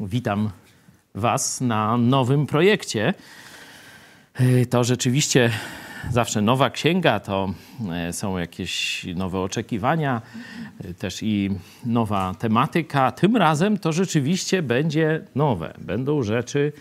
Witam 0.00 0.50
Was 1.14 1.60
na 1.60 1.96
nowym 1.96 2.46
projekcie. 2.46 3.14
To 4.70 4.84
rzeczywiście 4.84 5.50
zawsze 6.10 6.42
nowa 6.42 6.70
księga, 6.70 7.20
to 7.20 7.54
e, 7.92 8.12
są 8.12 8.38
jakieś 8.38 9.04
nowe 9.14 9.40
oczekiwania, 9.40 10.22
e, 10.84 10.94
też 10.94 11.22
i 11.22 11.50
nowa 11.84 12.34
tematyka. 12.38 13.12
Tym 13.12 13.36
razem 13.36 13.78
to 13.78 13.92
rzeczywiście 13.92 14.62
będzie 14.62 15.20
nowe. 15.34 15.74
Będą 15.78 16.22
rzeczy, 16.22 16.72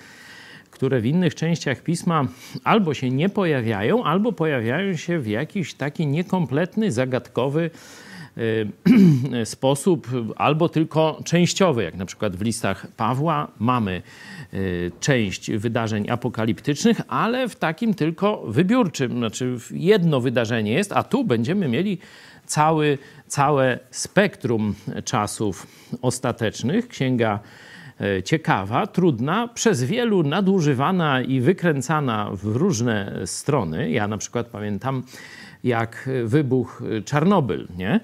które 0.72 1.02
w 1.02 1.06
innych 1.06 1.36
częściach 1.36 1.82
pisma 1.82 2.26
albo 2.64 2.94
się 2.94 3.10
nie 3.10 3.30
pojawiają, 3.30 4.04
albo 4.04 4.32
pojawiają 4.32 4.96
się 4.96 5.20
w 5.20 5.28
jakiś 5.28 5.74
taki 5.74 6.08
niekompletny, 6.08 6.92
zagadkowy 6.92 7.70
e, 7.74 8.05
sposób, 9.44 10.08
albo 10.36 10.70
tylko 10.70 11.22
częściowy, 11.26 11.84
jak 11.84 11.96
na 11.96 12.06
przykład 12.06 12.36
w 12.36 12.42
listach 12.42 12.88
Pawła 12.98 13.48
mamy 13.60 14.02
część 15.00 15.52
wydarzeń 15.52 16.10
apokaliptycznych, 16.10 17.02
ale 17.08 17.50
w 17.50 17.56
takim 17.56 17.94
tylko 17.94 18.44
wybiórczym, 18.48 19.12
znaczy 19.12 19.58
jedno 19.72 20.22
wydarzenie 20.22 20.74
jest, 20.74 20.92
a 20.92 21.04
tu 21.04 21.24
będziemy 21.24 21.68
mieli 21.68 21.98
cały, 22.46 22.98
całe 23.28 23.80
spektrum 23.92 24.76
czasów 25.06 25.68
ostatecznych. 26.02 26.88
Księga 26.88 27.40
ciekawa, 28.26 28.88
trudna, 28.88 29.48
przez 29.48 29.84
wielu 29.84 30.24
nadużywana 30.24 31.22
i 31.22 31.40
wykręcana 31.40 32.30
w 32.34 32.46
różne 32.46 33.22
strony. 33.26 33.92
Ja 33.92 34.08
na 34.08 34.18
przykład 34.18 34.48
pamiętam, 34.48 35.04
jak 35.64 36.10
wybuch 36.26 36.84
Czarnobyl, 37.06 37.68
nie? 37.78 38.00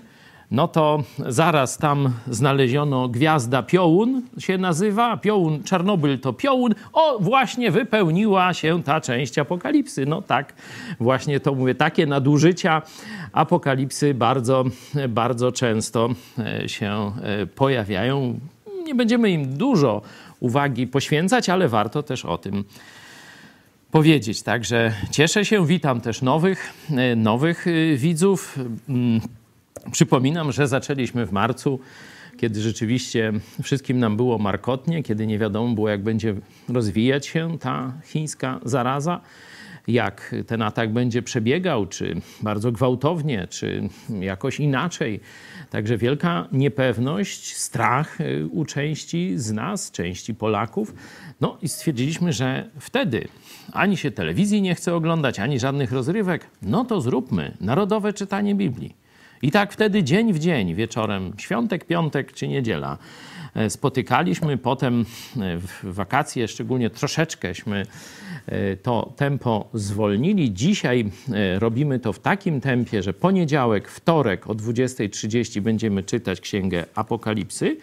No 0.51 0.67
to 0.67 1.03
zaraz 1.27 1.77
tam 1.77 2.13
znaleziono 2.29 3.07
gwiazda 3.07 3.63
Piołun 3.63 4.21
się 4.37 4.57
nazywa, 4.57 5.17
Piołun, 5.17 5.63
Czarnobyl 5.63 6.19
to 6.19 6.33
Piołun, 6.33 6.75
o 6.93 7.19
właśnie 7.19 7.71
wypełniła 7.71 8.53
się 8.53 8.83
ta 8.83 9.01
część 9.01 9.39
apokalipsy. 9.39 10.05
No 10.05 10.21
tak, 10.21 10.53
właśnie 10.99 11.39
to 11.39 11.55
mówię, 11.55 11.75
takie 11.75 12.05
nadużycia 12.05 12.81
apokalipsy 13.33 14.13
bardzo, 14.13 14.63
bardzo 15.09 15.51
często 15.51 16.09
e, 16.39 16.69
się 16.69 17.11
e, 17.23 17.45
pojawiają. 17.47 18.39
Nie 18.83 18.95
będziemy 18.95 19.31
im 19.31 19.57
dużo 19.57 20.01
uwagi 20.39 20.87
poświęcać, 20.87 21.49
ale 21.49 21.67
warto 21.67 22.03
też 22.03 22.25
o 22.25 22.37
tym 22.37 22.63
powiedzieć. 23.91 24.43
Także 24.43 24.93
cieszę 25.11 25.45
się, 25.45 25.65
witam 25.67 26.01
też 26.01 26.21
nowych, 26.21 26.73
e, 26.89 27.15
nowych 27.15 27.65
widzów. 27.95 28.59
Przypominam, 29.91 30.51
że 30.51 30.67
zaczęliśmy 30.67 31.25
w 31.25 31.31
marcu, 31.31 31.79
kiedy 32.37 32.61
rzeczywiście 32.61 33.33
wszystkim 33.63 33.99
nam 33.99 34.17
było 34.17 34.37
markotnie, 34.37 35.03
kiedy 35.03 35.27
nie 35.27 35.39
wiadomo 35.39 35.75
było, 35.75 35.89
jak 35.89 36.03
będzie 36.03 36.35
rozwijać 36.69 37.27
się 37.27 37.57
ta 37.59 37.93
chińska 38.05 38.59
zaraza, 38.65 39.21
jak 39.87 40.35
ten 40.47 40.61
atak 40.61 40.93
będzie 40.93 41.21
przebiegał, 41.21 41.85
czy 41.85 42.21
bardzo 42.41 42.71
gwałtownie, 42.71 43.47
czy 43.49 43.89
jakoś 44.19 44.59
inaczej. 44.59 45.19
Także 45.69 45.97
wielka 45.97 46.47
niepewność, 46.51 47.57
strach 47.57 48.21
y, 48.21 48.47
u 48.51 48.65
części 48.65 49.33
z 49.35 49.51
nas, 49.51 49.91
części 49.91 50.35
Polaków. 50.35 50.93
No 51.41 51.57
i 51.61 51.69
stwierdziliśmy, 51.69 52.33
że 52.33 52.69
wtedy 52.79 53.27
ani 53.73 53.97
się 53.97 54.11
telewizji 54.11 54.61
nie 54.61 54.75
chce 54.75 54.95
oglądać, 54.95 55.39
ani 55.39 55.59
żadnych 55.59 55.91
rozrywek. 55.91 56.47
No 56.61 56.85
to 56.85 57.01
zróbmy 57.01 57.57
narodowe 57.61 58.13
czytanie 58.13 58.55
Biblii. 58.55 59.01
I 59.41 59.51
tak 59.51 59.73
wtedy 59.73 60.03
dzień 60.03 60.33
w 60.33 60.39
dzień, 60.39 60.75
wieczorem, 60.75 61.33
świątek, 61.37 61.85
piątek 61.85 62.33
czy 62.33 62.47
niedziela, 62.47 62.97
e, 63.55 63.69
spotykaliśmy. 63.69 64.57
Potem 64.57 65.01
e, 65.01 65.57
w 65.57 65.83
wakacje 65.83 66.47
szczególnie 66.47 66.89
troszeczkęśmy 66.89 67.85
e, 68.45 68.77
to 68.77 69.13
tempo 69.15 69.69
zwolnili. 69.73 70.53
Dzisiaj 70.53 71.11
robimy 71.59 71.99
to 71.99 72.13
w 72.13 72.19
takim 72.19 72.61
tempie, 72.61 73.03
że 73.03 73.13
poniedziałek, 73.13 73.87
wtorek 73.89 74.49
o 74.49 74.53
20.30 74.53 75.61
będziemy 75.61 76.03
czytać 76.03 76.41
Księgę 76.41 76.85
Apokalipsy. 76.95 77.77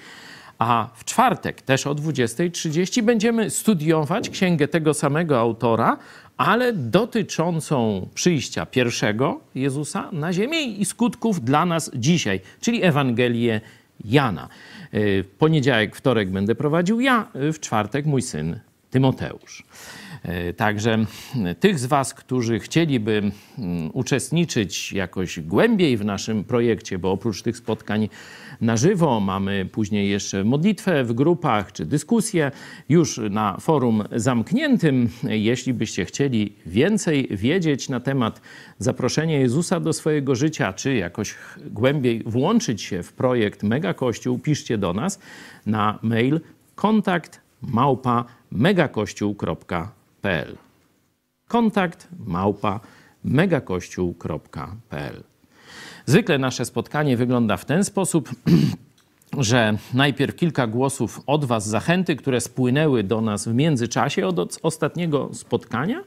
A 0.58 0.88
w 0.94 1.04
czwartek, 1.04 1.62
też 1.62 1.86
o 1.86 1.94
20.30, 1.94 3.02
będziemy 3.02 3.50
studiować 3.50 4.30
księgę 4.30 4.68
tego 4.68 4.94
samego 4.94 5.40
autora, 5.40 5.98
ale 6.38 6.72
dotyczącą 6.72 8.08
przyjścia 8.14 8.66
pierwszego 8.66 9.40
Jezusa 9.54 10.08
na 10.12 10.32
ziemię 10.32 10.62
i 10.62 10.84
skutków 10.84 11.44
dla 11.44 11.66
nas 11.66 11.90
dzisiaj, 11.94 12.40
czyli 12.60 12.84
Ewangelię 12.84 13.60
Jana. 14.04 14.48
W 14.92 15.24
poniedziałek, 15.38 15.96
wtorek 15.96 16.30
będę 16.30 16.54
prowadził 16.54 17.00
ja, 17.00 17.28
w 17.34 17.60
czwartek 17.60 18.06
mój 18.06 18.22
syn 18.22 18.60
Tymoteusz. 18.90 19.64
E, 20.22 20.52
także 20.52 21.04
tych 21.60 21.78
z 21.78 21.86
Was, 21.86 22.14
którzy 22.14 22.58
chcieliby 22.58 23.30
mm, 23.58 23.90
uczestniczyć 23.92 24.92
jakoś 24.92 25.40
głębiej 25.40 25.96
w 25.96 26.04
naszym 26.04 26.44
projekcie, 26.44 26.98
bo 26.98 27.12
oprócz 27.12 27.42
tych 27.42 27.56
spotkań 27.56 28.08
na 28.60 28.76
żywo 28.76 29.20
mamy 29.20 29.68
później 29.72 30.10
jeszcze 30.10 30.44
modlitwę 30.44 31.04
w 31.04 31.12
grupach 31.12 31.72
czy 31.72 31.86
dyskusję 31.86 32.50
już 32.88 33.20
na 33.30 33.56
forum 33.60 34.04
zamkniętym. 34.12 35.08
Jeśli 35.22 35.74
byście 35.74 36.04
chcieli 36.04 36.52
więcej 36.66 37.28
wiedzieć 37.30 37.88
na 37.88 38.00
temat 38.00 38.40
zaproszenia 38.78 39.38
Jezusa 39.38 39.80
do 39.80 39.92
swojego 39.92 40.34
życia, 40.34 40.72
czy 40.72 40.94
jakoś 40.94 41.34
głębiej 41.70 42.22
włączyć 42.26 42.82
się 42.82 43.02
w 43.02 43.12
projekt 43.12 43.62
Mega 43.62 43.94
Kościół, 43.94 44.38
piszcie 44.38 44.78
do 44.78 44.92
nas 44.92 45.18
na 45.66 45.98
mail 46.02 46.40
kontakt 46.74 47.40
małpa 47.62 48.24
megakościół.pl. 48.50 50.56
Kontakt 51.48 52.08
małpa 52.26 52.80
megakościół.pl. 53.24 55.37
Zwykle 56.08 56.38
nasze 56.38 56.64
spotkanie 56.64 57.16
wygląda 57.16 57.56
w 57.56 57.64
ten 57.64 57.84
sposób, 57.84 58.30
że 59.38 59.78
najpierw 59.94 60.36
kilka 60.36 60.66
głosów 60.66 61.20
od 61.26 61.44
Was 61.44 61.68
zachęty, 61.68 62.16
które 62.16 62.40
spłynęły 62.40 63.02
do 63.02 63.20
nas 63.20 63.48
w 63.48 63.54
międzyczasie 63.54 64.26
od 64.26 64.58
ostatniego 64.62 65.30
spotkania. 65.32 66.04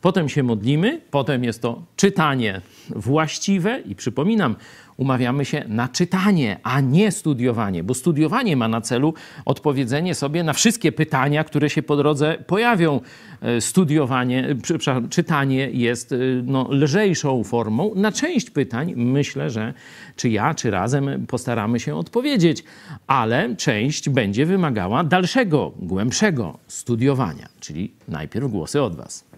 Potem 0.00 0.28
się 0.28 0.42
modlimy, 0.42 1.00
potem 1.10 1.44
jest 1.44 1.62
to 1.62 1.82
czytanie 1.96 2.60
właściwe 2.90 3.80
i 3.80 3.94
przypominam, 3.94 4.56
umawiamy 5.02 5.44
się 5.44 5.64
na 5.68 5.88
czytanie, 5.88 6.58
a 6.62 6.80
nie 6.80 7.12
studiowanie, 7.12 7.84
bo 7.84 7.94
studiowanie 7.94 8.56
ma 8.56 8.68
na 8.68 8.80
celu 8.80 9.14
odpowiedzenie 9.44 10.14
sobie 10.14 10.44
na 10.44 10.52
wszystkie 10.52 10.92
pytania, 10.92 11.44
które 11.44 11.70
się 11.70 11.82
po 11.82 11.96
drodze 11.96 12.38
pojawią. 12.46 13.00
E, 13.42 13.60
studiowanie, 13.60 14.48
e, 14.48 15.08
czytanie 15.08 15.70
jest 15.70 16.12
e, 16.12 16.16
no, 16.44 16.66
lżejszą 16.70 17.44
formą. 17.44 17.92
Na 17.94 18.12
część 18.12 18.50
pytań 18.50 18.92
myślę, 18.96 19.50
że 19.50 19.74
czy 20.16 20.28
ja, 20.28 20.54
czy 20.54 20.70
razem 20.70 21.26
postaramy 21.26 21.80
się 21.80 21.96
odpowiedzieć, 21.96 22.64
ale 23.06 23.56
część 23.56 24.08
będzie 24.08 24.46
wymagała 24.46 25.04
dalszego, 25.04 25.72
głębszego 25.78 26.58
studiowania, 26.68 27.48
czyli 27.60 27.92
najpierw 28.08 28.50
głosy 28.50 28.82
od 28.82 28.96
Was. 28.96 29.31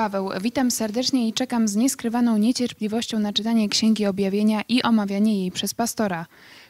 Paweł, 0.00 0.30
witam 0.40 0.70
serdecznie 0.70 1.28
i 1.28 1.32
czekam 1.32 1.68
z 1.68 1.76
nieskrywaną 1.76 2.36
niecierpliwością 2.36 3.18
na 3.18 3.32
czytanie 3.32 3.68
Księgi 3.68 4.06
Objawienia 4.06 4.62
i 4.68 4.82
omawianie 4.82 5.40
jej 5.40 5.50
przez 5.50 5.74
pastora. 5.74 6.26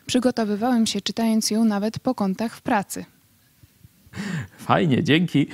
Przygotowywałem 0.06 0.86
się 0.86 1.00
czytając 1.00 1.50
ją 1.50 1.64
nawet 1.64 1.98
po 1.98 2.14
kątach 2.14 2.56
w 2.56 2.62
pracy. 2.62 3.04
Fajnie, 4.58 5.04
dzięki 5.04 5.46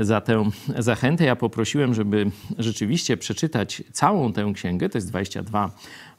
za 0.00 0.20
tę 0.20 0.50
zachętę. 0.78 1.24
Ja 1.24 1.36
poprosiłem, 1.36 1.94
żeby 1.94 2.30
rzeczywiście 2.58 3.16
przeczytać 3.16 3.82
całą 3.92 4.32
tę 4.32 4.52
księgę. 4.54 4.88
To 4.88 4.98
jest 4.98 5.08
22 5.08 5.70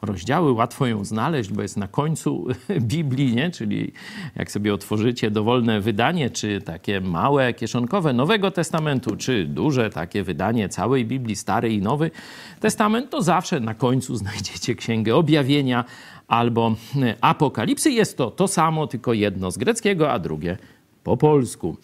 rozdziały. 0.02 0.52
Łatwo 0.52 0.88
ją 0.88 1.06
znaleźć, 1.06 1.52
bo 1.52 1.62
jest 1.62 1.78
na 1.78 1.88
końcu 1.88 2.48
Biblii, 2.82 3.36
nie? 3.36 3.52
czyli 3.52 3.92
jak 4.36 4.52
sobie 4.52 4.74
otworzycie 4.74 5.32
dowolne 5.32 5.82
wydanie, 5.82 6.30
czy 6.30 6.62
takie 6.62 7.02
małe, 7.02 7.54
kieszonkowe 7.54 8.14
Nowego 8.14 8.52
Testamentu, 8.52 9.16
czy 9.16 9.46
duże 9.46 9.90
takie 9.90 10.24
wydanie 10.24 10.70
całej 10.70 11.06
Biblii, 11.06 11.36
Stary 11.36 11.74
i 11.74 11.82
Nowy 11.82 12.12
Testament, 12.60 13.10
to 13.10 13.22
zawsze 13.22 13.60
na 13.60 13.74
końcu 13.74 14.16
znajdziecie 14.24 14.76
księgę 14.76 15.16
objawienia 15.16 15.86
albo 16.28 16.76
Apokalipsy. 17.22 17.92
Jest 17.92 18.18
to 18.18 18.32
to 18.32 18.48
samo, 18.48 18.88
tylko 18.88 19.14
jedno 19.14 19.52
z 19.52 19.58
greckiego, 19.58 20.12
a 20.12 20.20
drugie 20.20 20.58
po 21.04 21.18
polsku. 21.18 21.78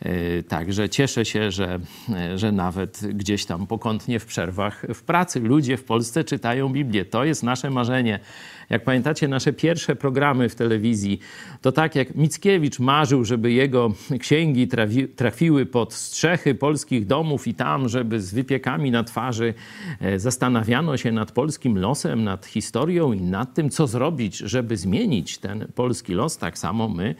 E, 0.00 0.42
także 0.42 0.88
cieszę 0.88 1.24
się, 1.24 1.50
że, 1.50 1.78
e, 2.14 2.38
że 2.38 2.52
nawet 2.52 3.00
gdzieś 3.14 3.44
tam 3.46 3.66
pokątnie 3.66 4.20
w 4.20 4.26
przerwach 4.26 4.86
w 4.94 5.02
pracy 5.02 5.40
ludzie 5.40 5.76
w 5.76 5.84
Polsce 5.84 6.24
czytają 6.24 6.68
Biblię. 6.68 7.04
To 7.04 7.24
jest 7.24 7.42
nasze 7.42 7.70
marzenie. 7.70 8.20
Jak 8.70 8.84
pamiętacie 8.84 9.28
nasze 9.28 9.52
pierwsze 9.52 9.96
programy 9.96 10.48
w 10.48 10.54
telewizji, 10.54 11.18
to 11.60 11.72
tak 11.72 11.94
jak 11.94 12.14
Mickiewicz 12.14 12.78
marzył, 12.78 13.24
żeby 13.24 13.52
jego 13.52 13.92
księgi 14.20 14.68
trafi, 14.68 15.08
trafiły 15.08 15.66
pod 15.66 15.94
strzechy 15.94 16.54
polskich 16.54 17.06
domów 17.06 17.46
i 17.46 17.54
tam, 17.54 17.88
żeby 17.88 18.20
z 18.20 18.34
wypiekami 18.34 18.90
na 18.90 19.04
twarzy 19.04 19.54
e, 20.00 20.18
zastanawiano 20.18 20.96
się 20.96 21.12
nad 21.12 21.32
polskim 21.32 21.78
losem, 21.78 22.24
nad 22.24 22.46
historią 22.46 23.12
i 23.12 23.20
nad 23.20 23.54
tym, 23.54 23.70
co 23.70 23.86
zrobić, 23.86 24.36
żeby 24.36 24.76
zmienić 24.76 25.38
ten 25.38 25.66
polski 25.74 26.14
los, 26.14 26.38
tak 26.38 26.58
samo 26.58 26.88
my 26.88 27.14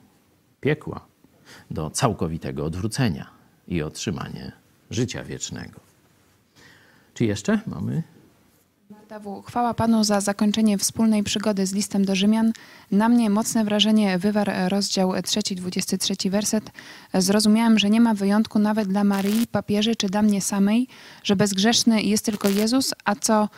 piekła 0.60 1.06
do 1.70 1.90
całkowitego 1.90 2.64
odwrócenia 2.64 3.35
i 3.68 3.82
otrzymanie 3.82 4.52
życia 4.90 5.24
wiecznego. 5.24 5.80
Czy 7.14 7.24
jeszcze 7.24 7.60
mamy? 7.66 8.02
Marta 8.90 9.20
W. 9.20 9.42
Chwała 9.42 9.74
Panu 9.74 10.04
za 10.04 10.20
zakończenie 10.20 10.78
wspólnej 10.78 11.22
przygody 11.22 11.66
z 11.66 11.72
listem 11.72 12.04
do 12.04 12.14
Rzymian. 12.14 12.52
Na 12.90 13.08
mnie 13.08 13.30
mocne 13.30 13.64
wrażenie 13.64 14.18
wywarł 14.18 14.52
rozdział 14.68 15.12
3, 15.22 15.40
23 15.54 16.30
werset. 16.30 16.70
Zrozumiałem, 17.14 17.78
że 17.78 17.90
nie 17.90 18.00
ma 18.00 18.14
wyjątku 18.14 18.58
nawet 18.58 18.88
dla 18.88 19.04
Maryi, 19.04 19.46
papieży 19.46 19.96
czy 19.96 20.06
dla 20.06 20.22
mnie 20.22 20.42
samej, 20.42 20.88
że 21.22 21.36
bezgrzeszny 21.36 22.02
jest 22.02 22.24
tylko 22.24 22.48
Jezus, 22.48 22.94
a 23.04 23.14
co 23.14 23.48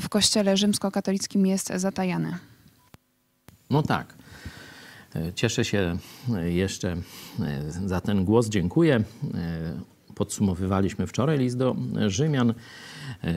w 0.00 0.08
kościele 0.08 0.56
rzymskokatolickim 0.56 1.46
jest 1.46 1.72
zatajane. 1.76 2.38
No 3.70 3.82
tak. 3.82 4.14
Cieszę 5.34 5.64
się 5.64 5.96
jeszcze 6.44 6.96
za 7.86 8.00
ten 8.00 8.24
głos. 8.24 8.48
Dziękuję. 8.48 9.04
Podsumowywaliśmy 10.14 11.06
wczoraj 11.06 11.38
list 11.38 11.56
do 11.56 11.76
Rzymian 12.06 12.54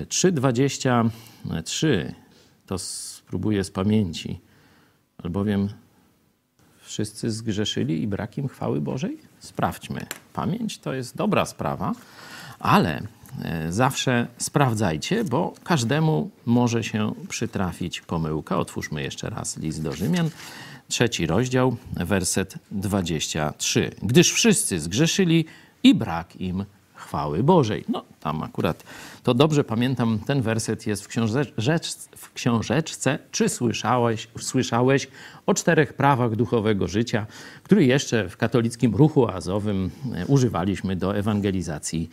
3:23. 0.10 2.14
To 2.66 2.78
spróbuję 2.78 3.64
z 3.64 3.72
pamięci, 3.72 4.40
albowiem 5.18 5.70
wszyscy 6.82 7.32
zgrzeszyli 7.32 8.02
i 8.02 8.08
brak 8.08 8.38
im 8.38 8.48
chwały 8.48 8.82
Bożej? 8.82 9.18
Sprawdźmy. 9.40 10.06
Pamięć 10.34 10.80
to 10.80 10.94
jest 10.94 11.16
dobra 11.16 11.46
sprawa, 11.46 11.94
ale 12.60 13.02
e, 13.44 13.72
zawsze 13.72 14.28
sprawdzajcie, 14.38 15.24
bo 15.24 15.54
każdemu 15.64 16.30
może 16.46 16.84
się 16.84 17.14
przytrafić 17.30 18.02
pomyłka. 18.02 18.58
Otwórzmy 18.58 19.04
jeszcze 19.04 19.30
raz 19.30 19.58
list 19.58 19.84
do 19.84 19.94
Rzymian, 19.94 20.30
trzeci 20.88 21.28
rozdział, 21.28 21.78
werset 21.94 22.56
23. 22.72 23.92
Gdyż 24.02 24.32
wszyscy 24.32 24.80
zgrzeszyli 24.80 25.46
i 25.84 25.96
brak 25.96 26.36
im 26.36 26.66
chwały 27.06 27.44
Bożej. 27.44 27.84
No, 27.90 28.04
tam 28.20 28.44
akurat 28.44 28.84
to 29.24 29.34
dobrze 29.34 29.64
pamiętam, 29.64 30.20
ten 30.20 30.42
werset 30.42 30.88
jest 30.88 31.04
w, 31.04 31.08
w 32.18 32.34
książeczce. 32.34 33.20
Czy 33.32 33.50
słyszałeś, 33.50 34.28
słyszałeś 34.40 35.08
o 35.46 35.54
czterech 35.54 35.94
prawach 35.94 36.36
duchowego 36.36 36.88
życia, 36.88 37.26
który 37.64 37.86
jeszcze 37.86 38.30
w 38.30 38.38
katolickim 38.38 38.96
ruchu 38.96 39.26
oazowym 39.26 39.92
e, 40.16 40.26
używaliśmy 40.26 40.96
do 40.96 41.16
ewangelizacji 41.18 42.10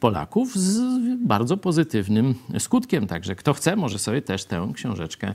Polaków 0.00 0.58
z 0.58 0.80
bardzo 1.26 1.56
pozytywnym 1.56 2.34
skutkiem. 2.58 3.06
Także 3.06 3.34
kto 3.34 3.52
chce, 3.54 3.76
może 3.76 3.98
sobie 3.98 4.22
też 4.22 4.44
tę 4.44 4.70
książeczkę 4.74 5.34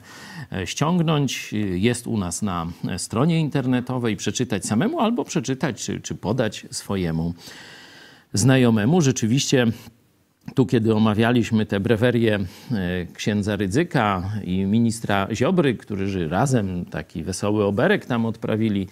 e, 0.52 0.68
ściągnąć. 0.68 1.54
Jest 1.76 2.08
u 2.08 2.18
nas 2.18 2.42
na 2.42 2.68
stronie 2.98 3.40
internetowej, 3.40 4.16
przeczytać 4.16 4.66
samemu 4.66 5.00
albo 5.00 5.24
przeczytać 5.24 5.86
czy, 5.86 6.02
czy 6.02 6.16
podać 6.16 6.66
swojemu 6.72 7.34
znajomemu. 8.38 9.02
Rzeczywiście 9.02 9.68
tu, 10.56 10.66
kiedy 10.66 10.96
omawialiśmy 10.96 11.66
te 11.66 11.80
brewerie 11.80 12.36
e, 12.36 13.06
księdza 13.14 13.56
Rydzyka 13.56 14.32
i 14.44 14.66
ministra 14.66 15.28
Ziobry, 15.34 15.76
którzy 15.76 16.30
razem 16.30 16.86
taki 16.86 17.24
wesoły 17.24 17.64
oberek 17.64 18.06
tam 18.06 18.26
odprawili 18.26 18.88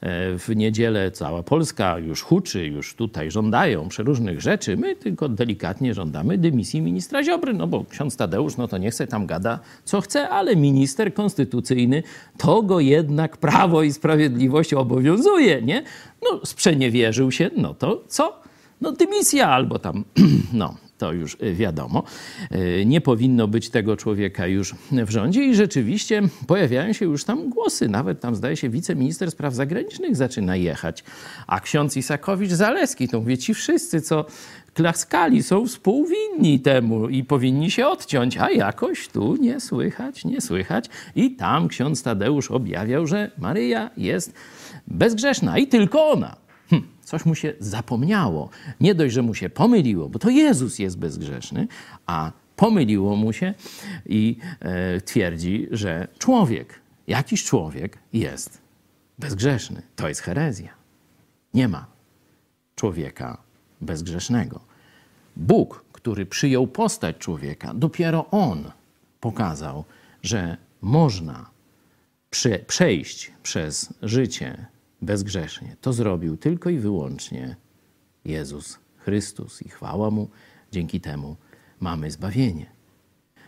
e, 0.00 0.38
w 0.38 0.56
niedzielę, 0.56 1.10
cała 1.10 1.42
Polska 1.42 1.98
już 1.98 2.22
huczy, 2.22 2.66
już 2.66 2.94
tutaj 2.94 3.30
żądają 3.30 3.88
przeróżnych 3.88 4.40
rzeczy. 4.40 4.76
My 4.76 4.96
tylko 4.96 5.28
delikatnie 5.28 5.94
żądamy 5.94 6.38
dymisji 6.38 6.82
ministra 6.82 7.24
Ziobry, 7.24 7.54
no 7.54 7.66
bo 7.66 7.84
ksiądz 7.84 8.16
Tadeusz, 8.16 8.56
no 8.56 8.68
to 8.68 8.78
nie 8.78 8.90
chce 8.90 9.06
tam 9.06 9.26
gada 9.26 9.60
co 9.84 10.00
chce, 10.00 10.28
ale 10.28 10.56
minister 10.56 11.14
konstytucyjny, 11.14 12.02
to 12.38 12.62
go 12.62 12.80
jednak 12.80 13.36
Prawo 13.36 13.82
i 13.82 13.92
Sprawiedliwość 13.92 14.74
obowiązuje, 14.74 15.62
nie? 15.62 15.82
No 16.22 16.40
sprzeniewierzył 16.44 17.32
się, 17.32 17.50
no 17.56 17.74
to 17.74 18.04
co? 18.08 18.43
No 18.80 18.92
dymisja 18.92 19.48
albo 19.48 19.78
tam, 19.78 20.04
no 20.52 20.76
to 20.98 21.12
już 21.12 21.36
wiadomo. 21.54 22.02
E, 22.50 22.84
nie 22.84 23.00
powinno 23.00 23.48
być 23.48 23.70
tego 23.70 23.96
człowieka 23.96 24.46
już 24.46 24.74
w 24.92 25.10
rządzie 25.10 25.44
i 25.44 25.54
rzeczywiście 25.54 26.22
pojawiają 26.46 26.92
się 26.92 27.04
już 27.04 27.24
tam 27.24 27.50
głosy. 27.50 27.88
Nawet 27.88 28.20
tam 28.20 28.34
zdaje 28.34 28.56
się 28.56 28.68
wiceminister 28.68 29.30
spraw 29.30 29.54
zagranicznych 29.54 30.16
zaczyna 30.16 30.56
jechać. 30.56 31.04
A 31.46 31.60
ksiądz 31.60 31.96
Isakowicz-Zaleski, 31.96 33.08
to 33.08 33.20
mówię 33.20 33.38
ci 33.38 33.54
wszyscy, 33.54 34.00
co 34.00 34.26
klaskali, 34.74 35.42
są 35.42 35.66
współwinni 35.66 36.60
temu 36.60 37.08
i 37.08 37.24
powinni 37.24 37.70
się 37.70 37.86
odciąć, 37.86 38.36
a 38.36 38.50
jakoś 38.50 39.08
tu 39.08 39.36
nie 39.36 39.60
słychać, 39.60 40.24
nie 40.24 40.40
słychać. 40.40 40.84
I 41.16 41.36
tam 41.36 41.68
ksiądz 41.68 42.02
Tadeusz 42.02 42.50
objawiał, 42.50 43.06
że 43.06 43.30
Maryja 43.38 43.90
jest 43.96 44.34
bezgrzeszna 44.86 45.58
i 45.58 45.66
tylko 45.66 46.10
ona. 46.10 46.43
Coś 47.04 47.24
mu 47.24 47.34
się 47.34 47.52
zapomniało. 47.60 48.50
Nie 48.80 48.94
dość, 48.94 49.14
że 49.14 49.22
mu 49.22 49.34
się 49.34 49.50
pomyliło, 49.50 50.08
bo 50.08 50.18
to 50.18 50.30
Jezus 50.30 50.78
jest 50.78 50.98
bezgrzeszny, 50.98 51.68
a 52.06 52.32
pomyliło 52.56 53.16
mu 53.16 53.32
się 53.32 53.54
i 54.06 54.36
e, 54.60 55.00
twierdzi, 55.00 55.68
że 55.70 56.08
człowiek, 56.18 56.80
jakiś 57.06 57.44
człowiek 57.44 57.98
jest 58.12 58.58
bezgrzeszny. 59.18 59.82
To 59.96 60.08
jest 60.08 60.20
herezja. 60.20 60.74
Nie 61.54 61.68
ma 61.68 61.86
człowieka 62.74 63.38
bezgrzesznego. 63.80 64.60
Bóg, 65.36 65.84
który 65.92 66.26
przyjął 66.26 66.66
postać 66.66 67.16
człowieka, 67.18 67.74
dopiero 67.74 68.30
on 68.30 68.70
pokazał, 69.20 69.84
że 70.22 70.56
można 70.82 71.50
prze, 72.30 72.58
przejść 72.58 73.32
przez 73.42 73.94
życie 74.02 74.66
bezgrzesznie. 75.04 75.76
To 75.80 75.92
zrobił 75.92 76.36
tylko 76.36 76.70
i 76.70 76.78
wyłącznie 76.78 77.56
Jezus 78.24 78.78
Chrystus 78.96 79.62
i 79.62 79.68
chwała 79.68 80.10
Mu. 80.10 80.30
Dzięki 80.72 81.00
temu 81.00 81.36
mamy 81.80 82.10
zbawienie. 82.10 82.66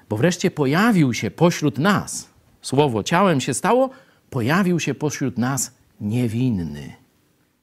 Bo 0.08 0.16
wreszcie 0.16 0.50
pojawił 0.50 1.14
się 1.14 1.30
pośród 1.30 1.78
nas, 1.78 2.30
słowo 2.62 3.02
ciałem 3.02 3.40
się 3.40 3.54
stało, 3.54 3.90
pojawił 4.30 4.80
się 4.80 4.94
pośród 4.94 5.38
nas 5.38 5.74
niewinny. 6.00 6.92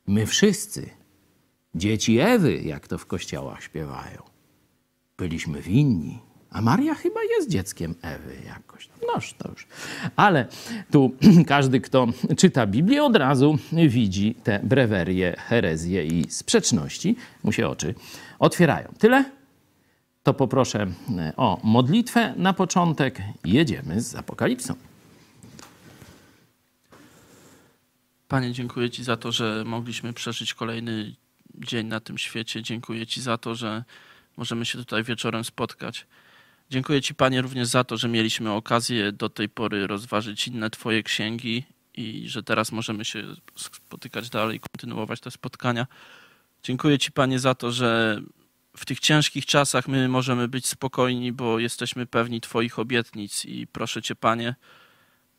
My 0.07 0.25
wszyscy, 0.25 0.89
dzieci 1.75 2.19
Ewy, 2.19 2.61
jak 2.61 2.87
to 2.87 2.97
w 2.97 3.05
kościołach 3.05 3.63
śpiewają, 3.63 4.21
byliśmy 5.17 5.61
winni 5.61 6.19
a 6.53 6.61
Maria 6.61 6.95
chyba 6.95 7.19
jest 7.23 7.49
dzieckiem 7.49 7.95
Ewy 8.01 8.35
jakoś. 8.45 8.89
Noż 9.15 9.33
to 9.33 9.49
już. 9.49 9.67
Ale 10.15 10.47
tu 10.91 11.11
każdy, 11.47 11.81
kto 11.81 12.07
czyta 12.37 12.67
Biblię, 12.67 13.03
od 13.03 13.15
razu 13.15 13.57
widzi 13.71 14.35
te 14.43 14.59
brewerie, 14.63 15.35
herezje 15.37 16.05
i 16.05 16.31
sprzeczności. 16.31 17.15
Mu 17.43 17.51
się 17.51 17.67
oczy 17.67 17.95
otwierają. 18.39 18.93
Tyle? 18.99 19.25
To 20.23 20.33
poproszę 20.33 20.87
e, 21.17 21.33
o 21.37 21.59
modlitwę 21.63 22.33
na 22.37 22.53
początek. 22.53 23.21
Jedziemy 23.45 24.01
z 24.01 24.15
Apokalipsą. 24.15 24.75
Panie, 28.27 28.51
dziękuję 28.51 28.89
Ci 28.89 29.03
za 29.03 29.17
to, 29.17 29.31
że 29.31 29.63
mogliśmy 29.65 30.13
przeżyć 30.13 30.53
kolejny 30.53 31.15
dzień 31.55 31.87
na 31.87 31.99
tym 31.99 32.17
świecie. 32.17 32.61
Dziękuję 32.61 33.07
Ci 33.07 33.21
za 33.21 33.37
to, 33.37 33.55
że 33.55 33.83
możemy 34.37 34.65
się 34.65 34.77
tutaj 34.77 35.03
wieczorem 35.03 35.43
spotkać. 35.43 36.05
Dziękuję 36.69 37.01
Ci, 37.01 37.15
Panie, 37.15 37.41
również 37.41 37.67
za 37.67 37.83
to, 37.83 37.97
że 37.97 38.07
mieliśmy 38.07 38.51
okazję 38.51 39.11
do 39.11 39.29
tej 39.29 39.49
pory 39.49 39.87
rozważyć 39.87 40.47
inne 40.47 40.69
Twoje 40.69 41.03
księgi 41.03 41.63
i 41.93 42.29
że 42.29 42.43
teraz 42.43 42.71
możemy 42.71 43.05
się 43.05 43.23
spotykać 43.55 44.29
dalej, 44.29 44.59
kontynuować 44.59 45.19
te 45.19 45.31
spotkania. 45.31 45.87
Dziękuję 46.63 46.99
Ci, 46.99 47.11
Panie, 47.11 47.39
za 47.39 47.55
to, 47.55 47.71
że 47.71 48.21
w 48.77 48.85
tych 48.85 48.99
ciężkich 48.99 49.45
czasach 49.45 49.87
my 49.87 50.09
możemy 50.09 50.47
być 50.47 50.67
spokojni, 50.67 51.31
bo 51.31 51.59
jesteśmy 51.59 52.05
pewni 52.05 52.41
Twoich 52.41 52.79
obietnic 52.79 53.45
i 53.45 53.67
proszę 53.67 54.01
Cię, 54.01 54.15
Panie, 54.15 54.55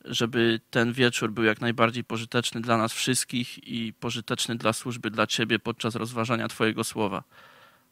żeby 0.05 0.59
ten 0.69 0.93
wieczór 0.93 1.31
był 1.31 1.43
jak 1.43 1.61
najbardziej 1.61 2.03
pożyteczny 2.03 2.61
dla 2.61 2.77
nas 2.77 2.93
wszystkich 2.93 3.67
i 3.67 3.93
pożyteczny 3.93 4.55
dla 4.55 4.73
służby, 4.73 5.11
dla 5.11 5.27
Ciebie 5.27 5.59
podczas 5.59 5.95
rozważania 5.95 6.47
Twojego 6.47 6.83
słowa. 6.83 7.23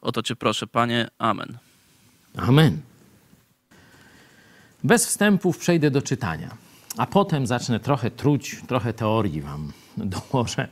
O 0.00 0.12
to 0.12 0.22
Cię 0.22 0.36
proszę, 0.36 0.66
Panie. 0.66 1.08
Amen. 1.18 1.58
Amen. 2.36 2.93
Bez 4.84 5.06
wstępów 5.06 5.58
przejdę 5.58 5.90
do 5.90 6.02
czytania, 6.02 6.56
a 6.96 7.06
potem 7.06 7.46
zacznę 7.46 7.80
trochę 7.80 8.10
truć, 8.10 8.56
trochę 8.66 8.92
teorii 8.92 9.40
wam 9.40 9.72
dołożę 10.14 10.68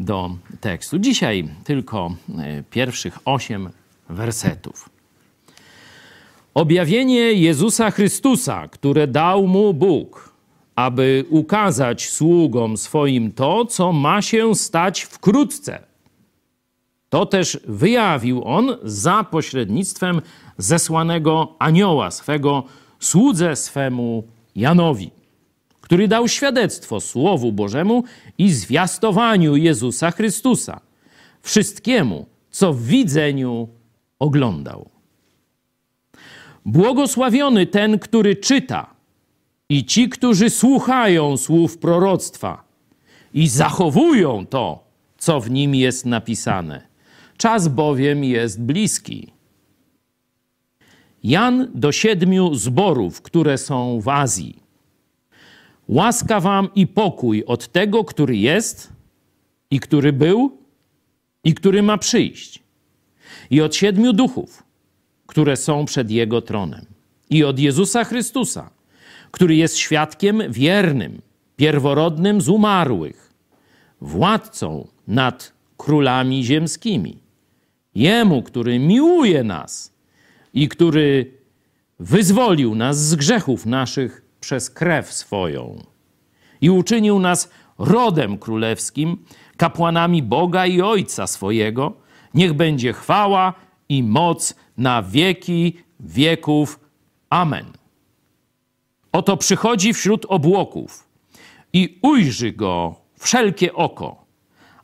do 0.00 0.30
tekstu. 0.60 0.98
Dzisiaj 0.98 1.48
tylko 1.64 2.14
e, 2.38 2.62
pierwszych 2.62 3.18
osiem 3.24 3.70
wersetów. 4.08 4.88
Objawienie 6.54 7.32
Jezusa 7.32 7.90
Chrystusa, 7.90 8.68
które 8.68 9.06
dał 9.06 9.46
mu 9.46 9.74
Bóg, 9.74 10.32
aby 10.76 11.24
ukazać 11.30 12.08
sługom 12.08 12.76
swoim 12.76 13.32
to, 13.32 13.64
co 13.64 13.92
ma 13.92 14.22
się 14.22 14.54
stać 14.54 15.02
wkrótce. 15.02 15.82
To 17.08 17.26
też 17.26 17.60
wyjawił 17.68 18.44
on 18.44 18.76
za 18.82 19.24
pośrednictwem 19.24 20.22
zesłanego 20.58 21.56
anioła 21.58 22.10
swego, 22.10 22.64
słudze 23.04 23.56
swemu 23.56 24.24
Janowi, 24.56 25.10
który 25.80 26.08
dał 26.08 26.28
świadectwo 26.28 27.00
Słowu 27.00 27.52
Bożemu 27.52 28.04
i 28.38 28.52
zwiastowaniu 28.52 29.56
Jezusa 29.56 30.10
Chrystusa, 30.10 30.80
wszystkiemu, 31.42 32.26
co 32.50 32.72
w 32.72 32.82
widzeniu 32.82 33.68
oglądał. 34.18 34.88
Błogosławiony 36.64 37.66
ten, 37.66 37.98
który 37.98 38.36
czyta, 38.36 38.94
i 39.68 39.84
ci, 39.84 40.08
którzy 40.08 40.50
słuchają 40.50 41.36
słów 41.36 41.78
proroctwa 41.78 42.64
i 43.34 43.48
zachowują 43.48 44.46
to, 44.46 44.84
co 45.18 45.40
w 45.40 45.50
nim 45.50 45.74
jest 45.74 46.06
napisane. 46.06 46.82
Czas 47.36 47.68
bowiem 47.68 48.24
jest 48.24 48.62
bliski. 48.62 49.32
Jan 51.22 51.70
do 51.74 51.92
siedmiu 51.92 52.54
zborów, 52.54 53.22
które 53.22 53.58
są 53.58 54.00
w 54.00 54.08
Azji. 54.08 54.62
Łaska 55.88 56.40
wam 56.40 56.68
i 56.74 56.86
pokój 56.86 57.44
od 57.44 57.68
tego, 57.72 58.04
który 58.04 58.36
jest 58.36 58.92
i 59.70 59.80
który 59.80 60.12
był 60.12 60.58
i 61.44 61.54
który 61.54 61.82
ma 61.82 61.98
przyjść. 61.98 62.62
I 63.50 63.60
od 63.60 63.74
siedmiu 63.74 64.12
duchów, 64.12 64.62
które 65.26 65.56
są 65.56 65.84
przed 65.84 66.10
Jego 66.10 66.42
tronem. 66.42 66.86
I 67.30 67.44
od 67.44 67.58
Jezusa 67.58 68.04
Chrystusa, 68.04 68.70
który 69.30 69.56
jest 69.56 69.76
świadkiem 69.76 70.42
wiernym, 70.48 71.20
pierworodnym 71.56 72.40
z 72.40 72.48
umarłych, 72.48 73.32
władcą 74.00 74.88
nad 75.08 75.52
królami 75.76 76.44
ziemskimi. 76.44 77.18
Jemu, 77.94 78.42
który 78.42 78.78
miłuje 78.78 79.44
nas– 79.44 79.91
i 80.54 80.68
który 80.68 81.38
wyzwolił 81.98 82.74
nas 82.74 83.08
z 83.08 83.14
grzechów 83.14 83.66
naszych 83.66 84.22
przez 84.40 84.70
krew 84.70 85.12
swoją 85.12 85.78
i 86.60 86.70
uczynił 86.70 87.18
nas 87.18 87.50
rodem 87.78 88.38
królewskim, 88.38 89.24
kapłanami 89.56 90.22
Boga 90.22 90.66
i 90.66 90.82
Ojca 90.82 91.26
swojego. 91.26 91.92
Niech 92.34 92.52
będzie 92.52 92.92
chwała 92.92 93.54
i 93.88 94.02
moc 94.02 94.54
na 94.76 95.02
wieki 95.02 95.76
wieków. 96.00 96.80
Amen. 97.30 97.66
Oto 99.12 99.36
przychodzi 99.36 99.94
wśród 99.94 100.26
obłoków 100.28 101.08
i 101.72 101.98
ujrzy 102.02 102.52
go 102.52 102.94
wszelkie 103.18 103.72
oko, 103.72 104.24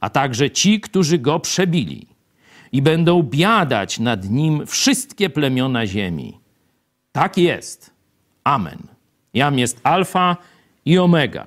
a 0.01 0.11
także 0.11 0.51
ci, 0.51 0.81
którzy 0.81 1.19
go 1.19 1.41
przebili, 1.41 2.07
i 2.73 2.83
będą 2.83 3.23
biadać 3.23 3.99
nad 3.99 4.31
nim 4.31 4.67
wszystkie 4.67 5.31
plemiona 5.31 5.87
ziemi. 5.87 6.39
Tak 7.13 7.39
jest. 7.39 7.91
Amen. 8.45 8.79
Jam 9.35 9.59
jest 9.59 9.81
Alfa 9.83 10.37
i 10.85 10.99
Omega, 10.99 11.47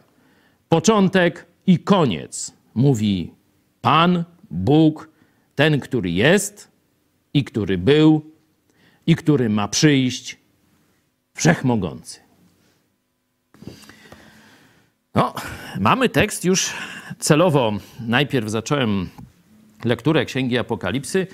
początek 0.69 1.45
i 1.67 1.79
koniec, 1.79 2.53
mówi 2.75 3.31
Pan, 3.81 4.23
Bóg, 4.51 5.09
ten, 5.55 5.79
który 5.79 6.11
jest 6.11 6.71
i 7.33 7.43
który 7.43 7.77
był 7.77 8.31
i 9.07 9.15
który 9.15 9.49
ma 9.49 9.67
przyjść, 9.67 10.37
wszechmogący. 11.33 12.19
No, 15.15 15.33
mamy 15.79 16.09
tekst 16.09 16.45
już 16.45 16.73
celowo. 17.19 17.73
Najpierw 17.99 18.49
zacząłem 18.49 19.09
lekturę 19.85 20.25
Księgi 20.25 20.57
Apokalipsy, 20.57 21.27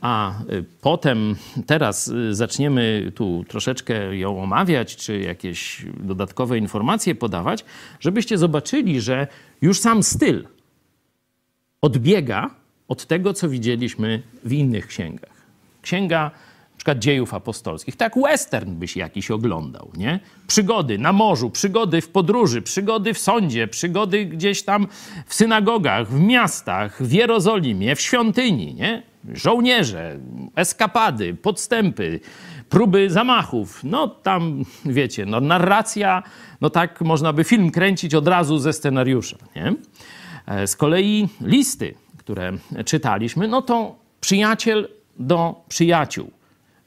a 0.00 0.34
y, 0.52 0.64
potem 0.80 1.36
teraz 1.66 2.08
y, 2.08 2.34
zaczniemy 2.34 3.12
tu 3.14 3.44
troszeczkę 3.48 4.16
ją 4.16 4.42
omawiać, 4.42 4.96
czy 4.96 5.18
jakieś 5.18 5.86
dodatkowe 6.00 6.58
informacje 6.58 7.14
podawać, 7.14 7.64
żebyście 8.00 8.38
zobaczyli, 8.38 9.00
że 9.00 9.26
już 9.62 9.80
sam 9.80 10.02
styl 10.02 10.46
odbiega 11.80 12.50
od 12.88 13.06
tego, 13.06 13.32
co 13.32 13.48
widzieliśmy 13.48 14.22
w 14.44 14.52
innych 14.52 14.86
księgach. 14.86 15.36
Księga 15.82 16.30
przykład 16.76 16.98
dziejów 16.98 17.34
apostolskich. 17.34 17.96
Tak 17.96 18.14
western 18.16 18.74
byś 18.74 18.96
jakiś 18.96 19.30
oglądał, 19.30 19.90
nie? 19.96 20.20
Przygody 20.46 20.98
na 20.98 21.12
morzu, 21.12 21.50
przygody 21.50 22.00
w 22.00 22.08
podróży, 22.08 22.62
przygody 22.62 23.14
w 23.14 23.18
sądzie, 23.18 23.68
przygody 23.68 24.24
gdzieś 24.24 24.62
tam 24.62 24.86
w 25.26 25.34
synagogach, 25.34 26.08
w 26.08 26.20
miastach, 26.20 27.02
w 27.02 27.12
Jerozolimie, 27.12 27.96
w 27.96 28.00
świątyni, 28.00 28.74
nie? 28.74 29.02
Żołnierze, 29.34 30.18
eskapady, 30.56 31.34
podstępy, 31.34 32.20
próby 32.68 33.10
zamachów. 33.10 33.80
No 33.84 34.08
tam, 34.08 34.64
wiecie, 34.84 35.26
no 35.26 35.40
narracja, 35.40 36.22
no 36.60 36.70
tak 36.70 37.00
można 37.00 37.32
by 37.32 37.44
film 37.44 37.70
kręcić 37.70 38.14
od 38.14 38.28
razu 38.28 38.58
ze 38.58 38.72
scenariusza, 38.72 39.36
nie? 39.56 39.74
E, 40.46 40.66
z 40.66 40.76
kolei 40.76 41.28
listy, 41.40 41.94
które 42.16 42.52
czytaliśmy, 42.84 43.48
no 43.48 43.62
to 43.62 43.96
przyjaciel 44.20 44.88
do 45.18 45.64
przyjaciół 45.68 46.35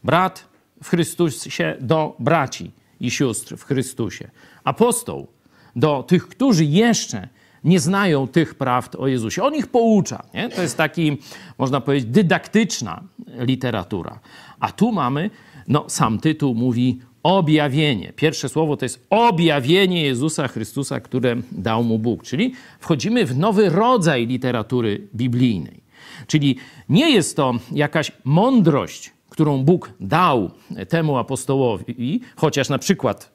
brat 0.04 0.50
w 0.84 0.90
Chrystusie 0.90 1.78
do 1.82 2.16
braci 2.20 2.72
i 3.00 3.12
sióstr 3.12 3.58
w 3.58 3.64
Chrystusie. 3.64 4.30
Apostoł 4.64 5.28
do 5.76 6.04
tych, 6.04 6.28
którzy 6.28 6.66
jeszcze 6.66 7.28
nie 7.64 7.80
znają 7.80 8.28
tych 8.28 8.56
prawd 8.56 8.96
o 8.96 9.08
Jezusie. 9.08 9.44
On 9.44 9.56
ich 9.56 9.68
poucza. 9.68 10.24
Nie? 10.34 10.50
To 10.50 10.62
jest 10.62 10.78
taki, 10.78 11.18
można 11.58 11.82
powiedzieć, 11.82 12.10
dydaktyczna 12.10 13.04
literatura. 13.40 14.20
A 14.60 14.72
tu 14.72 14.92
mamy, 14.92 15.30
no 15.68 15.86
sam 15.88 16.20
tytuł 16.20 16.56
mówi 16.56 17.00
objawienie. 17.24 18.14
Pierwsze 18.16 18.50
słowo 18.50 18.78
to 18.78 18.86
jest 18.86 19.08
objawienie 19.10 20.04
Jezusa 20.04 20.48
Chrystusa, 20.48 21.00
które 21.00 21.36
dał 21.52 21.84
mu 21.84 22.00
Bóg. 22.00 22.24
Czyli 22.24 22.54
wchodzimy 22.80 23.26
w 23.26 23.38
nowy 23.38 23.70
rodzaj 23.70 24.28
literatury 24.28 25.08
biblijnej. 25.16 25.80
Czyli 26.28 26.56
nie 26.90 27.10
jest 27.12 27.36
to 27.36 27.54
jakaś 27.72 28.12
mądrość 28.24 29.12
którą 29.40 29.64
Bóg 29.64 29.94
dał 30.00 30.52
temu 30.90 31.18
apostołowi, 31.18 32.22
chociaż 32.36 32.70
na 32.70 32.80
przykład 32.80 33.32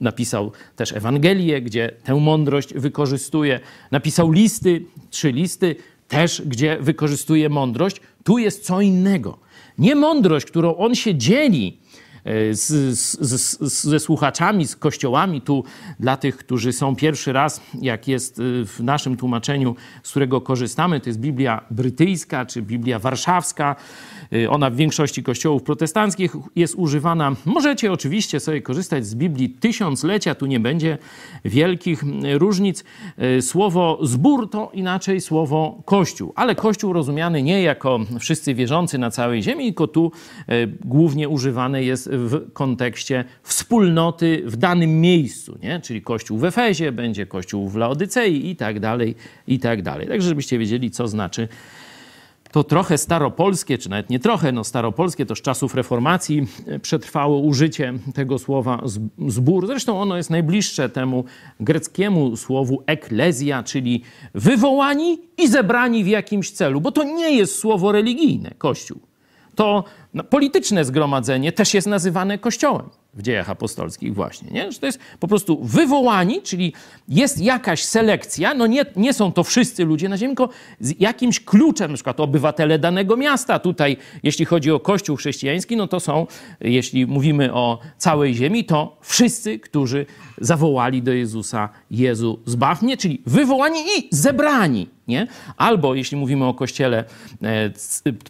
napisał 0.00 0.52
też 0.76 0.92
Ewangelię, 0.92 1.62
gdzie 1.62 1.90
tę 2.04 2.14
mądrość 2.14 2.74
wykorzystuje, 2.74 3.60
napisał 3.90 4.32
listy, 4.32 4.84
trzy 5.10 5.32
listy, 5.32 5.76
też 6.08 6.42
gdzie 6.46 6.78
wykorzystuje 6.80 7.48
mądrość, 7.48 8.00
tu 8.24 8.38
jest 8.38 8.64
co 8.64 8.80
innego. 8.80 9.38
Nie 9.78 9.94
mądrość, 9.94 10.46
którą 10.46 10.76
on 10.76 10.94
się 10.94 11.14
dzieli 11.14 11.78
z, 12.52 12.98
z, 12.98 13.20
z, 13.20 13.84
ze 13.84 14.00
słuchaczami, 14.00 14.66
z 14.66 14.76
kościołami. 14.76 15.40
Tu 15.40 15.64
dla 16.00 16.16
tych, 16.16 16.36
którzy 16.36 16.72
są 16.72 16.96
pierwszy 16.96 17.32
raz, 17.32 17.60
jak 17.80 18.08
jest 18.08 18.38
e, 18.38 18.42
w 18.64 18.80
naszym 18.80 19.16
tłumaczeniu, 19.16 19.76
z 20.02 20.10
którego 20.10 20.40
korzystamy, 20.40 21.00
to 21.00 21.10
jest 21.10 21.20
Biblia 21.20 21.64
brytyjska 21.70 22.46
czy 22.46 22.62
Biblia 22.62 22.98
warszawska. 22.98 23.76
E, 24.32 24.50
ona 24.50 24.70
w 24.70 24.76
większości 24.76 25.22
kościołów 25.22 25.62
protestanckich 25.62 26.36
jest 26.56 26.74
używana. 26.74 27.36
Możecie 27.44 27.92
oczywiście 27.92 28.40
sobie 28.40 28.62
korzystać 28.62 29.06
z 29.06 29.14
Biblii 29.14 29.50
tysiąclecia, 29.50 30.34
tu 30.34 30.46
nie 30.46 30.60
będzie 30.60 30.98
wielkich 31.44 32.04
różnic. 32.34 32.84
Słowo 33.40 33.98
zbór 34.02 34.50
to 34.50 34.70
inaczej 34.74 35.20
słowo 35.20 35.82
kościół, 35.84 36.32
ale 36.36 36.54
kościół 36.54 36.92
rozumiany 36.92 37.42
nie 37.42 37.62
jako 37.62 38.00
wszyscy 38.20 38.54
wierzący 38.54 38.98
na 38.98 39.10
całej 39.10 39.42
ziemi, 39.42 39.64
tylko 39.64 39.86
tu 39.86 40.12
głównie 40.84 41.28
używane 41.28 41.84
jest 41.84 42.11
w 42.12 42.52
kontekście 42.52 43.24
wspólnoty 43.42 44.42
w 44.46 44.56
danym 44.56 45.00
miejscu, 45.00 45.58
nie? 45.62 45.80
czyli 45.80 46.02
kościół 46.02 46.38
w 46.38 46.44
Efezie, 46.44 46.92
będzie 46.92 47.26
kościół 47.26 47.68
w 47.68 47.76
Laodycei 47.76 48.50
i 48.50 48.56
tak 48.56 48.80
dalej, 48.80 49.14
i 49.46 49.58
tak 49.58 49.82
dalej. 49.82 50.08
Także 50.08 50.28
żebyście 50.28 50.58
wiedzieli, 50.58 50.90
co 50.90 51.08
znaczy 51.08 51.48
to 52.52 52.64
trochę 52.64 52.98
staropolskie, 52.98 53.78
czy 53.78 53.90
nawet 53.90 54.10
nie 54.10 54.20
trochę, 54.20 54.52
no 54.52 54.64
staropolskie, 54.64 55.26
to 55.26 55.36
z 55.36 55.42
czasów 55.42 55.74
reformacji 55.74 56.46
przetrwało 56.82 57.38
użycie 57.38 57.94
tego 58.14 58.38
słowa 58.38 58.82
zbór. 59.28 59.66
Zresztą 59.66 60.00
ono 60.00 60.16
jest 60.16 60.30
najbliższe 60.30 60.88
temu 60.88 61.24
greckiemu 61.60 62.36
słowu 62.36 62.82
eklezja, 62.86 63.62
czyli 63.62 64.02
wywołani 64.34 65.18
i 65.38 65.48
zebrani 65.48 66.04
w 66.04 66.08
jakimś 66.08 66.50
celu, 66.50 66.80
bo 66.80 66.92
to 66.92 67.04
nie 67.04 67.36
jest 67.36 67.58
słowo 67.58 67.92
religijne, 67.92 68.50
Kościół. 68.58 69.11
To 69.54 69.84
no, 70.14 70.24
polityczne 70.24 70.84
zgromadzenie 70.84 71.52
też 71.52 71.74
jest 71.74 71.86
nazywane 71.86 72.38
kościołem 72.38 72.90
w 73.14 73.22
dziejach 73.22 73.50
apostolskich 73.50 74.14
właśnie, 74.14 74.50
nie? 74.50 74.72
Że 74.72 74.78
to 74.78 74.86
jest 74.86 74.98
po 75.20 75.28
prostu 75.28 75.64
wywołani, 75.64 76.42
czyli 76.42 76.72
jest 77.08 77.40
jakaś 77.40 77.84
selekcja, 77.84 78.54
no 78.54 78.66
nie, 78.66 78.84
nie 78.96 79.12
są 79.12 79.32
to 79.32 79.44
wszyscy 79.44 79.84
ludzie 79.84 80.08
na 80.08 80.18
ziemi, 80.18 80.36
tylko 80.36 80.52
z 80.80 81.00
jakimś 81.00 81.40
kluczem, 81.40 81.90
na 81.90 81.94
przykład 81.94 82.20
obywatele 82.20 82.78
danego 82.78 83.16
miasta. 83.16 83.58
Tutaj, 83.58 83.96
jeśli 84.22 84.44
chodzi 84.44 84.70
o 84.70 84.80
kościół 84.80 85.16
chrześcijański, 85.16 85.76
no 85.76 85.86
to 85.86 86.00
są, 86.00 86.26
jeśli 86.60 87.06
mówimy 87.06 87.54
o 87.54 87.78
całej 87.98 88.34
ziemi, 88.34 88.64
to 88.64 88.96
wszyscy, 89.00 89.58
którzy 89.58 90.06
zawołali 90.40 91.02
do 91.02 91.12
Jezusa, 91.12 91.68
Jezu 91.90 92.40
zbaw 92.46 92.82
mnie, 92.82 92.96
czyli 92.96 93.22
wywołani 93.26 93.80
i 93.98 94.08
zebrani, 94.10 94.88
nie? 95.08 95.26
Albo 95.56 95.94
jeśli 95.94 96.16
mówimy 96.16 96.44
o 96.44 96.54
kościele 96.54 97.04
e, 97.42 97.70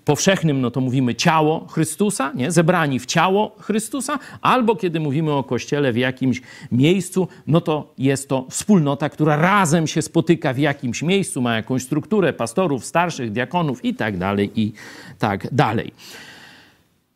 powszechnym, 0.04 0.60
no 0.60 0.70
to 0.70 0.80
mówimy 0.80 1.14
ciało 1.14 1.66
Chrystusa, 1.66 2.32
nie? 2.34 2.50
zebrani 2.50 2.98
w 2.98 3.06
ciało 3.06 3.56
Chrystusa, 3.58 4.18
albo 4.42 4.71
kiedy 4.76 5.00
mówimy 5.00 5.32
o 5.32 5.44
kościele 5.44 5.92
w 5.92 5.96
jakimś 5.96 6.42
miejscu, 6.72 7.28
no 7.46 7.60
to 7.60 7.94
jest 7.98 8.28
to 8.28 8.46
wspólnota, 8.50 9.08
która 9.08 9.36
razem 9.36 9.86
się 9.86 10.02
spotyka 10.02 10.52
w 10.52 10.58
jakimś 10.58 11.02
miejscu, 11.02 11.42
ma 11.42 11.56
jakąś 11.56 11.82
strukturę 11.82 12.32
pastorów, 12.32 12.84
starszych, 12.84 13.32
diakonów 13.32 13.84
i 13.84 13.94
tak 13.94 14.18
dalej, 14.18 14.50
i 14.54 14.72
tak 15.18 15.54
dalej. 15.54 15.92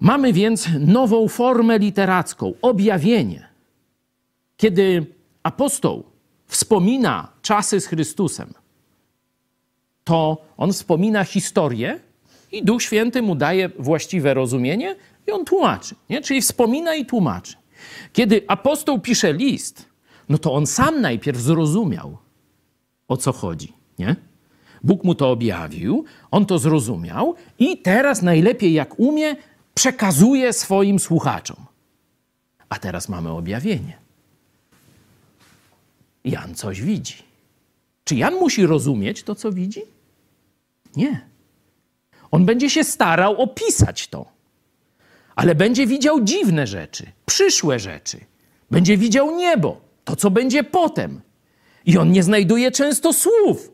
Mamy 0.01 0.33
więc 0.33 0.69
nową 0.81 1.29
formę 1.29 1.79
literacką, 1.79 2.53
objawienie. 2.62 3.49
Kiedy 4.57 5.07
apostoł 5.42 6.05
wspomina 6.47 7.29
czasy 7.42 7.81
z 7.81 7.87
Chrystusem, 7.87 8.55
to 10.05 10.45
on 10.57 10.73
wspomina 10.73 11.25
historię 11.25 12.01
i 12.53 12.64
Duch 12.64 12.83
Święty 12.83 13.23
mu 13.23 13.35
daje 13.35 13.69
właściwe 13.79 14.35
rozumienie 14.35 14.97
i 15.27 15.33
on 15.33 15.45
tłumaczy. 15.45 15.95
Nie? 16.11 16.23
Czyli 16.23 16.41
wspomina 16.41 16.95
i 16.95 17.07
tłumaczy. 17.07 17.55
Kiedy 18.12 18.45
apostoł 18.49 19.01
pisze 19.01 19.33
list, 19.33 19.85
no 20.29 20.39
to 20.39 20.53
on 20.53 20.67
sam 20.67 21.01
najpierw 21.01 21.39
zrozumiał, 21.39 22.19
o 23.09 23.17
co 23.17 23.33
chodzi. 23.33 23.73
Nie? 23.99 24.17
Bóg 24.85 25.05
mu 25.05 25.15
to 25.15 25.31
objawił, 25.31 26.05
on 26.31 26.47
to 26.47 26.59
zrozumiał 26.59 27.35
i 27.59 27.79
teraz 27.79 28.23
najlepiej 28.23 28.73
jak 28.73 28.99
umie, 28.99 29.37
przekazuje 29.75 30.53
swoim 30.53 30.99
słuchaczom. 30.99 31.57
A 32.69 32.79
teraz 32.79 33.09
mamy 33.09 33.31
objawienie. 33.31 33.99
Jan 36.25 36.55
coś 36.55 36.81
widzi. 36.83 37.15
Czy 38.05 38.15
Jan 38.17 38.35
musi 38.35 38.67
rozumieć 38.67 39.23
to, 39.23 39.35
co 39.35 39.53
widzi? 39.53 39.83
Nie. 40.97 41.21
On 42.31 42.45
będzie 42.45 42.71
się 42.71 42.85
starał 42.85 43.43
opisać 43.43 44.09
to. 44.09 44.36
Ale 45.37 45.55
będzie 45.55 45.87
widział 45.87 46.20
dziwne 46.20 46.66
rzeczy, 46.66 47.07
przyszłe 47.27 47.79
rzeczy. 47.79 48.18
Będzie 48.70 48.96
widział 48.96 49.37
niebo, 49.37 49.81
to 50.05 50.16
co 50.16 50.31
będzie 50.31 50.64
potem. 50.64 51.20
I 51.87 51.99
on 51.99 52.12
nie 52.12 52.22
znajduje 52.22 52.70
często 52.70 53.12
słów. 53.12 53.72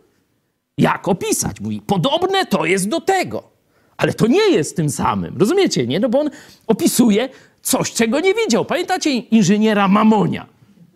Jak 0.78 1.08
opisać? 1.08 1.60
Mówi, 1.60 1.80
podobne 1.86 2.46
to 2.46 2.64
jest 2.64 2.88
do 2.88 3.00
tego, 3.00 3.50
ale 3.96 4.14
to 4.14 4.26
nie 4.26 4.50
jest 4.50 4.76
tym 4.76 4.90
samym. 4.90 5.38
Rozumiecie, 5.38 5.86
nie? 5.86 6.00
No 6.00 6.08
bo 6.08 6.20
on 6.20 6.30
opisuje 6.66 7.28
coś, 7.62 7.92
czego 7.92 8.20
nie 8.20 8.34
widział. 8.34 8.64
Pamiętacie 8.64 9.10
inżyniera 9.10 9.88
Mamonia, 9.88 10.46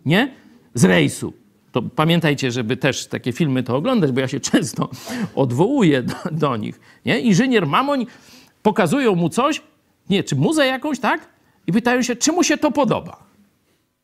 nie? 0.07 0.33
Z 0.75 0.85
rejsu. 0.85 1.33
To 1.73 1.83
pamiętajcie, 1.83 2.51
żeby 2.51 2.77
też 2.77 3.07
takie 3.07 3.33
filmy 3.33 3.63
to 3.63 3.77
oglądać, 3.77 4.13
bo 4.13 4.21
ja 4.21 4.29
się 4.29 4.41
często 4.41 4.91
odwołuję 5.35 6.03
do, 6.03 6.15
do 6.33 6.57
nich. 6.57 6.81
Nie? 7.05 7.21
Inżynier 7.21 7.67
Mamoń 7.67 8.07
pokazują 8.63 9.15
mu 9.15 9.29
coś, 9.29 9.63
nie, 10.11 10.25
czy 10.25 10.37
muzę 10.37 10.67
jakąś, 10.67 10.99
tak? 10.99 11.29
I 11.67 11.73
pytają 11.73 12.03
się, 12.03 12.17
czy 12.17 12.33
mu 12.33 12.45
się 12.45 12.59
to 12.59 12.71
podoba. 12.71 13.27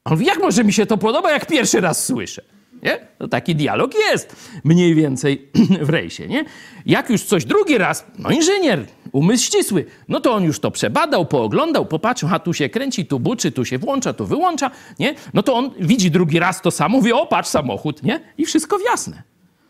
On 0.04 0.12
mówi, 0.12 0.26
jak 0.26 0.38
może 0.38 0.64
mi 0.64 0.72
się 0.72 0.86
to 0.86 0.98
podoba, 0.98 1.32
jak 1.32 1.46
pierwszy 1.46 1.80
raz 1.80 2.06
słyszę? 2.06 2.42
Nie? 2.82 2.98
No 3.20 3.28
taki 3.28 3.54
dialog 3.54 3.94
jest 4.10 4.36
mniej 4.64 4.94
więcej 4.94 5.48
w 5.80 5.90
rejsie, 5.90 6.26
nie? 6.26 6.44
Jak 6.86 7.10
już 7.10 7.22
coś 7.22 7.44
drugi 7.44 7.78
raz, 7.78 8.06
no 8.18 8.30
inżynier, 8.30 8.86
umysł 9.12 9.44
ścisły, 9.44 9.84
no 10.08 10.20
to 10.20 10.32
on 10.32 10.44
już 10.44 10.60
to 10.60 10.70
przebadał, 10.70 11.26
pooglądał, 11.26 11.86
popatrzył, 11.86 12.28
a 12.32 12.38
tu 12.38 12.54
się 12.54 12.68
kręci, 12.68 13.06
tu 13.06 13.20
buczy, 13.20 13.52
tu 13.52 13.64
się 13.64 13.78
włącza, 13.78 14.12
tu 14.12 14.26
wyłącza, 14.26 14.70
nie? 14.98 15.14
No 15.34 15.42
to 15.42 15.54
on 15.54 15.70
widzi 15.80 16.10
drugi 16.10 16.38
raz 16.38 16.62
to 16.62 16.70
samo, 16.70 16.96
mówi, 16.96 17.12
o 17.12 17.26
patrz 17.26 17.48
samochód, 17.48 18.02
nie? 18.02 18.20
I 18.38 18.46
wszystko 18.46 18.78
jasne. 18.78 19.22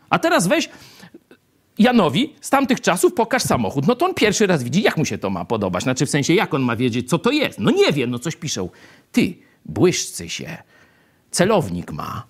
A 0.09 0.19
teraz 0.19 0.47
weź 0.47 0.69
Janowi 1.79 2.35
z 2.41 2.49
tamtych 2.49 2.81
czasów 2.81 3.13
pokaż 3.13 3.43
samochód. 3.43 3.87
No 3.87 3.95
to 3.95 4.05
on 4.05 4.13
pierwszy 4.13 4.47
raz 4.47 4.63
widzi, 4.63 4.81
jak 4.81 4.97
mu 4.97 5.05
się 5.05 5.17
to 5.17 5.29
ma 5.29 5.45
podobać. 5.45 5.83
Znaczy 5.83 6.05
w 6.05 6.09
sensie, 6.09 6.33
jak 6.33 6.53
on 6.53 6.61
ma 6.61 6.75
wiedzieć, 6.75 7.09
co 7.09 7.19
to 7.19 7.31
jest. 7.31 7.59
No 7.59 7.71
nie 7.71 7.91
wie, 7.91 8.07
no 8.07 8.19
coś 8.19 8.35
piszą. 8.35 8.69
Ty, 9.11 9.33
błyszcy 9.65 10.29
się, 10.29 10.57
celownik 11.31 11.91
ma, 11.91 12.23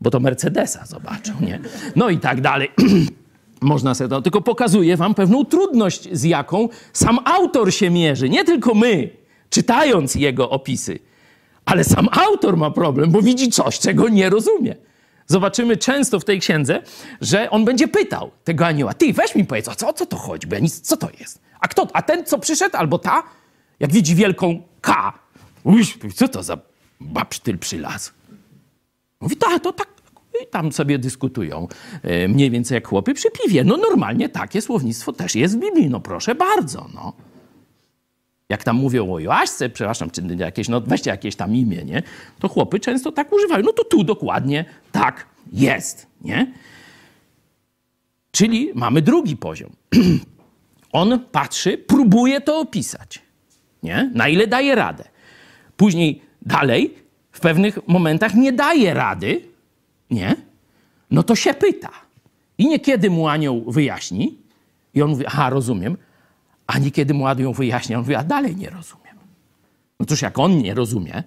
bo 0.00 0.10
to 0.10 0.20
Mercedesa 0.20 0.86
zobaczą, 0.86 1.32
nie? 1.40 1.60
No 1.96 2.10
i 2.10 2.18
tak 2.18 2.40
dalej. 2.40 2.70
Można 3.60 3.94
sobie 3.94 4.10
to, 4.10 4.22
tylko 4.22 4.40
pokazuje 4.40 4.96
wam 4.96 5.14
pewną 5.14 5.44
trudność, 5.44 6.08
z 6.12 6.24
jaką 6.24 6.68
sam 6.92 7.18
autor 7.24 7.74
się 7.74 7.90
mierzy. 7.90 8.28
Nie 8.28 8.44
tylko 8.44 8.74
my, 8.74 9.10
czytając 9.50 10.14
jego 10.14 10.50
opisy, 10.50 10.98
ale 11.64 11.84
sam 11.84 12.08
autor 12.12 12.56
ma 12.56 12.70
problem, 12.70 13.10
bo 13.10 13.22
widzi 13.22 13.48
coś, 13.50 13.78
czego 13.78 14.08
nie 14.08 14.30
rozumie. 14.30 14.74
Zobaczymy 15.30 15.76
często 15.76 16.20
w 16.20 16.24
tej 16.24 16.40
księdze, 16.40 16.82
że 17.20 17.50
on 17.50 17.64
będzie 17.64 17.88
pytał 17.88 18.30
tego 18.44 18.66
anioła, 18.66 18.94
ty 18.94 19.12
weź 19.12 19.34
mi 19.34 19.44
powiedz, 19.44 19.68
o 19.68 19.74
co, 19.74 19.88
o 19.88 19.92
co 19.92 20.06
to 20.06 20.16
chodzi, 20.16 20.46
bo 20.46 20.54
ja 20.54 20.60
nic, 20.60 20.80
co 20.80 20.96
to 20.96 21.08
jest? 21.20 21.40
A 21.60 21.68
kto, 21.68 21.88
a 21.92 22.02
ten, 22.02 22.24
co 22.24 22.38
przyszedł, 22.38 22.76
albo 22.76 22.98
ta, 22.98 23.22
jak 23.80 23.92
widzi 23.92 24.14
wielką 24.14 24.62
K, 24.80 25.12
Uś, 25.64 25.98
co 26.14 26.28
to 26.28 26.42
za 26.42 26.58
babsztyl 27.00 27.58
przylazł? 27.58 28.12
Mówi, 29.20 29.36
tak, 29.36 29.62
to 29.62 29.72
tak. 29.72 29.88
I 30.42 30.46
tam 30.46 30.72
sobie 30.72 30.98
dyskutują 30.98 31.68
e, 32.02 32.28
mniej 32.28 32.50
więcej 32.50 32.74
jak 32.74 32.88
chłopy 32.88 33.14
przy 33.14 33.28
piwie. 33.30 33.64
No 33.64 33.76
normalnie 33.76 34.28
takie 34.28 34.62
słownictwo 34.62 35.12
też 35.12 35.34
jest 35.34 35.56
w 35.56 35.60
Biblii, 35.60 35.90
no 35.90 36.00
proszę 36.00 36.34
bardzo, 36.34 36.88
no. 36.94 37.12
Jak 38.48 38.64
tam 38.64 38.76
mówią 38.76 39.12
o 39.12 39.18
Joaszce, 39.18 39.68
przepraszam, 39.68 40.10
czy 40.10 40.22
jakieś, 40.38 40.68
no 40.68 40.80
weźcie 40.80 41.10
jakieś 41.10 41.36
tam 41.36 41.56
imię, 41.56 41.84
nie? 41.84 42.02
To 42.38 42.48
chłopy 42.48 42.80
często 42.80 43.12
tak 43.12 43.32
używają. 43.32 43.62
No 43.64 43.72
to 43.72 43.84
tu 43.84 44.04
dokładnie 44.04 44.64
tak 44.92 45.26
jest, 45.52 46.06
nie? 46.20 46.52
Czyli 48.30 48.70
mamy 48.74 49.02
drugi 49.02 49.36
poziom. 49.36 49.70
On 50.92 51.20
patrzy, 51.32 51.78
próbuje 51.78 52.40
to 52.40 52.58
opisać, 52.58 53.22
nie? 53.82 54.10
Na 54.14 54.28
ile 54.28 54.46
daje 54.46 54.74
radę. 54.74 55.04
Później 55.76 56.22
dalej, 56.42 56.94
w 57.32 57.40
pewnych 57.40 57.88
momentach 57.88 58.34
nie 58.34 58.52
daje 58.52 58.94
rady, 58.94 59.40
nie? 60.10 60.36
No 61.10 61.22
to 61.22 61.34
się 61.34 61.54
pyta. 61.54 61.90
I 62.58 62.68
niekiedy 62.68 63.10
mu 63.10 63.28
anioł 63.28 63.70
wyjaśni, 63.70 64.38
i 64.94 65.02
on 65.02 65.10
mówi, 65.10 65.26
aha, 65.26 65.50
rozumiem, 65.50 65.96
a 66.68 66.78
niekiedy 66.78 67.14
mu 67.14 67.26
anioł 67.26 67.54
wyjaśnia, 67.54 67.96
on 67.96 68.02
mówi, 68.02 68.14
a 68.14 68.24
dalej 68.24 68.56
nie 68.56 68.70
rozumiem. 68.70 69.16
No 70.00 70.06
toż 70.06 70.22
jak 70.22 70.38
on 70.38 70.58
nie 70.58 70.74
rozumie, 70.74 71.22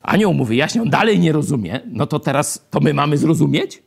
anioł 0.00 0.34
mu 0.34 0.44
wyjaśnia, 0.44 0.82
on 0.82 0.90
dalej 0.90 1.18
nie 1.18 1.32
rozumie, 1.32 1.80
no 1.86 2.06
to 2.06 2.18
teraz 2.18 2.66
to 2.70 2.80
my 2.80 2.94
mamy 2.94 3.18
zrozumieć? 3.18 3.82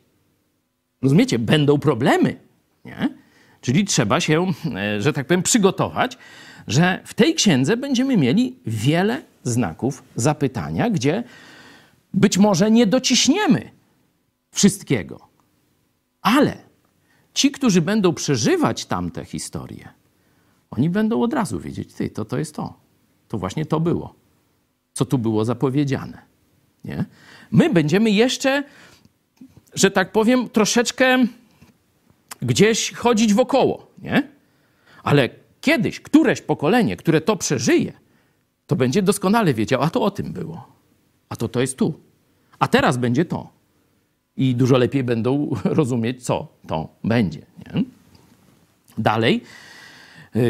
Rozumiecie? 1.02 1.38
Będą 1.38 1.78
problemy, 1.78 2.36
nie? 2.84 3.08
Czyli 3.60 3.84
trzeba 3.84 4.20
się, 4.20 4.46
e, 4.74 5.02
że 5.02 5.12
tak 5.12 5.26
powiem, 5.26 5.42
przygotować, 5.42 6.18
że 6.66 7.00
w 7.04 7.14
tej 7.14 7.34
księdze 7.34 7.76
będziemy 7.76 8.16
mieli 8.16 8.58
wiele 8.66 9.22
znaków 9.42 10.02
zapytania, 10.16 10.90
gdzie 10.90 11.24
być 12.14 12.38
może 12.38 12.70
nie 12.70 12.86
dociśniemy 12.86 13.70
wszystkiego, 14.50 15.28
ale 16.22 16.56
ci, 17.34 17.50
którzy 17.50 17.80
będą 17.82 18.14
przeżywać 18.14 18.86
tamte 18.86 19.24
historie, 19.24 19.99
oni 20.70 20.90
będą 20.90 21.22
od 21.22 21.34
razu 21.34 21.60
wiedzieć, 21.60 21.94
ty, 21.94 22.10
to 22.10 22.24
to 22.24 22.38
jest 22.38 22.54
to. 22.54 22.74
To 23.28 23.38
właśnie 23.38 23.66
to 23.66 23.80
było, 23.80 24.14
co 24.92 25.04
tu 25.04 25.18
było 25.18 25.44
zapowiedziane. 25.44 26.22
Nie? 26.84 27.04
My 27.50 27.70
będziemy 27.70 28.10
jeszcze, 28.10 28.64
że 29.74 29.90
tak 29.90 30.12
powiem, 30.12 30.48
troszeczkę 30.48 31.24
gdzieś 32.42 32.92
chodzić 32.92 33.34
wokoło, 33.34 33.86
nie? 33.98 34.28
Ale 35.02 35.28
kiedyś 35.60 36.00
któreś 36.00 36.42
pokolenie, 36.42 36.96
które 36.96 37.20
to 37.20 37.36
przeżyje, 37.36 37.92
to 38.66 38.76
będzie 38.76 39.02
doskonale 39.02 39.54
wiedział, 39.54 39.82
a 39.82 39.90
to 39.90 40.02
o 40.02 40.10
tym 40.10 40.32
było. 40.32 40.66
A 41.28 41.36
to 41.36 41.48
to 41.48 41.60
jest 41.60 41.76
tu. 41.76 42.00
A 42.58 42.68
teraz 42.68 42.96
będzie 42.96 43.24
to. 43.24 43.48
I 44.36 44.54
dużo 44.54 44.78
lepiej 44.78 45.04
będą 45.04 45.50
rozumieć, 45.64 46.24
co 46.24 46.48
to 46.66 46.88
będzie. 47.04 47.40
Nie? 47.58 47.82
Dalej, 48.98 49.42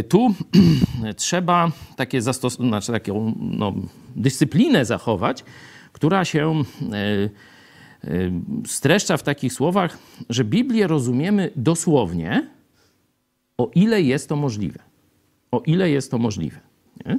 tu 0.09 0.35
trzeba 1.17 1.71
takie 1.97 2.21
zastos- 2.23 2.69
znaczy 2.69 2.93
taką 2.93 3.35
no, 3.41 3.75
dyscyplinę 4.17 4.85
zachować, 4.85 5.45
która 5.93 6.25
się 6.25 6.63
y, 8.05 8.11
y, 8.11 8.33
streszcza 8.67 9.17
w 9.17 9.23
takich 9.23 9.53
słowach, 9.53 9.99
że 10.29 10.45
Biblię 10.45 10.87
rozumiemy 10.87 11.51
dosłownie, 11.57 12.49
o 13.59 13.71
ile 13.75 14.03
jest 14.03 14.29
to 14.29 14.37
możliwe. 14.37 14.79
O 15.51 15.63
ile 15.67 15.91
jest 15.91 16.11
to 16.11 16.19
możliwe. 16.19 16.61
Nie? 17.07 17.19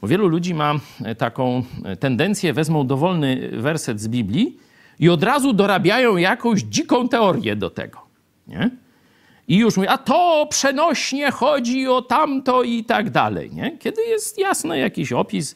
Bo 0.00 0.08
wielu 0.08 0.28
ludzi 0.28 0.54
ma 0.54 0.74
taką 1.18 1.62
tendencję, 2.00 2.52
wezmą 2.52 2.86
dowolny 2.86 3.50
werset 3.60 4.00
z 4.00 4.08
Biblii 4.08 4.56
i 4.98 5.08
od 5.08 5.22
razu 5.22 5.52
dorabiają 5.52 6.16
jakąś 6.16 6.60
dziką 6.60 7.08
teorię 7.08 7.56
do 7.56 7.70
tego. 7.70 7.98
Nie? 8.48 8.70
I 9.48 9.56
już 9.56 9.76
mówię, 9.76 9.90
a 9.90 9.98
to 9.98 10.46
przenośnie 10.50 11.30
chodzi 11.30 11.88
o 11.88 12.02
tamto 12.02 12.62
i 12.62 12.84
tak 12.84 13.10
dalej. 13.10 13.50
Nie? 13.52 13.78
Kiedy 13.78 14.02
jest 14.02 14.38
jasny 14.38 14.78
jakiś 14.78 15.12
opis, 15.12 15.54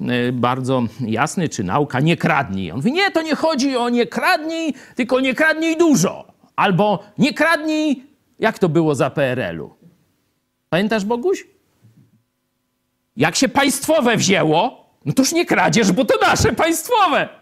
y, 0.00 0.32
bardzo 0.32 0.82
jasny, 1.00 1.48
czy 1.48 1.64
nauka, 1.64 2.00
nie 2.00 2.16
kradnij. 2.16 2.70
On 2.70 2.76
mówi, 2.76 2.92
nie, 2.92 3.10
to 3.10 3.22
nie 3.22 3.34
chodzi 3.34 3.76
o 3.76 3.88
nie 3.88 4.06
kradnij, 4.06 4.74
tylko 4.96 5.20
nie 5.20 5.34
kradnij 5.34 5.76
dużo. 5.76 6.24
Albo 6.56 7.04
nie 7.18 7.34
kradnij, 7.34 8.02
jak 8.38 8.58
to 8.58 8.68
było 8.68 8.94
za 8.94 9.10
PRL-u. 9.10 9.74
Pamiętasz, 10.68 11.04
Boguś? 11.04 11.46
Jak 13.16 13.36
się 13.36 13.48
państwowe 13.48 14.16
wzięło, 14.16 14.90
no 15.04 15.12
to 15.12 15.22
już 15.22 15.32
nie 15.32 15.46
kradzież, 15.46 15.92
bo 15.92 16.04
to 16.04 16.14
nasze 16.22 16.52
państwowe. 16.52 17.39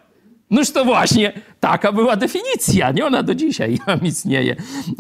Noż 0.51 0.71
to 0.71 0.85
właśnie 0.85 1.33
taka 1.61 1.93
była 1.93 2.17
definicja, 2.17 2.91
nie 2.91 3.07
ona 3.07 3.23
do 3.23 3.35
dzisiaj 3.35 3.79
istnieje. 4.03 4.57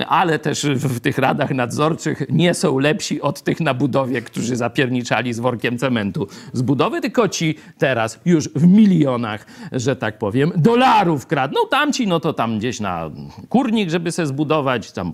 Ale 0.09 0.39
też 0.39 0.67
w 0.67 1.01
tych 1.01 1.19
radach 1.19 1.51
nadzorczych 1.51 2.23
nie 2.29 2.55
są 2.55 2.79
lepsi 2.79 3.21
od 3.21 3.43
tych 3.43 3.61
na 3.61 3.75
budowie, 3.75 4.23
którzy 4.23 4.57
zapierniczali 4.57 5.33
z 5.35 5.41
workiem 5.41 5.79
cementu 5.79 6.27
z 6.53 6.63
budowy, 6.63 7.01
tylko 7.01 7.29
ci 7.29 7.55
teraz 7.79 8.21
już 8.25 8.49
w 8.49 8.67
milionach, 8.67 9.47
że 9.73 9.97
tak 9.97 10.19
powiem, 10.19 10.53
dolarów 10.57 11.27
kradną. 11.27 11.61
Tamci, 11.71 12.07
no 12.07 12.21
to 12.21 12.33
tam 12.33 12.59
gdzieś 12.59 12.81
na 12.81 13.11
kurnik, 13.49 13.91
żeby 13.91 14.13
se 14.13 14.27
zbudować, 14.27 14.93
tam 14.93 15.13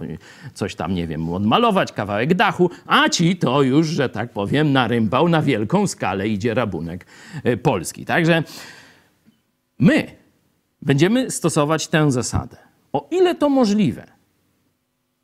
coś 0.54 0.74
tam, 0.74 0.94
nie 0.94 1.06
wiem, 1.06 1.30
odmalować, 1.30 1.92
kawałek 1.92 2.34
dachu, 2.34 2.70
a 2.86 3.08
ci 3.08 3.36
to 3.36 3.62
już, 3.62 3.86
że 3.86 4.08
tak 4.08 4.32
powiem, 4.32 4.72
na 4.72 4.88
rympał, 4.88 5.28
na 5.28 5.42
wielką 5.42 5.86
skalę 5.86 6.28
idzie 6.28 6.54
rabunek 6.54 7.06
y, 7.46 7.56
polski. 7.56 8.04
Także 8.04 8.42
my 9.78 10.23
będziemy 10.84 11.30
stosować 11.30 11.88
tę 11.88 12.12
zasadę. 12.12 12.56
O 12.92 13.08
ile 13.10 13.34
to 13.34 13.48
możliwe, 13.48 14.06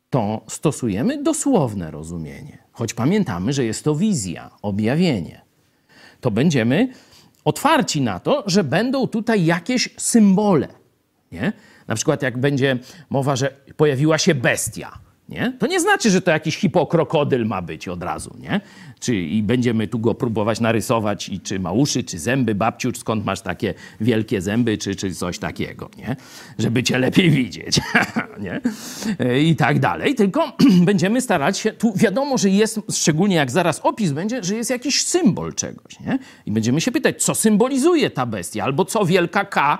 to 0.09 0.41
stosujemy 0.47 1.23
dosłowne 1.23 1.91
rozumienie, 1.91 2.57
choć 2.71 2.93
pamiętamy, 2.93 3.53
że 3.53 3.65
jest 3.65 3.83
to 3.83 3.95
wizja, 3.95 4.49
objawienie. 4.61 5.41
To 6.21 6.31
będziemy 6.31 6.87
otwarci 7.45 8.01
na 8.01 8.19
to, 8.19 8.43
że 8.47 8.63
będą 8.63 9.07
tutaj 9.07 9.45
jakieś 9.45 9.89
symbole. 9.97 10.67
Nie? 11.31 11.53
Na 11.87 11.95
przykład, 11.95 12.21
jak 12.21 12.37
będzie 12.37 12.79
mowa, 13.09 13.35
że 13.35 13.53
pojawiła 13.77 14.17
się 14.17 14.35
bestia, 14.35 14.99
nie? 15.31 15.53
To 15.59 15.67
nie 15.67 15.79
znaczy, 15.79 16.09
że 16.09 16.21
to 16.21 16.31
jakiś 16.31 16.57
hipokrokodyl 16.57 17.45
ma 17.45 17.61
być 17.61 17.87
od 17.87 18.03
razu, 18.03 18.35
nie? 18.39 18.61
Czy 18.99 19.15
i 19.15 19.43
będziemy 19.43 19.87
tu 19.87 19.99
go 19.99 20.15
próbować 20.15 20.59
narysować, 20.59 21.29
i 21.29 21.39
czy 21.39 21.59
ma 21.59 21.71
uszy, 21.71 22.03
czy 22.03 22.19
zęby, 22.19 22.55
babciu, 22.55 22.91
skąd 22.95 23.25
masz 23.25 23.41
takie 23.41 23.73
wielkie 24.01 24.41
zęby, 24.41 24.77
czy, 24.77 24.95
czy 24.95 25.15
coś 25.15 25.39
takiego, 25.39 25.89
nie? 25.97 26.15
Żeby 26.59 26.83
cię 26.83 26.99
lepiej 26.99 27.29
widzieć, 27.29 27.79
nie? 28.45 28.61
E, 29.19 29.41
I 29.41 29.55
tak 29.55 29.79
dalej. 29.79 30.15
Tylko 30.15 30.57
będziemy 30.89 31.21
starać 31.21 31.57
się, 31.57 31.73
tu 31.73 31.93
wiadomo, 31.95 32.37
że 32.37 32.49
jest, 32.49 32.79
szczególnie 32.91 33.35
jak 33.35 33.51
zaraz 33.51 33.79
opis 33.83 34.11
będzie, 34.11 34.43
że 34.43 34.55
jest 34.55 34.69
jakiś 34.69 35.03
symbol 35.03 35.53
czegoś, 35.53 35.99
nie? 35.99 36.19
I 36.45 36.51
będziemy 36.51 36.81
się 36.81 36.91
pytać, 36.91 37.23
co 37.23 37.35
symbolizuje 37.35 38.09
ta 38.09 38.25
bestia, 38.25 38.63
albo 38.63 38.85
co 38.85 39.05
wielka 39.05 39.45
K 39.45 39.77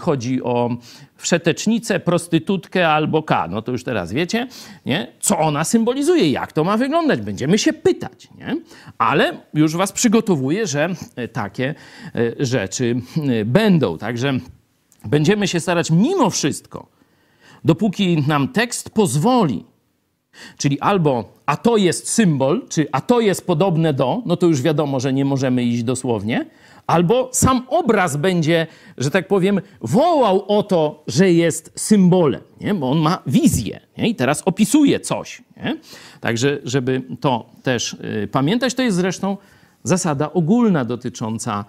chodzi 0.00 0.42
o 0.42 0.70
wszetecznicę, 1.16 2.00
prostytutkę 2.00 2.88
albo 2.88 3.22
K. 3.22 3.48
No 3.50 3.62
to 3.62 3.72
już 3.72 3.84
teraz 3.84 4.12
wiecie, 4.12 4.48
nie? 4.86 5.12
co 5.20 5.38
ona 5.38 5.64
symbolizuje, 5.64 6.30
jak 6.30 6.52
to 6.52 6.64
ma 6.64 6.76
wyglądać. 6.76 7.20
Będziemy 7.20 7.58
się 7.58 7.72
pytać. 7.72 8.28
Nie? 8.38 8.56
Ale 8.98 9.40
już 9.54 9.76
was 9.76 9.92
przygotowuję, 9.92 10.66
że 10.66 10.88
e, 11.16 11.28
takie 11.28 11.74
e, 12.14 12.46
rzeczy 12.46 13.00
e, 13.16 13.44
będą. 13.44 13.98
Także 13.98 14.32
będziemy 15.04 15.48
się 15.48 15.60
starać 15.60 15.90
mimo 15.90 16.30
wszystko, 16.30 16.86
dopóki 17.64 18.24
nam 18.28 18.48
tekst 18.48 18.90
pozwoli, 18.90 19.64
Czyli 20.58 20.80
albo 20.80 21.24
a 21.46 21.56
to 21.56 21.76
jest 21.76 22.08
symbol, 22.08 22.62
czy 22.68 22.86
a 22.92 23.00
to 23.00 23.20
jest 23.20 23.46
podobne 23.46 23.92
do, 23.92 24.22
no 24.26 24.36
to 24.36 24.46
już 24.46 24.62
wiadomo, 24.62 25.00
że 25.00 25.12
nie 25.12 25.24
możemy 25.24 25.64
iść 25.64 25.82
dosłownie, 25.82 26.46
albo 26.86 27.30
sam 27.32 27.66
obraz 27.68 28.16
będzie, 28.16 28.66
że 28.98 29.10
tak 29.10 29.28
powiem, 29.28 29.60
wołał 29.80 30.44
o 30.48 30.62
to, 30.62 31.04
że 31.06 31.32
jest 31.32 31.72
symbolem, 31.76 32.40
nie? 32.60 32.74
bo 32.74 32.90
on 32.90 32.98
ma 32.98 33.22
wizję 33.26 33.80
nie? 33.98 34.08
i 34.08 34.14
teraz 34.14 34.42
opisuje 34.44 35.00
coś. 35.00 35.42
Nie? 35.56 35.76
Także, 36.20 36.58
żeby 36.64 37.02
to 37.20 37.46
też 37.62 37.92
y, 38.24 38.28
pamiętać, 38.32 38.74
to 38.74 38.82
jest 38.82 38.96
zresztą 38.96 39.36
zasada 39.82 40.32
ogólna 40.32 40.84
dotycząca 40.84 41.64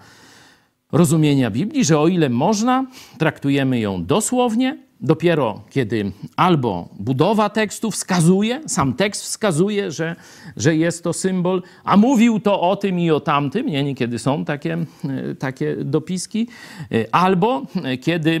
rozumienia 0.92 1.50
Biblii, 1.50 1.84
że 1.84 1.98
o 1.98 2.08
ile 2.08 2.28
można, 2.28 2.86
traktujemy 3.18 3.80
ją 3.80 4.04
dosłownie, 4.04 4.87
dopiero 5.00 5.60
kiedy 5.70 6.12
albo 6.36 6.88
budowa 6.98 7.48
tekstu 7.50 7.90
wskazuje, 7.90 8.60
sam 8.66 8.94
tekst 8.94 9.22
wskazuje, 9.22 9.90
że, 9.90 10.16
że 10.56 10.76
jest 10.76 11.04
to 11.04 11.12
symbol, 11.12 11.62
a 11.84 11.96
mówił 11.96 12.40
to 12.40 12.60
o 12.60 12.76
tym 12.76 13.00
i 13.00 13.10
o 13.10 13.20
tamtym, 13.20 13.66
nie, 13.66 13.84
niekiedy 13.84 14.18
są 14.18 14.44
takie, 14.44 14.78
e, 15.04 15.34
takie 15.34 15.76
dopiski, 15.76 16.48
e, 16.92 17.14
albo 17.14 17.62
kiedy 18.00 18.40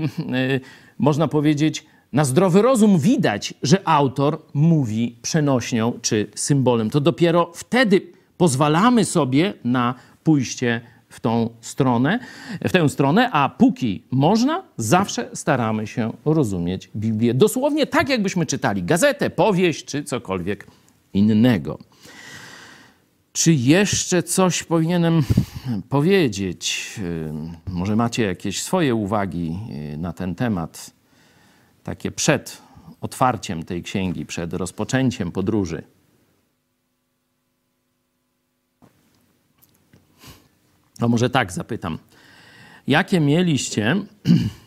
można 0.98 1.28
powiedzieć, 1.28 1.86
na 2.12 2.24
zdrowy 2.24 2.62
rozum 2.62 2.98
widać, 2.98 3.54
że 3.62 3.88
autor 3.88 4.42
mówi 4.54 5.16
przenośnią 5.22 5.92
czy 6.02 6.30
symbolem. 6.34 6.90
To 6.90 7.00
dopiero 7.00 7.50
wtedy 7.54 8.00
pozwalamy 8.36 9.04
sobie 9.04 9.54
na 9.64 9.94
pójście 10.24 10.80
w 11.08 11.20
tą 11.20 11.50
stronę, 11.60 12.18
w 12.64 12.72
tę 12.72 12.88
stronę, 12.88 13.30
a 13.32 13.48
póki 13.48 14.04
można, 14.10 14.62
zawsze 14.76 15.30
staramy 15.34 15.86
się 15.86 16.12
rozumieć 16.24 16.90
Biblię 16.96 17.34
dosłownie 17.34 17.86
tak, 17.86 18.08
jakbyśmy 18.08 18.46
czytali 18.46 18.82
gazetę, 18.82 19.30
powieść 19.30 19.84
czy 19.84 20.04
cokolwiek 20.04 20.66
innego. 21.12 21.78
Czy 23.32 23.52
jeszcze 23.52 24.22
coś 24.22 24.62
powinienem 24.62 25.22
powiedzieć? 25.88 26.94
Może 27.66 27.96
macie 27.96 28.22
jakieś 28.24 28.62
swoje 28.62 28.94
uwagi 28.94 29.58
na 29.98 30.12
ten 30.12 30.34
temat, 30.34 30.90
takie 31.84 32.10
przed 32.10 32.62
otwarciem 33.00 33.62
tej 33.62 33.82
księgi, 33.82 34.26
przed 34.26 34.52
rozpoczęciem 34.52 35.32
podróży? 35.32 35.82
No 41.00 41.08
może 41.08 41.30
tak 41.30 41.52
zapytam. 41.52 41.98
Jakie 42.86 43.20
mieliście 43.20 43.96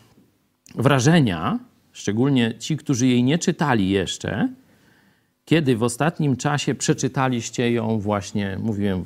wrażenia, 0.74 1.58
szczególnie 1.92 2.58
ci, 2.58 2.76
którzy 2.76 3.06
jej 3.06 3.24
nie 3.24 3.38
czytali 3.38 3.90
jeszcze, 3.90 4.48
kiedy 5.44 5.76
w 5.76 5.82
ostatnim 5.82 6.36
czasie 6.36 6.74
przeczytaliście 6.74 7.72
ją 7.72 7.98
właśnie, 7.98 8.58
mówiłem, 8.62 9.04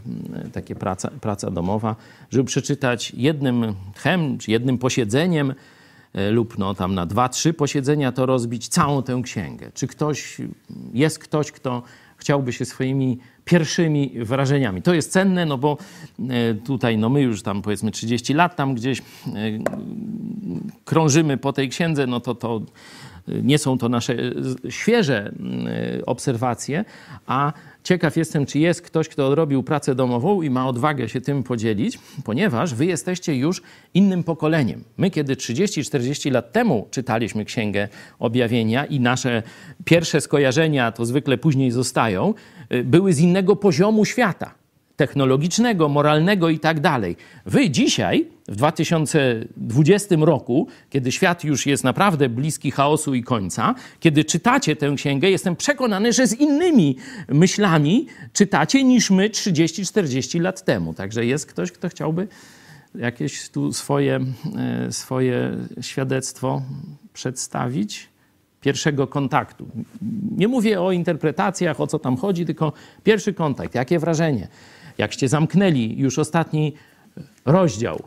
takie 0.53 0.75
praca, 0.75 1.11
praca 1.21 1.51
domowa, 1.51 1.97
żeby 2.31 2.45
przeczytać 2.45 3.13
jednym 3.17 3.75
chem, 3.97 4.39
czy 4.39 4.51
jednym 4.51 4.79
posiedzeniem 4.79 5.55
e, 6.13 6.31
lub 6.31 6.59
no 6.59 6.75
tam 6.75 6.95
na 6.95 7.07
dwa, 7.07 7.29
trzy 7.29 7.53
posiedzenia 7.53 8.13
to 8.13 8.27
rozbić 8.27 8.69
całą 8.69 9.03
tę 9.03 9.21
księgę. 9.25 9.71
Czy 9.75 9.87
ktoś, 9.87 10.37
jest 10.93 11.19
ktoś, 11.19 11.53
kto 11.53 11.83
chciałby 12.17 12.53
się 12.53 12.65
swoimi 12.65 13.19
pierwszymi 13.47 14.13
wrażeniami. 14.17 14.83
To 14.83 14.95
jest 14.95 15.13
cenne, 15.13 15.47
no 15.47 15.59
bo 15.59 15.79
e, 16.31 16.55
tutaj 16.55 16.99
no 16.99 17.09
my 17.09 17.23
już 17.23 17.43
tam 17.43 17.63
powiedzmy 17.63 17.91
30 17.91 18.35
lat 18.35 18.57
tam 18.57 18.75
gdzieś 18.75 18.99
e, 18.99 19.03
krążymy 20.85 21.37
po 21.37 21.53
tej 21.53 21.69
księdze, 21.69 22.07
no 22.07 22.21
to 22.21 22.35
to 22.35 22.61
nie 23.29 23.59
są 23.59 23.79
to 23.79 23.89
nasze 23.89 24.17
świeże 24.69 25.33
obserwacje, 26.07 26.85
a 27.27 27.53
ciekaw 27.87 28.17
jestem, 28.17 28.47
czy 28.47 28.59
jest 28.59 28.83
ktoś, 28.83 29.09
kto 29.09 29.27
odrobił 29.27 29.63
pracę 29.63 29.95
domową 29.95 30.43
i 30.43 30.51
ma 30.51 30.69
odwagę 30.69 31.09
się 31.09 31.21
tym 31.21 31.43
podzielić, 31.43 31.99
ponieważ 32.25 32.75
wy 32.75 32.87
jesteście 32.87 33.37
już 33.37 33.63
innym 33.95 34.25
pokoleniem. 34.25 34.85
My, 34.97 35.11
kiedy 35.11 35.35
30-40 35.35 36.33
lat 36.33 36.53
temu 36.53 36.89
czytaliśmy 36.91 37.45
Księgę 37.45 37.89
Objawienia 38.19 38.85
i 38.85 39.01
nasze 39.01 39.43
pierwsze 39.85 40.21
skojarzenia, 40.21 40.93
to 40.93 41.07
zwykle 41.07 41.39
później 41.39 41.71
zostają, 41.71 42.35
y, 42.73 42.85
były 42.85 43.13
z 43.13 43.21
innego 43.21 43.57
poziomu 43.57 44.05
świata 44.05 44.55
technologicznego, 44.97 45.89
moralnego 45.89 46.49
i 46.49 46.59
tak 46.59 46.81
dalej. 46.81 47.17
Wy 47.47 47.71
dzisiaj, 47.71 48.36
w 48.49 48.57
2020 48.57 50.17
roku, 50.21 50.69
kiedy 50.91 51.13
świat 51.13 51.45
już 51.45 51.67
jest 51.67 51.85
naprawdę 51.85 52.29
bliski 52.29 52.71
chaosu 52.71 53.15
i 53.15 53.23
końca, 53.23 53.75
kiedy 54.01 54.25
czytacie 54.25 54.77
tę 54.77 54.93
księgę, 54.97 55.31
jestem 55.31 55.57
przekonany, 55.57 56.13
że 56.13 56.27
z 56.27 56.35
innymi 56.35 56.97
myślami 57.29 58.07
czytacie 58.33 58.85
niż 58.85 59.11
my 59.11 59.31
30-40 59.31 60.41
lat 60.41 60.65
temu. 60.65 60.95
Także 60.95 61.27
jest 61.27 61.47
ktoś, 61.47 61.73
kto 61.73 61.89
chciałby 61.89 62.29
jakieś 62.95 63.49
tu 63.49 63.73
swoje, 63.73 64.21
e, 64.57 64.93
swoje 64.93 65.57
świadectwo 65.81 66.63
przedstawić 67.13 68.09
pierwszego 68.61 69.07
kontaktu. 69.07 69.69
Nie 70.37 70.49
mówię 70.49 70.81
o 70.81 70.93
interpretacjach, 70.93 71.81
o 71.81 71.87
co 71.87 71.99
tam 71.99 72.17
chodzi, 72.17 72.47
tylko 72.47 72.73
pierwszy 73.05 73.35
kontakt. 73.35 73.75
Jakie 73.75 73.99
wrażenie? 73.99 74.49
jakście 74.99 75.29
zamknęli 75.29 75.95
już 75.99 76.19
ostatni 76.19 76.73
rozdział, 77.45 78.03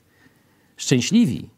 Szczęśliwi 0.77 1.49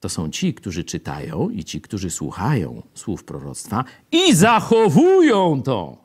to 0.00 0.08
są 0.08 0.30
ci, 0.30 0.54
którzy 0.54 0.84
czytają 0.84 1.50
i 1.50 1.64
ci, 1.64 1.80
którzy 1.80 2.10
słuchają 2.10 2.82
słów 2.94 3.24
proroctwa 3.24 3.84
i 4.12 4.34
zachowują 4.34 5.62
to, 5.62 5.96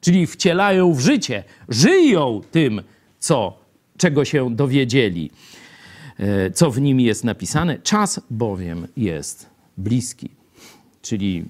czyli 0.00 0.26
wcielają 0.26 0.92
w 0.94 1.00
życie, 1.00 1.44
żyją 1.68 2.40
tym, 2.50 2.82
co, 3.18 3.58
czego 3.96 4.24
się 4.24 4.54
dowiedzieli, 4.56 5.30
e, 6.18 6.50
co 6.50 6.70
w 6.70 6.80
nim 6.80 7.00
jest 7.00 7.24
napisane. 7.24 7.78
Czas 7.78 8.20
bowiem 8.30 8.88
jest 8.96 9.50
bliski. 9.76 10.43
Czyli 11.04 11.44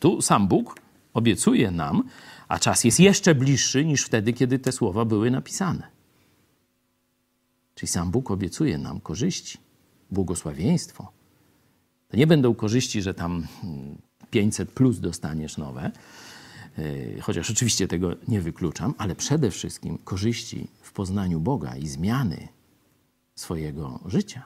tu 0.00 0.22
sam 0.22 0.48
Bóg 0.48 0.80
obiecuje 1.14 1.70
nam, 1.70 2.02
a 2.48 2.58
czas 2.58 2.84
jest 2.84 3.00
jeszcze 3.00 3.34
bliższy 3.34 3.84
niż 3.84 4.04
wtedy, 4.04 4.32
kiedy 4.32 4.58
te 4.58 4.72
słowa 4.72 5.04
były 5.04 5.30
napisane. 5.30 5.88
Czyli 7.74 7.90
sam 7.90 8.10
Bóg 8.10 8.30
obiecuje 8.30 8.78
nam 8.78 9.00
korzyści, 9.00 9.58
błogosławieństwo. 10.10 11.12
To 12.08 12.16
nie 12.16 12.26
będą 12.26 12.54
korzyści, 12.54 13.02
że 13.02 13.14
tam 13.14 13.46
500 14.30 14.70
plus 14.70 15.00
dostaniesz 15.00 15.56
nowe, 15.56 15.90
yy, 16.78 17.20
chociaż 17.20 17.50
oczywiście 17.50 17.88
tego 17.88 18.16
nie 18.28 18.40
wykluczam, 18.40 18.94
ale 18.98 19.14
przede 19.14 19.50
wszystkim 19.50 19.98
korzyści 19.98 20.68
w 20.82 20.92
poznaniu 20.92 21.40
Boga 21.40 21.76
i 21.76 21.88
zmiany 21.88 22.48
swojego 23.34 24.00
życia. 24.06 24.44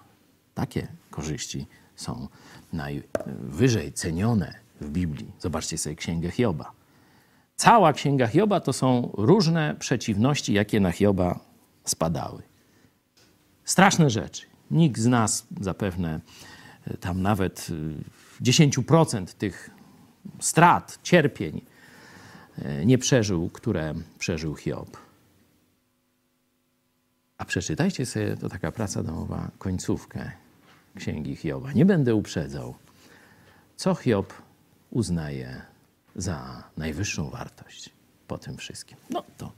Takie 0.54 0.88
korzyści 1.10 1.66
są 1.96 2.28
najwyżej 2.74 3.92
cenione 3.92 4.54
w 4.80 4.88
Biblii. 4.88 5.32
Zobaczcie 5.38 5.78
sobie 5.78 5.96
Księgę 5.96 6.30
Hioba. 6.30 6.72
Cała 7.56 7.92
Księga 7.92 8.26
Hioba 8.26 8.60
to 8.60 8.72
są 8.72 9.10
różne 9.12 9.76
przeciwności, 9.78 10.52
jakie 10.52 10.80
na 10.80 10.92
Hioba 10.92 11.40
spadały. 11.84 12.42
Straszne 13.64 14.10
rzeczy. 14.10 14.46
Nikt 14.70 15.00
z 15.00 15.06
nas 15.06 15.46
zapewne 15.60 16.20
e, 16.86 16.96
tam 16.96 17.22
nawet 17.22 17.68
10% 18.42 19.22
e, 19.22 19.26
tych 19.26 19.70
strat, 20.40 20.98
cierpień 21.02 21.60
e, 22.58 22.86
nie 22.86 22.98
przeżył, 22.98 23.50
które 23.50 23.94
przeżył 24.18 24.54
Hiob. 24.54 24.96
A 27.38 27.44
przeczytajcie 27.44 28.06
sobie, 28.06 28.36
to 28.36 28.48
taka 28.48 28.72
praca 28.72 29.02
domowa, 29.02 29.50
końcówkę 29.58 30.43
księgi 30.96 31.36
Hioba. 31.36 31.72
Nie 31.72 31.84
będę 31.84 32.14
uprzedzał, 32.14 32.74
co 33.76 33.94
Hiob 33.94 34.32
uznaje 34.90 35.62
za 36.16 36.64
najwyższą 36.76 37.30
wartość 37.30 37.90
po 38.28 38.38
tym 38.38 38.56
wszystkim. 38.56 38.98
No 39.10 39.24
to 39.38 39.52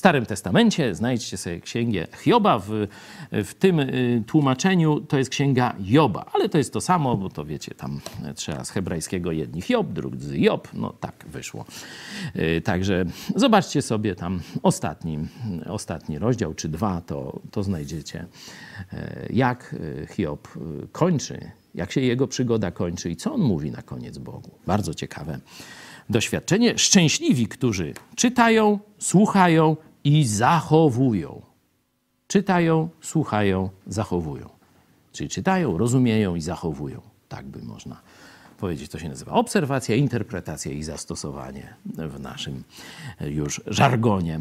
Starym 0.00 0.26
Testamencie 0.26 0.94
znajdźcie 0.94 1.36
sobie 1.36 1.60
księgę 1.60 2.06
Hioba. 2.22 2.58
W, 2.58 2.86
w 3.32 3.54
tym 3.54 3.80
y, 3.80 4.22
tłumaczeniu 4.26 5.00
to 5.00 5.18
jest 5.18 5.30
księga 5.30 5.74
Joba, 5.80 6.26
ale 6.32 6.48
to 6.48 6.58
jest 6.58 6.72
to 6.72 6.80
samo, 6.80 7.16
bo 7.16 7.28
to 7.28 7.44
wiecie, 7.44 7.74
tam 7.74 8.00
trzeba 8.34 8.64
z 8.64 8.70
hebrajskiego 8.70 9.32
jedni 9.32 9.62
Hiob, 9.62 9.92
drudzy 9.92 10.38
Job. 10.38 10.68
No 10.72 10.92
tak 11.00 11.24
wyszło. 11.28 11.64
Y, 12.36 12.60
także 12.60 13.04
zobaczcie 13.36 13.82
sobie 13.82 14.14
tam 14.14 14.40
ostatni, 14.62 15.18
ostatni 15.66 16.18
rozdział, 16.18 16.54
czy 16.54 16.68
dwa, 16.68 17.00
to, 17.00 17.40
to 17.50 17.62
znajdziecie, 17.62 18.26
y, 18.92 18.96
jak 19.32 19.76
Hiob 20.10 20.48
kończy, 20.92 21.50
jak 21.74 21.92
się 21.92 22.00
jego 22.00 22.26
przygoda 22.26 22.70
kończy 22.70 23.10
i 23.10 23.16
co 23.16 23.34
on 23.34 23.40
mówi 23.40 23.70
na 23.70 23.82
koniec 23.82 24.18
Bogu. 24.18 24.50
Bardzo 24.66 24.94
ciekawe 24.94 25.38
doświadczenie. 26.10 26.78
Szczęśliwi, 26.78 27.46
którzy 27.46 27.94
czytają, 28.16 28.78
słuchają 28.98 29.76
i 30.04 30.24
zachowują. 30.24 31.42
Czytają, 32.26 32.88
słuchają, 33.00 33.70
zachowują. 33.86 34.48
Czyli 35.12 35.28
czytają, 35.28 35.78
rozumieją 35.78 36.34
i 36.34 36.40
zachowują. 36.40 37.00
Tak 37.28 37.46
by 37.46 37.62
można 37.62 38.00
powiedzieć. 38.58 38.90
To 38.90 38.98
się 38.98 39.08
nazywa 39.08 39.32
obserwacja, 39.32 39.96
interpretacja 39.96 40.72
i 40.72 40.82
zastosowanie 40.82 41.74
w 41.84 42.20
naszym 42.20 42.64
już 43.20 43.60
żargonie. 43.66 44.40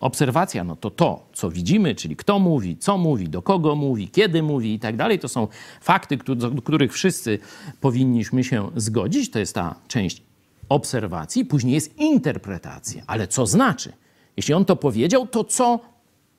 Obserwacja 0.00 0.64
no 0.64 0.76
to 0.76 0.90
to, 0.90 1.26
co 1.32 1.50
widzimy, 1.50 1.94
czyli 1.94 2.16
kto 2.16 2.38
mówi, 2.38 2.76
co 2.76 2.98
mówi, 2.98 3.28
do 3.28 3.42
kogo 3.42 3.74
mówi, 3.74 4.08
kiedy 4.08 4.42
mówi 4.42 4.74
i 4.74 4.78
tak 4.78 4.96
dalej. 4.96 5.18
To 5.18 5.28
są 5.28 5.48
fakty, 5.80 6.16
do 6.16 6.62
których 6.62 6.92
wszyscy 6.92 7.38
powinniśmy 7.80 8.44
się 8.44 8.70
zgodzić. 8.76 9.30
To 9.30 9.38
jest 9.38 9.54
ta 9.54 9.74
część 9.88 10.22
obserwacji, 10.68 11.44
później 11.44 11.74
jest 11.74 11.98
interpretacja. 11.98 13.02
Ale 13.06 13.28
co 13.28 13.46
znaczy? 13.46 13.92
Jeśli 14.36 14.54
on 14.54 14.64
to 14.64 14.76
powiedział, 14.76 15.26
to 15.26 15.44
co 15.44 15.80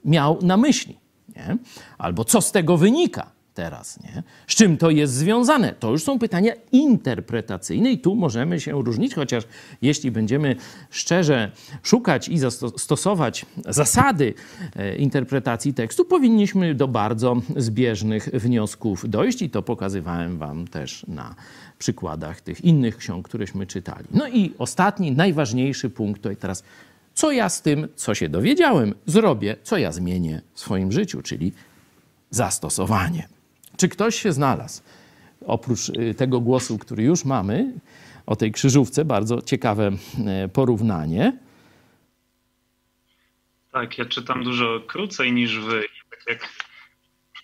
miał 0.06 0.40
na 0.42 0.58
myśli? 0.58 0.98
Nie? 1.36 1.58
Albo 1.98 2.26
co 2.26 2.42
z 2.42 2.52
tego 2.52 2.78
wynika 2.78 3.38
teraz? 3.58 4.04
Nie? 4.04 4.24
Z 4.48 4.56
czym 4.56 4.78
to 4.78 4.90
jest 4.90 5.14
związane? 5.14 5.74
To 5.80 5.92
już 5.92 6.04
są 6.04 6.20
pytania 6.20 6.54
interpretacyjne 6.72 7.92
i 7.92 8.00
tu 8.00 8.16
możemy 8.16 8.60
się 8.60 8.72
różnić, 8.72 9.16
chociaż 9.16 9.44
jeśli 9.82 10.12
będziemy 10.12 10.56
szczerze 10.90 11.52
szukać 11.84 12.30
i 12.30 12.40
stosować 12.78 13.46
zasady 13.66 14.34
e, 14.76 14.96
interpretacji 14.96 15.74
tekstu, 15.74 16.06
powinniśmy 16.06 16.76
do 16.76 16.88
bardzo 16.88 17.36
zbieżnych 17.56 18.30
wniosków 18.34 19.10
dojść 19.10 19.42
i 19.42 19.50
to 19.50 19.62
pokazywałem 19.62 20.38
wam 20.38 20.68
też 20.68 21.06
na 21.08 21.36
przykładach 21.80 22.42
tych 22.42 22.62
innych 22.62 22.98
ksiąg, 22.98 23.28
któreśmy 23.28 23.68
czytali. 23.68 24.06
No 24.12 24.28
i 24.28 24.54
ostatni, 24.58 25.12
najważniejszy 25.12 25.90
punkt 25.90 26.22
to 26.22 26.30
teraz, 26.40 26.64
co 27.18 27.32
ja 27.32 27.50
z 27.50 27.62
tym, 27.62 27.88
co 27.96 28.16
się 28.16 28.30
dowiedziałem, 28.30 28.96
zrobię, 29.06 29.56
co 29.64 29.78
ja 29.78 29.92
zmienię 29.92 30.42
w 30.54 30.60
swoim 30.60 30.92
życiu, 30.92 31.22
czyli 31.22 31.52
zastosowanie. 32.30 33.28
Czy 33.78 33.90
ktoś 33.90 34.22
się 34.22 34.32
znalazł, 34.34 34.82
oprócz 35.46 35.90
y, 35.90 36.14
tego 36.14 36.40
głosu, 36.40 36.78
który 36.78 37.04
już 37.04 37.26
mamy, 37.26 37.74
o 38.26 38.36
tej 38.36 38.52
krzyżówce, 38.52 39.06
bardzo 39.06 39.42
ciekawe 39.42 39.92
e, 40.28 40.50
porównanie. 40.50 41.38
Tak, 43.72 43.98
ja 43.98 44.06
czytam 44.06 44.44
dużo 44.44 44.80
krócej 44.88 45.34
niż 45.34 45.60
wy. 45.60 45.84
Tak 46.10 46.20
jak 46.28 46.50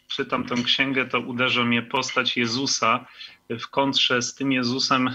czytam 0.08 0.46
tę 0.46 0.56
księgę, 0.56 1.06
to 1.06 1.20
uderza 1.20 1.64
mnie 1.64 1.82
postać 1.82 2.38
Jezusa 2.38 3.06
w 3.50 3.68
kontrze 3.68 4.22
z 4.22 4.36
tym 4.36 4.52
Jezusem, 4.52 5.10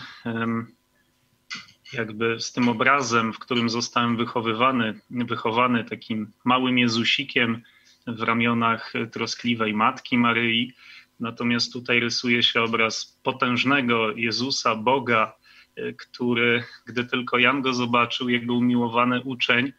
jakby 1.92 2.40
z 2.40 2.52
tym 2.52 2.68
obrazem, 2.68 3.32
w 3.32 3.38
którym 3.38 3.70
zostałem 3.70 4.16
wychowywany, 4.16 5.00
wychowany 5.10 5.84
takim 5.84 6.32
małym 6.44 6.78
Jezusikiem 6.78 7.62
w 8.06 8.22
ramionach 8.22 8.92
troskliwej 9.12 9.74
matki 9.74 10.18
Maryi. 10.18 10.72
Natomiast 11.20 11.72
tutaj 11.72 12.00
rysuje 12.00 12.42
się 12.42 12.62
obraz 12.62 13.18
potężnego 13.22 14.12
Jezusa, 14.12 14.74
Boga, 14.74 15.36
e, 15.76 15.92
który, 15.92 16.64
gdy 16.86 17.04
tylko 17.04 17.38
Jan 17.38 17.62
go 17.62 17.74
zobaczył, 17.74 18.28
jego 18.28 18.54
umiłowany 18.54 19.20
uczeń, 19.22 19.72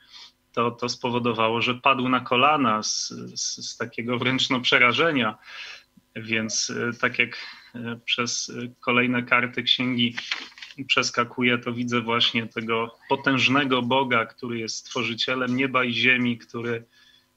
to, 0.54 0.72
to 0.72 0.89
spowodowało, 0.89 1.62
że 1.62 1.76
padł 1.76 2.10
na 2.10 2.19
kolana 2.19 2.84
z, 2.84 3.08
z, 3.36 3.69
z 3.69 3.78
takiego 3.78 4.17
wręcz 4.17 4.50
no, 4.50 4.60
przerażenia. 4.60 5.38
Więc 6.15 6.69
e, 6.69 6.93
tak 7.00 7.19
jak 7.19 7.38
e, 7.76 8.00
przez 8.06 8.52
kolejne 8.80 9.24
karty 9.24 9.63
księgi 9.63 10.15
przeskakuję, 10.88 11.58
to 11.58 11.73
widzę 11.73 12.02
właśnie 12.02 12.48
tego 12.48 12.96
potężnego 13.10 13.81
Boga, 13.81 14.25
który 14.25 14.60
jest 14.60 14.75
stworzycielem 14.75 15.56
nieba 15.56 15.83
i 15.83 15.94
ziemi, 15.94 16.37
który, 16.37 16.85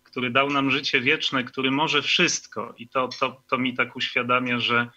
który 0.05 0.31
dał 0.31 0.51
nam 0.51 0.71
życie 0.71 1.01
wieczne, 1.01 1.45
który 1.45 1.71
może 1.71 2.03
wszystko. 2.03 2.75
I 2.79 2.89
to, 2.89 3.09
to, 3.09 3.43
to 3.49 3.59
mi 3.59 3.75
tak 3.75 3.97
uświadamia, 3.97 4.59
że 4.59 4.89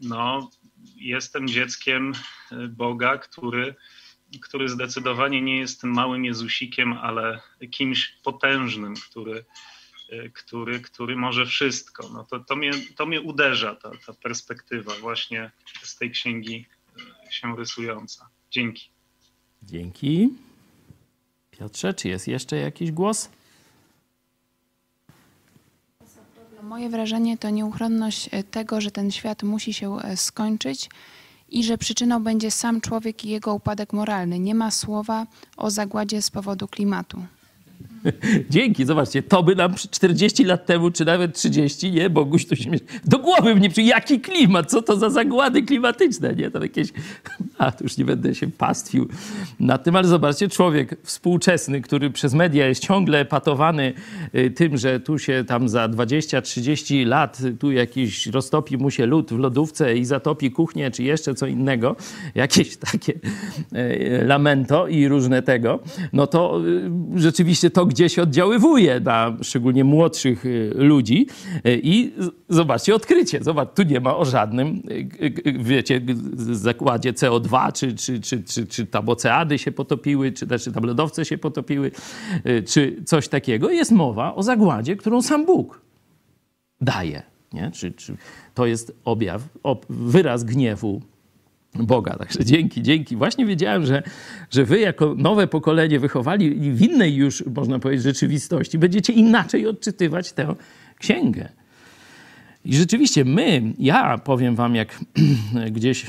no, 0.00 0.50
jestem 0.96 1.48
dzieckiem 1.48 2.12
e, 2.52 2.68
Boga, 2.68 3.18
który, 3.18 3.74
który 4.42 4.68
zdecydowanie 4.68 5.42
nie 5.42 5.58
jest 5.58 5.80
tym 5.80 5.90
małym 5.90 6.24
Jezusikiem, 6.24 6.92
ale 6.92 7.40
kimś 7.70 8.18
potężnym, 8.22 8.94
który, 8.94 9.44
e, 10.10 10.28
który, 10.28 10.80
który 10.80 11.16
może 11.16 11.46
wszystko. 11.46 12.08
No 12.12 12.24
to, 12.24 12.40
to, 12.40 12.56
mnie, 12.56 12.70
to 12.96 13.06
mnie 13.06 13.20
uderza, 13.20 13.74
ta, 13.74 13.90
ta 14.06 14.12
perspektywa 14.12 14.92
właśnie 15.00 15.50
z 15.82 15.96
tej 15.96 16.10
księgi 16.10 16.66
się 17.30 17.56
rysująca. 17.56 18.28
Dzięki. 18.50 18.90
Dzięki. 19.62 20.28
Piotrze, 21.50 21.94
czy 21.94 22.08
jest 22.08 22.28
jeszcze 22.28 22.56
jakiś 22.56 22.92
głos? 22.92 23.28
Moje 26.62 26.88
wrażenie 26.88 27.38
to 27.38 27.50
nieuchronność 27.50 28.28
e, 28.32 28.44
tego, 28.44 28.80
że 28.80 28.90
ten 28.90 29.10
świat 29.10 29.42
musi 29.42 29.74
się 29.74 29.98
e, 29.98 30.16
skończyć 30.16 30.90
i 31.48 31.64
że 31.64 31.78
przyczyną 31.78 32.22
będzie 32.22 32.50
sam 32.50 32.80
człowiek 32.80 33.24
i 33.24 33.28
jego 33.28 33.54
upadek 33.54 33.92
moralny. 33.92 34.38
Nie 34.38 34.54
ma 34.54 34.70
słowa 34.70 35.26
o 35.56 35.70
zagładzie 35.70 36.22
z 36.22 36.30
powodu 36.30 36.68
klimatu. 36.68 37.26
Dzięki, 38.50 38.84
zobaczcie, 38.84 39.22
to 39.22 39.42
by 39.42 39.56
nam 39.56 39.74
40 39.90 40.44
lat 40.44 40.66
temu, 40.66 40.90
czy 40.90 41.04
nawet 41.04 41.34
30, 41.34 41.92
nie, 41.92 42.10
Boguś 42.10 42.46
tu 42.46 42.56
się 42.56 42.70
do 43.04 43.18
głowy 43.18 43.54
mnie 43.54 43.70
przy 43.70 43.82
jaki 43.82 44.20
klimat, 44.20 44.70
co 44.70 44.82
to 44.82 44.96
za 44.96 45.10
zagłady 45.10 45.62
klimatyczne, 45.62 46.34
nie, 46.34 46.50
to 46.50 46.62
jakieś, 46.62 46.88
a 47.58 47.72
tu 47.72 47.84
już 47.84 47.96
nie 47.96 48.04
będę 48.04 48.34
się 48.34 48.50
pastwił 48.50 49.08
na 49.60 49.78
tym, 49.78 49.96
ale 49.96 50.08
zobaczcie, 50.08 50.48
człowiek 50.48 50.96
współczesny, 51.02 51.80
który 51.80 52.10
przez 52.10 52.34
media 52.34 52.66
jest 52.66 52.82
ciągle 52.82 53.24
patowany 53.24 53.92
y, 54.34 54.50
tym, 54.50 54.76
że 54.76 55.00
tu 55.00 55.18
się 55.18 55.44
tam 55.46 55.68
za 55.68 55.88
20-30 55.88 57.06
lat 57.06 57.38
tu 57.58 57.72
jakiś 57.72 58.26
roztopi 58.26 58.76
mu 58.76 58.90
się 58.90 59.06
lód 59.06 59.32
w 59.32 59.38
lodówce 59.38 59.96
i 59.96 60.04
zatopi 60.04 60.50
kuchnię, 60.50 60.90
czy 60.90 61.02
jeszcze 61.02 61.34
co 61.34 61.46
innego, 61.46 61.96
jakieś 62.34 62.76
takie 62.76 63.12
y, 63.12 64.24
lamento 64.26 64.88
i 64.88 65.08
różne 65.08 65.42
tego, 65.42 65.80
no 66.12 66.26
to 66.26 66.60
y, 66.66 66.90
rzeczywiście 67.20 67.70
to 67.70 67.86
gdzieś 67.96 68.18
oddziaływuje 68.18 69.00
na 69.00 69.36
szczególnie 69.42 69.84
młodszych 69.84 70.44
ludzi 70.74 71.26
i 71.64 72.12
zobaczcie, 72.48 72.94
odkrycie, 72.94 73.38
zobacz, 73.42 73.68
tu 73.74 73.82
nie 73.82 74.00
ma 74.00 74.16
o 74.16 74.24
żadnym, 74.24 74.82
wiecie, 75.58 76.00
zakładzie 76.36 77.12
CO2, 77.12 77.72
czy, 77.72 77.94
czy, 77.94 78.20
czy, 78.20 78.42
czy, 78.42 78.66
czy 78.66 78.86
tam 78.86 79.08
oceany 79.08 79.58
się 79.58 79.72
potopiły, 79.72 80.32
czy 80.32 80.46
też 80.46 80.64
tam 80.74 80.84
lodowce 80.84 81.24
się 81.24 81.38
potopiły, 81.38 81.90
czy 82.66 83.02
coś 83.04 83.28
takiego. 83.28 83.70
Jest 83.70 83.92
mowa 83.92 84.34
o 84.34 84.42
zagładzie, 84.42 84.96
którą 84.96 85.22
sam 85.22 85.46
Bóg 85.46 85.80
daje. 86.80 87.22
Nie? 87.52 87.70
Czy, 87.70 87.92
czy 87.92 88.16
to 88.54 88.66
jest 88.66 88.96
objaw, 89.04 89.42
ob, 89.62 89.86
wyraz 89.88 90.44
gniewu 90.44 91.02
Boga. 91.80 92.16
Także 92.16 92.44
dzięki, 92.44 92.82
dzięki. 92.82 93.16
Właśnie 93.16 93.46
wiedziałem, 93.46 93.86
że, 93.86 94.02
że 94.50 94.64
wy 94.64 94.80
jako 94.80 95.14
nowe 95.14 95.46
pokolenie 95.46 96.00
wychowali 96.00 96.72
w 96.72 96.82
innej 96.82 97.14
już, 97.14 97.44
można 97.46 97.78
powiedzieć, 97.78 98.04
rzeczywistości, 98.04 98.78
będziecie 98.78 99.12
inaczej 99.12 99.66
odczytywać 99.66 100.32
tę 100.32 100.54
księgę. 100.98 101.48
I 102.64 102.76
rzeczywiście 102.76 103.24
my, 103.24 103.62
ja 103.78 104.18
powiem 104.18 104.56
wam, 104.56 104.74
jak 104.74 105.00
gdzieś 105.76 106.06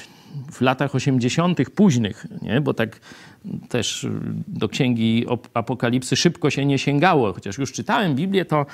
w 0.51 0.61
latach 0.61 0.95
80. 0.95 1.69
późnych, 1.69 2.25
nie? 2.41 2.61
bo 2.61 2.73
tak 2.73 2.99
też 3.69 4.07
do 4.47 4.69
księgi 4.69 5.25
Apokalipsy 5.53 6.15
szybko 6.15 6.49
się 6.49 6.65
nie 6.65 6.79
sięgało, 6.79 7.33
chociaż 7.33 7.57
już 7.57 7.71
czytałem 7.71 8.15
Biblię, 8.15 8.45
to, 8.45 8.65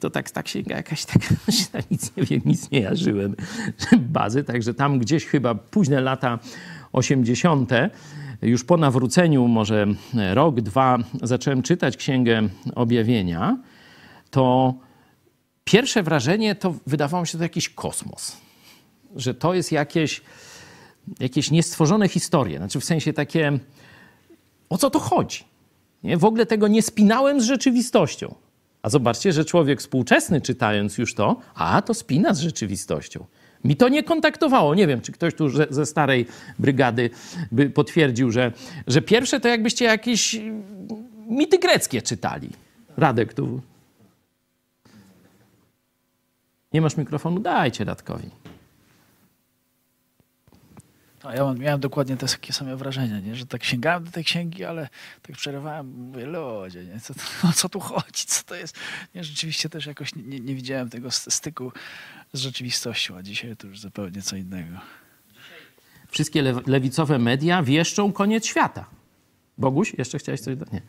to 0.00 0.10
tak 0.10 0.30
ta 0.30 0.42
księga 0.42 0.76
jakaś 0.76 1.04
tak, 1.04 1.22
nic 1.90 2.16
nie 2.16 2.22
wiem, 2.22 2.40
nic 2.44 2.70
nie 2.70 2.80
jarzyłem 2.80 3.36
bazy, 3.98 4.44
także 4.44 4.74
tam 4.74 4.98
gdzieś 4.98 5.26
chyba 5.26 5.54
późne 5.54 6.00
lata 6.00 6.38
80. 6.92 7.70
Już 8.42 8.64
po 8.64 8.76
nawróceniu, 8.76 9.48
może 9.48 9.86
rok, 10.34 10.60
dwa, 10.60 10.98
zacząłem 11.22 11.62
czytać 11.62 11.96
Księgę 11.96 12.48
Objawienia, 12.74 13.58
to 14.30 14.74
pierwsze 15.64 16.02
wrażenie 16.02 16.54
to 16.54 16.74
wydawało 16.86 17.22
mi 17.22 17.28
się 17.28 17.38
to 17.38 17.44
jakiś 17.44 17.68
kosmos. 17.68 18.36
Że 19.16 19.34
to 19.34 19.54
jest 19.54 19.72
jakieś, 19.72 20.22
jakieś 21.20 21.50
niestworzone 21.50 22.08
historie. 22.08 22.58
Znaczy 22.58 22.80
w 22.80 22.84
sensie 22.84 23.12
takie, 23.12 23.58
o 24.68 24.78
co 24.78 24.90
to 24.90 24.98
chodzi? 24.98 25.44
Nie? 26.02 26.16
W 26.16 26.24
ogóle 26.24 26.46
tego 26.46 26.68
nie 26.68 26.82
spinałem 26.82 27.40
z 27.40 27.44
rzeczywistością. 27.44 28.34
A 28.86 28.90
zobaczcie, 28.90 29.32
że 29.32 29.44
człowiek 29.44 29.80
współczesny 29.80 30.40
czytając 30.40 30.98
już 30.98 31.14
to, 31.14 31.40
a 31.54 31.82
to 31.82 31.94
spina 31.94 32.34
z 32.34 32.40
rzeczywistością. 32.40 33.24
Mi 33.64 33.76
to 33.76 33.88
nie 33.88 34.02
kontaktowało. 34.02 34.74
Nie 34.74 34.86
wiem, 34.86 35.00
czy 35.00 35.12
ktoś 35.12 35.34
tu 35.34 35.48
ze 35.70 35.86
starej 35.86 36.26
brygady 36.58 37.10
by 37.52 37.70
potwierdził, 37.70 38.32
że, 38.32 38.52
że 38.86 39.02
pierwsze 39.02 39.40
to 39.40 39.48
jakbyście 39.48 39.84
jakieś 39.84 40.40
mity 41.28 41.58
greckie 41.58 42.02
czytali. 42.02 42.50
Radek 42.96 43.34
tu 43.34 43.60
nie 46.72 46.80
masz 46.80 46.96
mikrofonu? 46.96 47.40
Dajcie 47.40 47.84
Radkowi. 47.84 48.30
No, 51.26 51.32
ja 51.32 51.54
miałem 51.54 51.80
dokładnie 51.80 52.16
te 52.16 52.26
takie 52.26 52.52
same 52.52 52.76
wrażenia, 52.76 53.20
nie? 53.20 53.36
że 53.36 53.46
tak 53.46 53.64
sięgałem 53.64 54.04
do 54.04 54.10
tej 54.10 54.24
księgi, 54.24 54.64
ale 54.64 54.88
tak 55.22 55.36
przerywałem, 55.36 55.86
mówię, 55.86 56.26
ludzie, 56.26 56.84
nie? 56.84 57.00
Co, 57.00 57.14
o 57.48 57.52
co 57.52 57.68
tu 57.68 57.80
chodzi, 57.80 58.24
co 58.26 58.42
to 58.44 58.54
jest? 58.54 58.76
Nie, 59.14 59.24
rzeczywiście 59.24 59.68
też 59.68 59.86
jakoś 59.86 60.14
nie, 60.14 60.40
nie 60.40 60.54
widziałem 60.54 60.90
tego 60.90 61.10
styku 61.10 61.72
z 62.32 62.40
rzeczywistością, 62.40 63.16
a 63.16 63.22
dzisiaj 63.22 63.56
to 63.56 63.66
już 63.66 63.80
zupełnie 63.80 64.22
co 64.22 64.36
innego. 64.36 64.78
Wszystkie 66.10 66.42
lewicowe 66.66 67.18
media 67.18 67.62
wieszczą 67.62 68.12
koniec 68.12 68.46
świata. 68.46 68.86
Boguś, 69.58 69.94
jeszcze 69.98 70.18
chciałeś 70.18 70.40
coś 70.40 70.56
dodać? 70.56 70.72
Nie. 70.72 70.80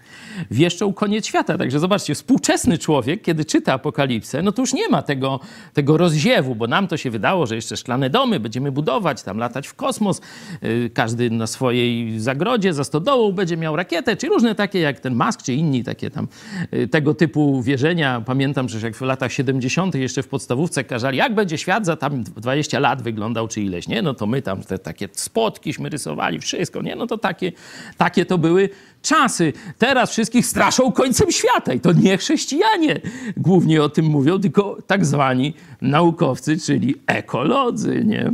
Wieszczą 0.52 0.94
koniec 0.94 1.26
świata. 1.26 1.58
Także 1.58 1.80
zobaczcie, 1.80 2.16
współczesny 2.16 2.78
człowiek, 2.78 3.22
kiedy 3.22 3.46
czyta 3.46 3.74
Apokalipsę, 3.74 4.42
no 4.42 4.52
to 4.52 4.62
już 4.62 4.74
nie 4.74 4.90
ma 4.90 5.02
tego, 5.02 5.40
tego 5.74 5.98
rozziewu, 5.98 6.56
bo 6.56 6.68
nam 6.68 6.88
to 6.88 6.98
się 6.98 7.12
wydało, 7.12 7.46
że 7.46 7.56
jeszcze 7.56 7.78
szklane 7.78 8.10
domy 8.10 8.40
będziemy 8.40 8.72
budować, 8.72 9.24
tam 9.24 9.38
latać 9.38 9.68
w 9.68 9.74
kosmos, 9.74 10.22
yy, 10.62 10.90
każdy 10.94 11.30
na 11.30 11.48
swojej 11.48 12.20
zagrodzie, 12.20 12.74
za 12.74 12.84
stodołą 12.84 13.32
będzie 13.32 13.58
miał 13.58 13.76
rakietę, 13.76 14.16
czy 14.16 14.28
różne 14.28 14.56
takie 14.56 14.80
jak 14.80 15.00
ten 15.00 15.16
Musk, 15.16 15.44
czy 15.44 15.54
inni 15.54 15.84
takie 15.84 16.10
tam 16.10 16.28
yy, 16.72 16.88
tego 16.88 17.14
typu 17.14 17.62
wierzenia. 17.62 18.22
Pamiętam, 18.26 18.70
że 18.70 18.80
jak 18.80 18.96
w 18.96 19.02
latach 19.02 19.32
70. 19.32 19.96
jeszcze 19.96 20.24
w 20.24 20.28
podstawówce 20.28 20.84
każali, 20.84 21.18
jak 21.18 21.36
będzie 21.36 21.58
świat 21.58 21.86
za 21.86 21.96
tam 21.96 22.24
20 22.24 22.80
lat 22.80 23.02
wyglądał, 23.02 23.48
czy 23.48 23.62
ileś, 23.62 23.88
nie? 23.88 24.02
No 24.02 24.14
to 24.14 24.26
my 24.28 24.42
tam 24.42 24.64
te 24.64 24.80
takie 24.80 25.10
spotkiśmy 25.12 25.90
rysowali, 25.90 26.40
wszystko, 26.40 26.82
nie? 26.82 26.96
No 26.96 27.08
to 27.08 27.18
takie, 27.18 27.52
takie 27.98 28.26
to 28.26 28.38
były 28.38 28.57
czasy. 29.02 29.54
Teraz 29.78 30.12
wszystkich 30.12 30.46
straszą 30.46 30.92
końcem 30.92 31.32
świata. 31.32 31.74
I 31.74 31.80
to 31.80 31.92
nie 31.94 32.18
chrześcijanie 32.18 33.02
głównie 33.38 33.84
o 33.84 33.90
tym 33.90 34.06
mówią, 34.06 34.40
tylko 34.40 34.78
tak 34.88 35.06
zwani 35.06 35.54
naukowcy, 35.82 36.58
czyli 36.60 36.96
ekolodzy. 37.08 38.04
Nie? 38.06 38.32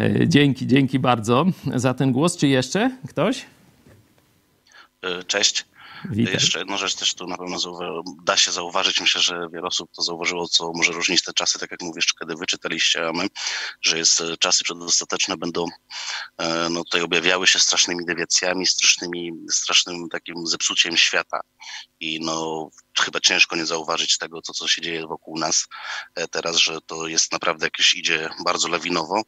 E, 0.00 0.28
dzięki, 0.28 0.66
dzięki 0.66 0.98
bardzo 0.98 1.46
za 1.74 1.94
ten 1.94 2.12
głos. 2.12 2.36
Czy 2.36 2.48
jeszcze 2.48 2.90
ktoś? 3.08 3.46
E, 5.02 5.24
cześć. 5.24 5.69
Witam. 6.04 6.34
Jeszcze 6.34 6.58
jedną 6.58 6.78
rzecz 6.78 6.94
też 6.94 7.14
tu 7.14 7.26
na 7.26 7.36
pewno 7.36 7.58
da 8.24 8.36
się 8.36 8.52
zauważyć, 8.52 9.00
myślę, 9.00 9.20
że 9.20 9.48
wiele 9.52 9.66
osób 9.66 9.90
to 9.96 10.02
zauważyło, 10.02 10.48
co 10.48 10.72
może 10.72 10.92
różnić 10.92 11.22
te 11.22 11.32
czasy, 11.32 11.58
tak 11.58 11.70
jak 11.70 11.82
mówisz, 11.82 12.14
kiedy 12.20 12.34
wy 12.34 12.46
czytaliście, 12.46 13.08
a 13.08 13.12
my, 13.12 13.28
że 13.82 13.98
jest 13.98 14.20
e, 14.20 14.36
czasy 14.36 14.64
przedostateczne 14.64 15.36
będą 15.36 15.64
e, 16.38 16.68
no, 16.70 16.84
tutaj 16.84 17.02
objawiały 17.02 17.46
się 17.46 17.58
strasznymi 17.58 18.04
dewiacjami, 18.04 18.66
strasznymi, 18.66 19.32
strasznym 19.50 20.08
takim 20.08 20.46
zepsuciem 20.46 20.96
świata. 20.96 21.40
I 22.00 22.20
no 22.20 22.68
chyba 22.98 23.20
ciężko 23.20 23.56
nie 23.56 23.66
zauważyć 23.66 24.18
tego, 24.18 24.42
co, 24.42 24.52
co 24.52 24.68
się 24.68 24.82
dzieje 24.82 25.06
wokół 25.06 25.38
nas 25.38 25.66
e, 26.14 26.28
teraz, 26.28 26.56
że 26.56 26.78
to 26.86 27.06
jest 27.06 27.32
naprawdę 27.32 27.66
jakieś 27.66 27.94
idzie 27.94 28.30
bardzo 28.44 28.68
lawinowo 28.68 29.22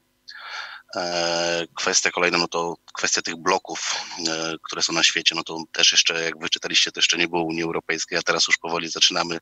kwestia 1.75 2.11
kolejna, 2.11 2.39
no 2.39 2.49
to 2.49 2.77
kwestia 2.95 3.23
tych 3.23 3.37
bloków, 3.37 3.95
e, 4.29 4.55
które 4.63 4.83
są 4.83 4.93
na 4.93 5.03
świecie, 5.03 5.35
no 5.35 5.43
to 5.43 5.65
też 5.73 5.93
jeszcze, 5.93 6.25
jak 6.25 6.39
wyczytaliście, 6.39 6.93
to 6.93 6.99
jeszcze 7.01 7.19
nie 7.19 7.29
było 7.29 7.43
Unii 7.43 7.63
Europejskiej, 7.63 8.19
a 8.19 8.23
teraz 8.23 8.47
już 8.47 8.59
powoli 8.59 8.89
zaczynamy 8.89 9.39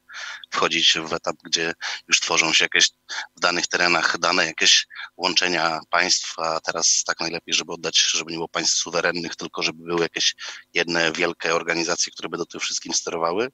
wchodzić 0.51 0.99
w 1.05 1.13
etap, 1.13 1.37
gdzie 1.45 1.73
już 2.09 2.21
tworzą 2.21 2.53
się 2.53 2.65
jakieś 2.65 2.91
w 3.37 3.41
danych 3.41 3.67
terenach 3.67 4.19
dane 4.19 4.47
jakieś 4.47 4.87
łączenia 5.17 5.81
państw, 5.91 6.39
a 6.39 6.61
teraz 6.61 7.05
tak 7.07 7.21
najlepiej, 7.21 7.55
żeby 7.55 7.73
oddać, 7.73 8.01
żeby 8.01 8.33
nie 8.33 8.37
było 8.37 8.49
państw 8.49 8.77
suwerennych, 8.77 9.37
tylko 9.37 9.63
żeby 9.63 9.85
były 9.85 10.03
jakieś 10.03 10.35
jedne 10.75 11.13
wielkie 11.13 11.55
organizacje, 11.55 12.13
które 12.13 12.29
by 12.29 12.37
do 12.37 12.47
tym 12.47 12.61
wszystkim 12.61 12.95
sterowały. 12.95 13.49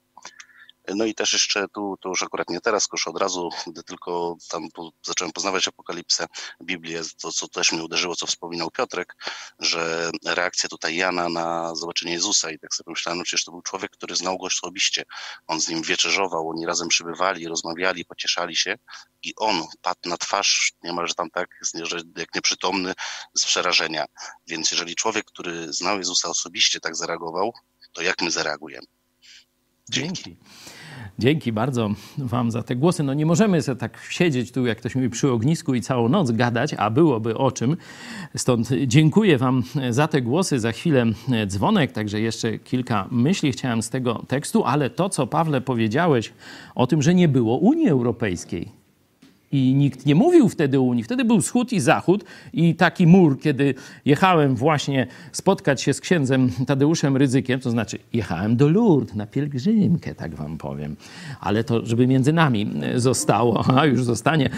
No 0.94 1.04
i 1.04 1.14
też 1.14 1.32
jeszcze 1.32 1.68
tu, 1.68 1.96
to 2.00 2.08
już 2.08 2.22
akurat 2.22 2.50
nie 2.50 2.60
teraz, 2.60 2.88
już 2.92 3.08
od 3.08 3.18
razu, 3.18 3.48
gdy 3.66 3.82
tylko 3.82 4.36
tam 4.50 4.70
po, 4.70 4.90
zacząłem 5.06 5.32
poznawać 5.32 5.68
apokalipsę, 5.68 6.26
Biblię, 6.62 7.02
to 7.20 7.32
co 7.32 7.48
też 7.48 7.72
mnie 7.72 7.84
uderzyło, 7.84 8.16
co 8.16 8.26
wspominał 8.26 8.70
Piotrek, 8.70 9.16
że 9.58 10.10
reakcja 10.24 10.68
tutaj 10.68 10.96
Jana 10.96 11.28
na 11.28 11.74
zobaczenie 11.74 12.12
Jezusa 12.12 12.50
i 12.50 12.58
tak 12.58 12.74
sobie 12.74 12.90
myślałem, 12.90 13.18
no 13.18 13.24
przecież 13.24 13.44
to 13.44 13.50
był 13.50 13.62
człowiek, 13.62 13.90
który 13.90 14.16
znał 14.16 14.38
go 14.38 14.46
osobiście, 14.46 15.02
on 15.46 15.60
z 15.60 15.68
nim 15.68 15.82
wieczerzował, 15.82 16.50
oni 16.50 16.66
razem 16.66 16.88
przybywali, 16.88 17.48
rozmawiali, 17.48 18.04
pocieszali 18.04 18.56
się 18.56 18.78
i 19.22 19.32
on 19.36 19.64
padł 19.82 20.08
na 20.08 20.16
twarz 20.16 20.72
niemalże 20.82 21.14
tam 21.14 21.30
tak, 21.30 21.48
że 21.82 21.98
jak 22.16 22.34
nieprzytomny 22.34 22.92
z 23.38 23.46
przerażenia. 23.46 24.04
Więc 24.46 24.70
jeżeli 24.70 24.94
człowiek, 24.94 25.24
który 25.24 25.72
znał 25.72 25.98
Jezusa 25.98 26.28
osobiście 26.28 26.80
tak 26.80 26.96
zareagował, 26.96 27.52
to 27.92 28.02
jak 28.02 28.22
my 28.22 28.30
zareagujemy? 28.30 28.86
Dzięki. 29.90 30.22
Dzięki. 30.22 30.36
Dzięki 31.18 31.52
bardzo 31.52 31.90
Wam 32.18 32.50
za 32.50 32.62
te 32.62 32.76
głosy. 32.76 33.02
No 33.02 33.14
nie 33.14 33.26
możemy 33.26 33.62
sobie 33.62 33.80
tak 33.80 33.98
siedzieć 34.10 34.52
tu, 34.52 34.66
jak 34.66 34.78
ktoś 34.78 34.94
mówi, 34.94 35.10
przy 35.10 35.30
ognisku 35.30 35.74
i 35.74 35.80
całą 35.80 36.08
noc 36.08 36.30
gadać, 36.30 36.74
a 36.74 36.90
byłoby 36.90 37.36
o 37.38 37.52
czym. 37.52 37.76
Stąd 38.36 38.68
dziękuję 38.86 39.38
Wam 39.38 39.62
za 39.90 40.08
te 40.08 40.22
głosy. 40.22 40.60
Za 40.60 40.72
chwilę 40.72 41.04
dzwonek, 41.46 41.92
także 41.92 42.20
jeszcze 42.20 42.58
kilka 42.58 43.08
myśli 43.10 43.52
chciałem 43.52 43.82
z 43.82 43.90
tego 43.90 44.22
tekstu, 44.28 44.64
ale 44.64 44.90
to, 44.90 45.08
co 45.08 45.26
Pawle 45.26 45.60
powiedziałeś 45.60 46.32
o 46.74 46.86
tym, 46.86 47.02
że 47.02 47.14
nie 47.14 47.28
było 47.28 47.58
Unii 47.58 47.88
Europejskiej, 47.88 48.75
I 49.52 49.74
nikt 49.74 50.06
nie 50.06 50.14
mówił 50.14 50.48
wtedy 50.48 50.80
Unii. 50.80 51.04
Wtedy 51.04 51.24
był 51.24 51.40
wschód 51.40 51.72
i 51.72 51.80
zachód 51.80 52.24
i 52.52 52.74
taki 52.74 53.06
mur, 53.06 53.40
kiedy 53.40 53.74
jechałem 54.04 54.56
właśnie 54.56 55.06
spotkać 55.32 55.82
się 55.82 55.92
z 55.92 56.00
księdzem 56.00 56.50
Tadeuszem 56.66 57.16
Ryzykiem, 57.16 57.60
to 57.60 57.70
znaczy 57.70 57.98
jechałem 58.12 58.56
do 58.56 58.68
Lourdes 58.68 59.14
na 59.14 59.26
pielgrzymkę, 59.26 60.14
tak 60.14 60.34
wam 60.34 60.58
powiem. 60.58 60.96
Ale 61.40 61.64
to, 61.64 61.86
żeby 61.86 62.06
między 62.06 62.32
nami 62.32 62.70
zostało, 62.96 63.64
a 63.78 63.86
już 63.86 64.04
zostanie. 64.04 64.50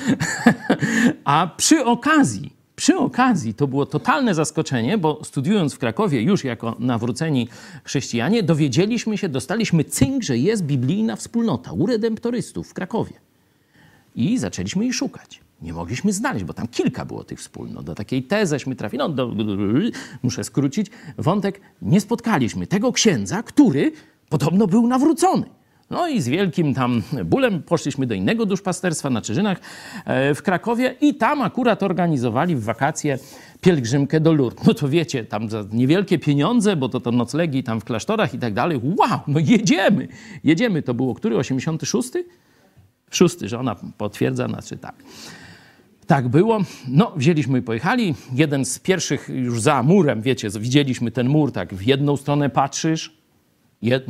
a 1.24 1.51
przy 1.57 1.84
okazji, 1.84 2.53
przy 2.76 2.97
okazji 2.97 3.55
to 3.55 3.66
było 3.66 3.86
totalne 3.86 4.34
zaskoczenie, 4.34 4.99
bo 4.99 5.24
studiując 5.24 5.74
w 5.74 5.78
Krakowie 5.78 6.22
już 6.22 6.45
jako 6.45 6.76
nawróceni 6.78 7.49
chrześcijanie, 7.84 8.43
dowiedzieliśmy 8.43 9.18
się, 9.18 9.28
dostaliśmy 9.28 9.84
cynk, 9.84 10.22
że 10.22 10.39
jest 10.39 10.64
biblijna 10.64 11.16
wspólnota 11.16 11.72
u 11.72 11.86
redemptorystów 11.86 12.68
w 12.68 12.74
Krakowie. 12.74 13.28
I 14.19 14.39
zaczęliśmy 14.39 14.85
jej 14.85 14.93
szukać. 14.93 15.41
Nie 15.62 15.73
mogliśmy 15.73 16.12
znaleźć, 16.12 16.45
bo 16.45 16.53
tam 16.53 16.69
kilka 16.69 17.05
było 17.05 17.25
tych 17.25 17.39
wspólnot. 17.39 17.85
Do 17.85 17.95
takiej 17.95 18.23
teześmy 18.23 18.77
trafili. 18.77 18.99
No, 18.99 19.09
do, 19.09 19.33
muszę 20.23 20.45
skrócić 20.45 20.87
wątek. 21.19 21.61
Nie 21.83 22.01
spotkaliśmy 22.01 22.66
tego 22.66 22.93
księdza, 22.93 23.43
który 23.43 23.93
podobno 24.29 24.66
był 24.66 24.87
nawrócony. 24.87 25.47
No 25.91 26.09
i 26.09 26.21
z 26.21 26.29
wielkim 26.29 26.75
tam 26.75 27.03
bólem 27.25 27.62
poszliśmy 27.62 28.07
do 28.07 28.14
innego 28.14 28.47
duszpasterstwa 28.47 29.11
na 29.11 29.23
Czyżynach 29.23 29.61
e, 30.05 30.35
w 30.35 30.43
Krakowie 30.43 30.95
i 31.01 31.14
tam 31.14 31.43
akurat 31.43 31.83
organizowali 31.83 32.57
w 32.57 32.64
wakacje 32.64 33.19
pielgrzymkę 33.61 34.21
do 34.21 34.33
Lourdes. 34.33 34.66
No 34.66 34.75
to 34.75 34.89
wiecie, 34.89 35.25
tam 35.25 35.51
za 35.51 35.64
niewielkie 35.73 36.19
pieniądze, 36.19 36.77
bo 36.77 36.89
to, 36.89 37.01
to 37.01 37.12
noclegi 37.12 37.62
tam 37.62 37.81
w 37.81 37.85
klasztorach 37.85 38.35
i 38.35 38.39
tak 38.39 38.55
dalej. 38.55 38.81
Wow, 38.83 39.21
no 39.27 39.41
jedziemy, 39.41 40.09
jedziemy. 40.45 40.83
To 40.83 40.95
było 40.95 41.14
który? 41.14 41.37
86? 41.37 42.11
Szósty, 43.11 43.49
że 43.49 43.59
ona 43.59 43.77
potwierdza, 43.99 44.49
znaczy 44.49 44.77
tak. 44.77 44.95
Tak 46.07 46.29
było. 46.29 46.61
No, 46.89 47.13
wzięliśmy 47.17 47.59
i 47.59 47.63
pojechali. 47.63 48.15
Jeden 48.33 48.65
z 48.65 48.79
pierwszych 48.79 49.29
już 49.29 49.61
za 49.61 49.83
murem, 49.83 50.23
wiecie, 50.23 50.49
widzieliśmy 50.51 51.11
ten 51.11 51.29
mur, 51.29 51.53
tak 51.53 51.75
w 51.75 51.83
jedną 51.83 52.17
stronę 52.17 52.51
patrzysz, 52.51 53.19
Jed, 53.83 54.07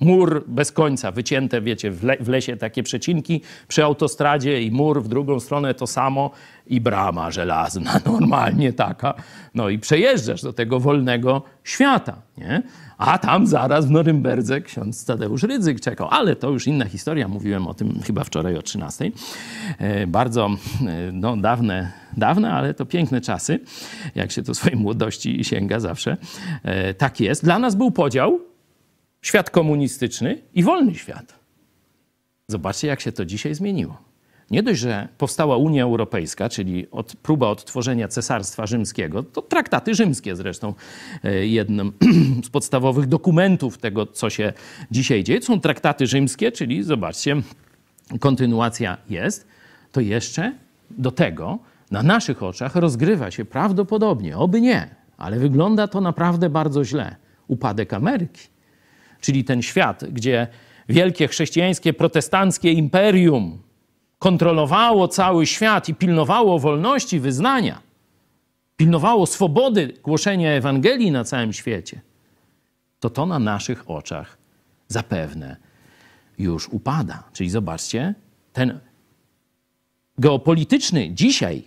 mur 0.00 0.44
bez 0.46 0.72
końca, 0.72 1.10
wycięte, 1.10 1.60
wiecie, 1.60 1.90
w, 1.90 2.04
le, 2.04 2.16
w, 2.16 2.28
lesie 2.28 2.56
takie 2.56 2.82
przecinki, 2.82 3.40
przy 3.68 3.84
autostradzie 3.84 4.62
i 4.62 4.70
mur 4.70 5.02
w 5.02 5.08
drugą 5.08 5.40
stronę 5.40 5.74
to 5.74 5.86
samo 5.86 6.30
i 6.66 6.80
brama 6.80 7.30
żelazna, 7.30 8.00
normalnie 8.12 8.72
taka. 8.72 9.14
No 9.54 9.68
i 9.68 9.78
przejeżdżasz 9.78 10.42
do 10.42 10.52
tego 10.52 10.80
wolnego 10.80 11.42
świata, 11.64 12.16
nie? 12.38 12.62
A 13.06 13.18
tam 13.18 13.46
zaraz 13.46 13.86
w 13.86 13.90
Norymberdze 13.90 14.60
ksiądz 14.60 15.04
Tadeusz 15.04 15.42
Rydzyk 15.42 15.80
czekał. 15.80 16.08
Ale 16.10 16.36
to 16.36 16.50
już 16.50 16.66
inna 16.66 16.84
historia, 16.84 17.28
mówiłem 17.28 17.66
o 17.66 17.74
tym 17.74 18.00
chyba 18.04 18.24
wczoraj 18.24 18.56
o 18.56 18.62
13. 18.62 19.10
E, 19.78 20.06
bardzo 20.06 20.50
e, 20.86 21.12
no, 21.12 21.36
dawne, 21.36 21.92
dawne, 22.16 22.52
ale 22.52 22.74
to 22.74 22.86
piękne 22.86 23.20
czasy, 23.20 23.60
jak 24.14 24.32
się 24.32 24.42
to 24.42 24.54
swojej 24.54 24.78
młodości 24.78 25.44
sięga 25.44 25.80
zawsze. 25.80 26.16
E, 26.62 26.94
tak 26.94 27.20
jest. 27.20 27.44
Dla 27.44 27.58
nas 27.58 27.74
był 27.74 27.90
podział, 27.90 28.40
świat 29.22 29.50
komunistyczny 29.50 30.38
i 30.54 30.62
wolny 30.62 30.94
świat. 30.94 31.34
Zobaczcie, 32.48 32.88
jak 32.88 33.00
się 33.00 33.12
to 33.12 33.24
dzisiaj 33.24 33.54
zmieniło. 33.54 34.11
Nie 34.52 34.62
dość, 34.62 34.80
że 34.80 35.08
powstała 35.18 35.56
Unia 35.56 35.82
Europejska, 35.82 36.48
czyli 36.48 36.90
od, 36.90 37.16
próba 37.16 37.48
odtworzenia 37.48 38.08
Cesarstwa 38.08 38.66
Rzymskiego, 38.66 39.22
to 39.22 39.42
traktaty 39.42 39.94
rzymskie 39.94 40.36
zresztą, 40.36 40.74
e, 41.24 41.46
jednym 41.46 41.92
z 42.46 42.48
podstawowych 42.48 43.06
dokumentów 43.06 43.78
tego, 43.78 44.06
co 44.06 44.30
się 44.30 44.52
dzisiaj 44.90 45.24
dzieje, 45.24 45.42
są 45.42 45.60
traktaty 45.60 46.06
rzymskie, 46.06 46.52
czyli 46.52 46.82
zobaczcie, 46.82 47.36
kontynuacja 48.20 48.98
jest, 49.10 49.46
to 49.92 50.00
jeszcze 50.00 50.52
do 50.90 51.10
tego 51.10 51.58
na 51.90 52.02
naszych 52.02 52.42
oczach 52.42 52.76
rozgrywa 52.76 53.30
się 53.30 53.44
prawdopodobnie, 53.44 54.36
oby 54.36 54.60
nie, 54.60 54.94
ale 55.16 55.38
wygląda 55.38 55.88
to 55.88 56.00
naprawdę 56.00 56.50
bardzo 56.50 56.84
źle, 56.84 57.16
upadek 57.48 57.92
Ameryki. 57.92 58.48
Czyli 59.20 59.44
ten 59.44 59.62
świat, 59.62 60.04
gdzie 60.10 60.46
wielkie 60.88 61.28
chrześcijańskie, 61.28 61.92
protestanckie 61.92 62.72
imperium 62.72 63.58
kontrolowało 64.22 65.08
cały 65.08 65.46
świat 65.46 65.88
i 65.88 65.94
pilnowało 65.94 66.58
wolności 66.58 67.20
wyznania, 67.20 67.80
pilnowało 68.76 69.26
swobody 69.26 69.94
głoszenia 70.02 70.50
Ewangelii 70.50 71.10
na 71.10 71.24
całym 71.24 71.52
świecie, 71.52 72.00
to 73.00 73.10
to 73.10 73.26
na 73.26 73.38
naszych 73.38 73.90
oczach 73.90 74.38
zapewne 74.88 75.56
już 76.38 76.68
upada. 76.68 77.24
Czyli 77.32 77.50
zobaczcie, 77.50 78.14
ten 78.52 78.80
geopolityczny 80.18 81.10
dzisiaj 81.10 81.64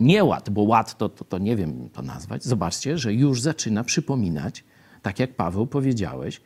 nieład, 0.00 0.50
bo 0.50 0.62
ład 0.62 0.98
to, 0.98 1.08
to, 1.08 1.24
to 1.24 1.38
nie 1.38 1.56
wiem 1.56 1.88
to 1.92 2.02
nazwać, 2.02 2.44
zobaczcie, 2.44 2.98
że 2.98 3.14
już 3.14 3.40
zaczyna 3.40 3.84
przypominać, 3.84 4.64
tak 5.02 5.18
jak 5.18 5.34
Paweł 5.36 5.66
powiedziałeś, 5.66 6.40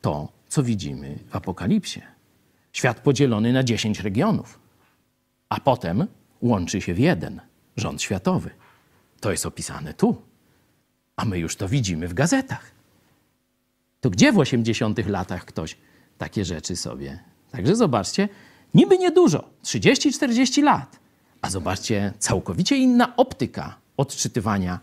to, 0.00 0.28
co 0.48 0.62
widzimy 0.62 1.18
w 1.28 1.36
Apokalipsie. 1.36 2.17
Świat 2.78 3.00
podzielony 3.00 3.52
na 3.52 3.64
10 3.64 4.00
regionów, 4.00 4.58
a 5.48 5.60
potem 5.60 6.06
łączy 6.42 6.80
się 6.80 6.94
w 6.94 6.98
jeden 6.98 7.40
rząd 7.76 8.02
światowy. 8.02 8.50
To 9.20 9.30
jest 9.30 9.46
opisane 9.46 9.94
tu, 9.94 10.22
a 11.16 11.24
my 11.24 11.38
już 11.38 11.56
to 11.56 11.68
widzimy 11.68 12.08
w 12.08 12.14
gazetach. 12.14 12.70
To 14.00 14.10
gdzie 14.10 14.32
w 14.32 14.38
80 14.38 15.06
latach 15.06 15.44
ktoś 15.44 15.76
takie 16.18 16.44
rzeczy 16.44 16.76
sobie? 16.76 17.18
Także 17.50 17.76
zobaczcie, 17.76 18.28
niby 18.74 18.98
niedużo, 18.98 19.50
30-40 19.64 20.62
lat, 20.62 20.98
a 21.42 21.50
zobaczcie, 21.50 22.12
całkowicie 22.18 22.76
inna 22.76 23.16
optyka 23.16 23.76
odczytywania 23.96 24.80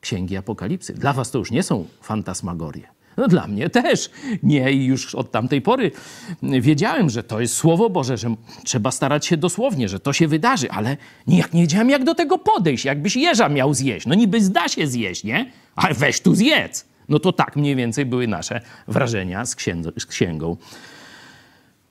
Księgi 0.00 0.36
Apokalipsy. 0.36 0.94
Dla 0.94 1.12
was 1.12 1.30
to 1.30 1.38
już 1.38 1.50
nie 1.50 1.62
są 1.62 1.86
fantasmagorie. 2.02 2.95
No 3.16 3.28
dla 3.28 3.46
mnie 3.46 3.70
też 3.70 4.10
nie 4.42 4.72
i 4.72 4.84
już 4.84 5.14
od 5.14 5.30
tamtej 5.30 5.62
pory 5.62 5.90
wiedziałem, 6.42 7.10
że 7.10 7.22
to 7.22 7.40
jest 7.40 7.54
Słowo 7.54 7.90
Boże, 7.90 8.16
że 8.16 8.34
trzeba 8.64 8.90
starać 8.90 9.26
się 9.26 9.36
dosłownie, 9.36 9.88
że 9.88 10.00
to 10.00 10.12
się 10.12 10.28
wydarzy, 10.28 10.70
ale 10.70 10.96
nijak 11.26 11.54
nie 11.54 11.60
wiedziałem, 11.60 11.90
jak 11.90 12.04
do 12.04 12.14
tego 12.14 12.38
podejść, 12.38 12.84
jakbyś 12.84 13.16
jeża 13.16 13.48
miał 13.48 13.74
zjeść. 13.74 14.06
No 14.06 14.14
niby 14.14 14.40
zda 14.40 14.68
się 14.68 14.86
zjeść, 14.86 15.24
nie? 15.24 15.50
Ale 15.76 15.94
weź 15.94 16.20
tu 16.20 16.34
zjedz. 16.34 16.84
No 17.08 17.18
to 17.18 17.32
tak 17.32 17.56
mniej 17.56 17.76
więcej 17.76 18.06
były 18.06 18.28
nasze 18.28 18.60
wrażenia 18.88 19.46
z, 19.46 19.54
księdzo, 19.54 19.90
z 19.98 20.06
księgą 20.06 20.56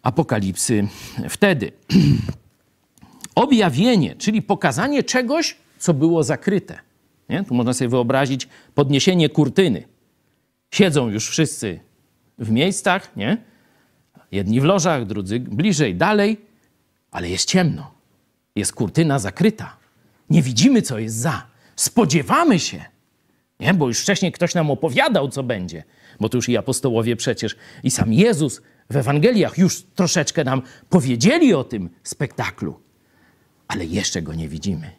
Apokalipsy 0.03 0.87
wtedy. 1.29 1.71
Objawienie, 3.35 4.15
czyli 4.15 4.41
pokazanie 4.41 5.03
czegoś, 5.03 5.57
co 5.79 5.93
było 5.93 6.23
zakryte. 6.23 6.79
Nie? 7.29 7.43
Tu 7.43 7.53
można 7.53 7.73
sobie 7.73 7.89
wyobrazić 7.89 8.47
podniesienie 8.75 9.29
kurtyny 9.29 9.94
Siedzą 10.75 11.09
już 11.09 11.29
wszyscy 11.29 11.79
w 12.39 12.51
miejscach, 12.51 13.15
nie? 13.15 13.37
Jedni 14.31 14.61
w 14.61 14.63
lożach, 14.63 15.05
drudzy 15.05 15.39
bliżej, 15.39 15.95
dalej, 15.95 16.37
ale 17.11 17.29
jest 17.29 17.49
ciemno. 17.49 17.91
Jest 18.55 18.73
kurtyna 18.73 19.19
zakryta. 19.19 19.77
Nie 20.29 20.41
widzimy, 20.41 20.81
co 20.81 20.99
jest 20.99 21.15
za. 21.15 21.47
Spodziewamy 21.75 22.59
się, 22.59 22.85
nie? 23.59 23.73
Bo 23.73 23.87
już 23.87 23.99
wcześniej 24.01 24.31
ktoś 24.31 24.55
nam 24.55 24.71
opowiadał, 24.71 25.29
co 25.29 25.43
będzie. 25.43 25.83
Bo 26.19 26.29
tu 26.29 26.37
już 26.37 26.49
i 26.49 26.57
apostołowie 26.57 27.15
przecież, 27.15 27.55
i 27.83 27.91
sam 27.91 28.13
Jezus 28.13 28.61
w 28.89 28.95
Ewangeliach 28.95 29.57
już 29.57 29.83
troszeczkę 29.83 30.43
nam 30.43 30.61
powiedzieli 30.89 31.53
o 31.53 31.63
tym 31.63 31.89
spektaklu. 32.03 32.79
Ale 33.67 33.85
jeszcze 33.85 34.21
go 34.21 34.33
nie 34.33 34.49
widzimy. 34.49 34.91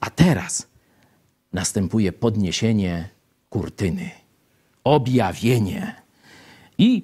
A 0.00 0.10
teraz 0.10 0.66
następuje 1.52 2.12
podniesienie 2.12 3.08
kurtyny 3.48 4.23
objawienie. 4.84 5.94
I 6.78 7.02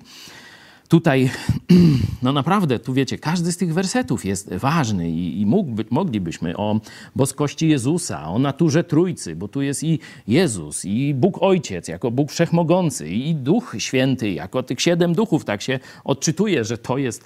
tutaj, 0.89 1.31
no 2.23 2.33
naprawdę, 2.33 2.79
tu 2.79 2.95
wiecie, 2.95 3.19
każdy 3.19 3.53
z 3.53 3.57
tych 3.57 3.75
wersetów 3.75 4.25
jest 4.25 4.55
ważny 4.55 5.11
i, 5.11 5.41
i 5.41 5.47
mógłby, 5.47 5.85
moglibyśmy 5.91 6.57
o 6.57 6.81
boskości 7.17 7.69
Jezusa, 7.69 8.29
o 8.29 8.39
naturze 8.39 8.85
Trójcy, 8.85 9.37
bo 9.37 9.49
tu 9.49 9.63
jest 9.63 9.85
i 9.85 9.99
Jezus, 10.29 10.85
i 10.85 11.15
Bóg 11.15 11.43
Ojciec 11.43 11.89
jako 11.89 12.11
Bóg 12.11 12.33
Wszechmogący, 12.33 13.09
i 13.09 13.35
Duch 13.35 13.75
Święty 13.79 14.31
jako 14.31 14.63
tych 14.63 14.81
siedem 14.81 15.15
duchów, 15.15 15.45
tak 15.45 15.63
się 15.63 15.79
odczytuje, 16.05 16.65
że 16.65 16.79
to 16.79 16.99
jest, 16.99 17.25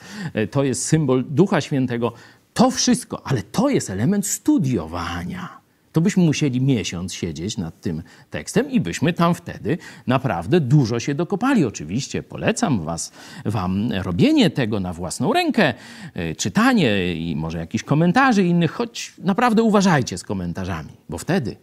to 0.50 0.64
jest 0.64 0.84
symbol 0.86 1.24
Ducha 1.28 1.60
Świętego. 1.60 2.12
To 2.54 2.70
wszystko, 2.70 3.26
ale 3.26 3.42
to 3.42 3.68
jest 3.68 3.90
element 3.90 4.26
studiowania 4.26 5.63
to 5.94 6.00
byśmy 6.00 6.22
musieli 6.22 6.60
miesiąc 6.60 7.14
siedzieć 7.14 7.58
nad 7.58 7.80
tym 7.80 8.02
tekstem 8.30 8.70
i 8.70 8.80
byśmy 8.80 9.12
tam 9.12 9.34
wtedy 9.34 9.78
naprawdę 10.06 10.60
dużo 10.60 11.00
się 11.00 11.14
dokopali. 11.14 11.64
Oczywiście 11.64 12.22
polecam 12.22 12.84
was, 12.84 13.12
wam 13.44 13.92
robienie 13.92 14.50
tego 14.50 14.80
na 14.80 14.92
własną 14.92 15.32
rękę, 15.32 15.74
y, 16.16 16.36
czytanie 16.36 17.14
i 17.14 17.36
może 17.36 17.58
jakichś 17.58 17.84
komentarzy 17.84 18.44
innych, 18.44 18.72
choć 18.72 19.14
naprawdę 19.18 19.62
uważajcie 19.62 20.18
z 20.18 20.22
komentarzami, 20.22 20.92
bo 21.08 21.18
wtedy 21.18 21.56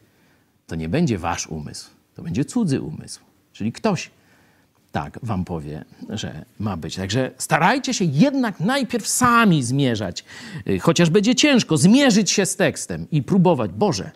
to 0.68 0.76
nie 0.76 0.90
będzie 0.90 1.18
wasz 1.18 1.48
umysł, 1.48 1.90
to 2.16 2.24
będzie 2.24 2.46
cudzy 2.46 2.82
umysł, 2.82 3.20
czyli 3.54 3.72
ktoś 3.72 4.12
tak 4.92 5.20
wam 5.24 5.46
powie, 5.46 5.86
że 6.10 6.46
ma 6.60 6.78
być. 6.78 6.96
Także 6.96 7.32
starajcie 7.38 7.94
się 7.94 8.06
jednak 8.06 8.60
najpierw 8.60 9.08
sami 9.08 9.64
zmierzać, 9.64 10.24
y, 10.68 10.80
chociaż 10.80 11.10
będzie 11.10 11.36
ciężko, 11.36 11.78
zmierzyć 11.78 12.32
się 12.32 12.46
z 12.46 12.56
tekstem 12.56 13.08
i 13.12 13.24
próbować, 13.24 13.72
Boże, 13.72 14.12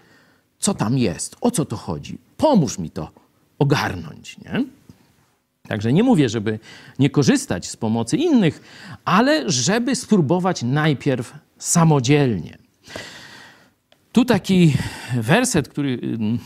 co 0.59 0.73
tam 0.73 0.97
jest, 0.97 1.35
o 1.41 1.51
co 1.51 1.65
to 1.65 1.75
chodzi, 1.75 2.17
pomóż 2.37 2.79
mi 2.79 2.89
to 2.89 3.11
ogarnąć. 3.59 4.37
Nie? 4.37 4.65
Także 5.67 5.93
nie 5.93 6.03
mówię, 6.03 6.29
żeby 6.29 6.59
nie 6.99 7.09
korzystać 7.09 7.69
z 7.69 7.75
pomocy 7.75 8.17
innych, 8.17 8.61
ale 9.05 9.49
żeby 9.49 9.95
spróbować 9.95 10.63
najpierw 10.63 11.33
samodzielnie. 11.57 12.57
Tu 14.15 14.25
taki 14.25 14.73
werset, 15.15 15.69
który 15.69 15.99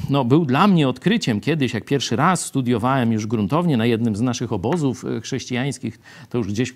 no, 0.09 0.25
był 0.25 0.45
dla 0.45 0.67
mnie 0.67 0.87
odkryciem 0.89 1.41
kiedyś, 1.41 1.73
jak 1.73 1.85
pierwszy 1.85 2.15
raz 2.15 2.45
studiowałem 2.45 3.11
już 3.11 3.27
gruntownie 3.27 3.77
na 3.77 3.85
jednym 3.85 4.15
z 4.15 4.21
naszych 4.21 4.53
obozów 4.53 5.05
e, 5.05 5.21
chrześcijańskich, 5.21 5.99
to 6.29 6.37
już 6.37 6.47
gdzieś 6.47 6.75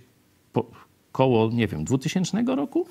po, 0.54 0.66
koło, 1.12 1.50
nie 1.52 1.68
wiem, 1.68 1.84
2000 1.84 2.44
roku 2.48 2.88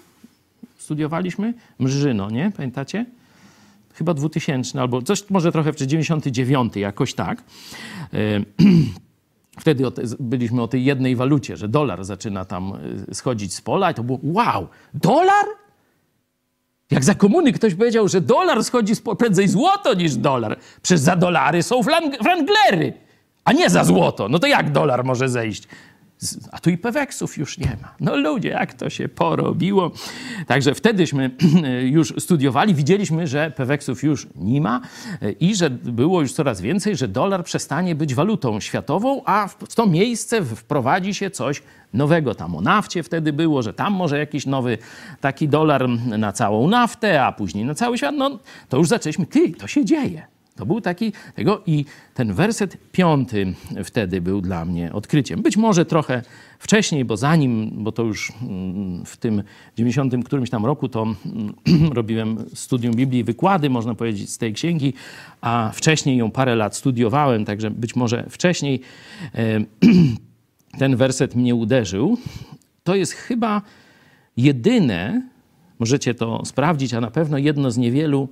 studiowaliśmy 0.79 1.55
Mrzyno, 1.79 2.31
nie? 2.31 2.53
Pamiętacie? 2.57 3.07
Chyba 3.95 4.15
2000 4.15 4.81
albo 4.81 5.03
coś, 5.03 5.31
może 5.31 5.53
trochę 5.53 5.73
w 5.73 5.77
99, 5.77 6.77
jakoś 6.77 7.15
tak. 7.15 7.43
E, 8.13 8.19
wtedy 9.61 9.85
byliśmy 10.21 10.63
o 10.63 10.69
tej 10.69 10.85
jednej 10.85 11.17
walucie, 11.17 11.57
że 11.57 11.69
dolar 11.69 12.05
zaczyna 12.05 12.45
tam 12.45 12.73
e, 13.11 13.15
schodzić 13.15 13.55
z 13.55 13.61
pola 13.61 13.91
i 13.91 13.95
to 13.95 14.03
było 14.03 14.19
wow, 14.23 14.69
dolar? 14.95 15.62
Jak 16.93 17.05
za 17.05 17.15
komuny 17.15 17.53
ktoś 17.53 17.75
powiedział, 17.75 18.09
że 18.09 18.21
dolar 18.21 18.65
schodzi 18.65 18.93
prędzej 19.19 19.49
złoto 19.49 19.95
niż 19.95 20.17
dolar. 20.17 20.57
Przecież 20.83 21.01
za 21.01 21.17
dolary 21.17 21.63
są 21.63 21.81
wranglery, 22.21 22.93
a 23.45 23.53
nie 23.53 23.71
za 23.71 23.85
złoto. 23.85 24.29
No 24.29 24.39
to 24.39 24.47
jak 24.47 24.71
dolar 24.73 25.05
może 25.05 25.29
zejść? 25.29 25.69
A 26.53 26.59
tu 26.59 26.71
i 26.71 26.79
peweksów 26.79 27.39
już 27.39 27.59
nie 27.59 27.77
ma. 27.83 27.95
No 28.01 28.17
ludzie, 28.17 28.49
jak 28.49 28.75
to 28.75 28.91
się 28.91 29.09
porobiło. 29.09 29.91
Także 30.47 30.75
wtedyśmy 30.75 31.31
już 31.97 32.15
studiowali, 32.19 32.75
widzieliśmy, 32.75 33.27
że 33.27 33.51
peweksów 33.51 34.03
już 34.03 34.27
nie 34.37 34.61
ma 34.61 34.81
i 35.41 35.55
że 35.55 35.71
było 35.71 36.21
już 36.21 36.33
coraz 36.33 36.61
więcej, 36.61 36.97
że 36.97 37.09
dolar 37.09 37.45
przestanie 37.45 37.95
być 37.95 38.15
walutą 38.15 38.61
światową, 38.61 39.23
a 39.25 39.49
w 39.49 39.75
to 39.75 39.87
miejsce 39.87 40.45
wprowadzi 40.45 41.15
się 41.15 41.31
coś 41.31 41.63
nowego. 41.93 42.35
Tam 42.35 42.57
o 42.57 42.61
nafcie 42.61 43.03
wtedy 43.03 43.33
było, 43.33 43.63
że 43.63 43.73
tam 43.73 43.93
może 43.93 44.19
jakiś 44.19 44.47
nowy 44.47 44.79
taki 45.21 45.49
dolar 45.49 45.89
na 46.19 46.33
całą 46.33 46.69
naftę, 46.69 47.25
a 47.25 47.33
później 47.33 47.65
na 47.65 47.75
cały 47.75 47.99
świat. 47.99 48.15
No 48.15 48.39
to 48.69 48.77
już 48.77 48.89
zaczęliśmy, 48.89 49.27
ty, 49.27 49.51
to 49.51 49.67
się 49.67 49.85
dzieje. 49.85 50.27
To 50.57 50.67
był 50.67 50.81
taki 50.81 51.13
tego 51.35 51.63
i 51.67 51.85
ten 52.15 52.33
werset 52.33 52.77
piąty 52.93 53.55
wtedy 53.85 54.21
był 54.21 54.41
dla 54.41 54.65
mnie 54.65 54.93
odkryciem. 54.93 55.43
Być 55.43 55.57
może 55.57 55.85
trochę 55.85 56.23
wcześniej, 56.59 57.05
bo 57.05 57.17
zanim, 57.17 57.71
bo 57.75 57.93
to 57.93 58.03
już 58.03 58.33
mm, 58.43 59.05
w 59.05 59.17
tym 59.17 59.43
90 59.77 60.25
którymś 60.25 60.51
tam 60.51 60.67
roku 60.67 60.89
to 60.89 61.03
mm, 61.03 61.55
robiłem 61.99 62.45
studium 62.55 62.95
Biblii, 62.95 63.25
wykłady, 63.25 63.71
można 63.71 63.95
powiedzieć, 63.95 64.31
z 64.31 64.39
tej 64.39 64.53
księgi, 64.53 64.95
a 65.41 65.71
wcześniej 65.75 66.17
ją 66.17 66.31
parę 66.31 66.57
lat 66.57 66.77
studiowałem, 66.77 67.45
także 67.45 67.71
być 67.71 67.97
może 67.97 68.27
wcześniej 68.31 68.81
ten 70.79 70.97
werset 70.97 71.35
mnie 71.35 71.55
uderzył. 71.55 72.19
To 72.85 72.95
jest 72.95 73.13
chyba 73.13 73.63
jedyne, 74.37 75.23
możecie 75.79 76.15
to 76.15 76.45
sprawdzić, 76.45 76.95
a 76.95 77.01
na 77.01 77.11
pewno 77.11 77.39
jedno 77.39 77.71
z 77.71 77.79
niewielu 77.79 78.29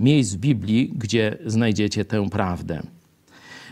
miejsc 0.00 0.34
w 0.34 0.36
Biblii, 0.36 0.92
gdzie 0.96 1.38
znajdziecie 1.46 2.04
tę 2.04 2.30
prawdę. 2.30 2.82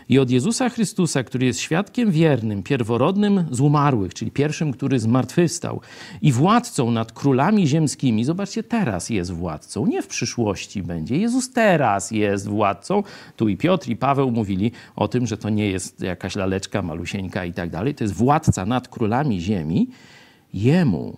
I 0.09 0.19
od 0.19 0.31
Jezusa 0.31 0.69
Chrystusa, 0.69 1.23
który 1.23 1.45
jest 1.45 1.59
świadkiem 1.59 2.11
wiernym, 2.11 2.63
pierworodnym 2.63 3.45
z 3.51 3.59
umarłych, 3.59 4.13
czyli 4.13 4.31
pierwszym, 4.31 4.73
który 4.73 4.99
zmartwychwstał 4.99 5.81
i 6.21 6.31
władcą 6.31 6.91
nad 6.91 7.11
królami 7.11 7.67
ziemskimi. 7.67 8.25
Zobaczcie, 8.25 8.63
teraz 8.63 9.09
jest 9.09 9.31
władcą, 9.31 9.87
nie 9.87 10.01
w 10.01 10.07
przyszłości 10.07 10.83
będzie. 10.83 11.17
Jezus 11.17 11.51
teraz 11.51 12.11
jest 12.11 12.47
władcą. 12.47 13.03
Tu 13.35 13.49
i 13.49 13.57
Piotr, 13.57 13.89
i 13.89 13.95
Paweł 13.95 14.31
mówili 14.31 14.71
o 14.95 15.07
tym, 15.07 15.27
że 15.27 15.37
to 15.37 15.49
nie 15.49 15.69
jest 15.69 16.01
jakaś 16.01 16.35
laleczka 16.35 16.81
malusieńka 16.81 17.45
i 17.45 17.53
tak 17.53 17.69
dalej. 17.69 17.95
To 17.95 18.03
jest 18.03 18.13
władca 18.13 18.65
nad 18.65 18.87
królami 18.87 19.41
ziemi. 19.41 19.89
Jemu. 20.53 21.17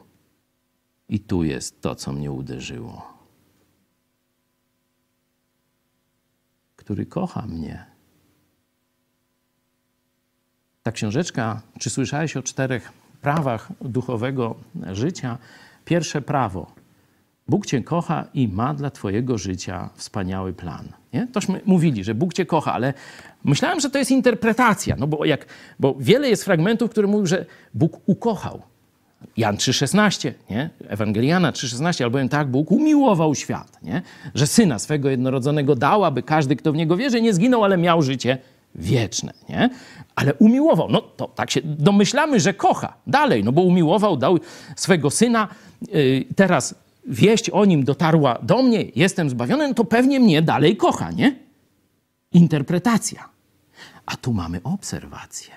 I 1.10 1.20
tu 1.20 1.44
jest 1.44 1.82
to, 1.82 1.96
co 1.96 2.14
mnie 2.14 2.32
uderzyło 2.32 3.15
który 6.86 7.06
kocha 7.06 7.42
mnie. 7.42 7.86
Ta 10.84 10.92
książeczka, 10.92 11.62
czy 11.80 11.90
słyszałeś 11.90 12.38
o 12.38 12.44
czterech 12.44 12.92
prawach 13.22 13.70
duchowego 13.82 14.56
życia? 14.92 15.38
Pierwsze 15.86 16.22
prawo. 16.22 16.72
Bóg 17.48 17.66
cię 17.66 17.84
kocha 17.84 18.28
i 18.34 18.48
ma 18.48 18.74
dla 18.74 18.90
twojego 18.90 19.38
życia 19.38 19.90
wspaniały 19.96 20.54
plan. 20.54 20.90
Nie? 21.14 21.28
Tośmy 21.28 21.62
mówili, 21.66 22.04
że 22.04 22.16
Bóg 22.16 22.34
cię 22.34 22.46
kocha, 22.46 22.74
ale 22.74 22.94
myślałem, 23.44 23.80
że 23.80 23.90
to 23.90 23.98
jest 23.98 24.12
interpretacja, 24.12 24.96
no 25.00 25.08
bo, 25.08 25.26
jak, 25.26 25.46
bo 25.80 25.96
wiele 26.00 26.30
jest 26.30 26.44
fragmentów, 26.44 26.92
które 26.92 27.08
mówią, 27.08 27.26
że 27.26 27.46
Bóg 27.74 28.02
ukochał. 28.06 28.62
Jan 29.38 29.56
3,16, 29.56 30.32
nie? 30.50 30.70
Ewangeliana 30.88 31.52
3,16, 31.52 32.04
albowiem 32.04 32.30
tak 32.30 32.48
Bóg 32.48 32.72
umiłował 32.72 33.36
świat, 33.36 33.84
nie? 33.84 34.02
że 34.36 34.48
Syna 34.48 34.80
swego 34.80 35.10
jednorodzonego 35.10 35.76
dał, 35.76 36.06
aby 36.06 36.24
każdy, 36.24 36.56
kto 36.56 36.72
w 36.72 36.76
Niego 36.76 36.98
wierzy, 36.98 37.22
nie 37.22 37.34
zginął, 37.34 37.64
ale 37.64 37.78
miał 37.78 38.02
życie 38.02 38.38
wieczne, 38.76 39.34
nie? 39.50 39.70
Ale 40.16 40.34
umiłował, 40.34 40.90
no 40.90 41.02
to 41.02 41.28
tak 41.28 41.52
się 41.52 41.62
domyślamy, 41.64 42.40
że 42.40 42.54
kocha 42.54 42.94
dalej, 43.08 43.44
no 43.44 43.52
bo 43.52 43.62
umiłował, 43.62 44.18
dał 44.18 44.40
swego 44.76 45.10
Syna, 45.10 45.48
yy, 45.92 46.26
teraz 46.36 46.76
wieść 47.08 47.50
o 47.50 47.66
Nim 47.66 47.84
dotarła 47.84 48.40
do 48.42 48.62
mnie, 48.64 48.86
jestem 48.96 49.30
zbawiony, 49.30 49.68
no 49.68 49.74
to 49.74 49.86
pewnie 49.86 50.20
mnie 50.20 50.42
dalej 50.42 50.78
kocha, 50.78 51.12
nie? 51.12 51.36
Interpretacja. 52.32 53.30
A 54.06 54.16
tu 54.16 54.34
mamy 54.34 54.60
obserwację. 54.64 55.54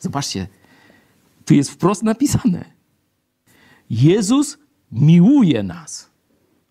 Zobaczcie, 0.00 0.46
tu 1.44 1.54
jest 1.54 1.70
wprost 1.70 2.02
napisane 2.02 2.75
Jezus 3.90 4.58
miłuje 4.92 5.62
nas. 5.62 6.10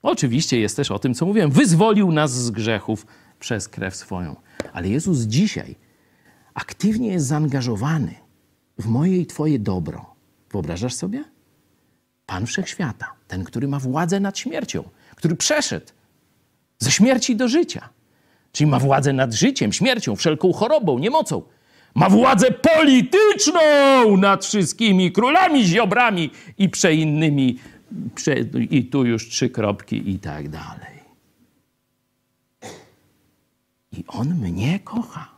Oczywiście 0.02 0.60
jest 0.60 0.76
też 0.76 0.92
o 0.92 1.00
tym, 1.00 1.14
co 1.14 1.26
mówiłem. 1.26 1.52
Wyzwolił 1.52 2.12
nas 2.12 2.32
z 2.32 2.52
grzechów 2.52 3.06
przez 3.40 3.68
krew 3.68 3.96
swoją. 3.96 4.36
Ale 4.74 4.90
Jezus 4.90 5.20
dzisiaj 5.20 5.76
aktywnie 6.54 7.08
jest 7.08 7.26
zaangażowany 7.26 8.16
w 8.78 8.86
moje 8.86 9.18
i 9.18 9.26
Twoje 9.26 9.60
dobro. 9.60 10.16
Wyobrażasz 10.52 10.94
sobie? 10.94 11.24
Pan 12.26 12.46
Wszechświata, 12.46 13.14
ten, 13.28 13.44
który 13.44 13.68
ma 13.68 13.80
władzę 13.80 14.20
nad 14.20 14.38
śmiercią, 14.38 14.90
który 15.16 15.36
przeszedł 15.36 15.86
ze 16.80 16.92
śmierci 16.92 17.36
do 17.36 17.48
życia, 17.48 17.90
czyli 18.52 18.70
ma 18.70 18.80
władzę 18.80 19.14
nad 19.14 19.34
życiem, 19.34 19.74
śmiercią, 19.74 20.16
wszelką 20.16 20.54
chorobą, 20.54 21.00
niemocą 21.00 21.42
ma 21.96 22.10
władzę 22.10 22.52
polityczną 22.52 23.62
nad 24.18 24.46
wszystkimi 24.46 25.12
królami, 25.12 25.66
ziobrami 25.66 26.32
i 26.58 26.70
przeinnymi. 26.70 27.60
Prze, 28.16 28.36
I 28.70 28.86
tu 28.86 29.06
już 29.06 29.30
trzy 29.30 29.50
kropki 29.50 30.10
i 30.10 30.20
tak 30.20 30.50
dalej. 30.50 30.96
I 33.92 34.04
on 34.08 34.36
mnie 34.36 34.80
kocha. 34.80 35.32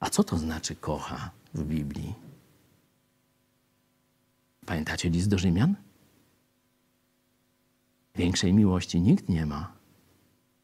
A 0.00 0.10
co 0.10 0.24
to 0.24 0.38
znaczy 0.38 0.74
kocha 0.76 1.30
w 1.54 1.62
Biblii? 1.62 2.14
Pamiętacie 4.66 5.10
list 5.10 5.28
do 5.28 5.38
Rzymian? 5.38 5.74
Większej 8.14 8.52
miłości 8.52 9.00
nikt 9.00 9.28
nie 9.28 9.46
ma, 9.46 9.72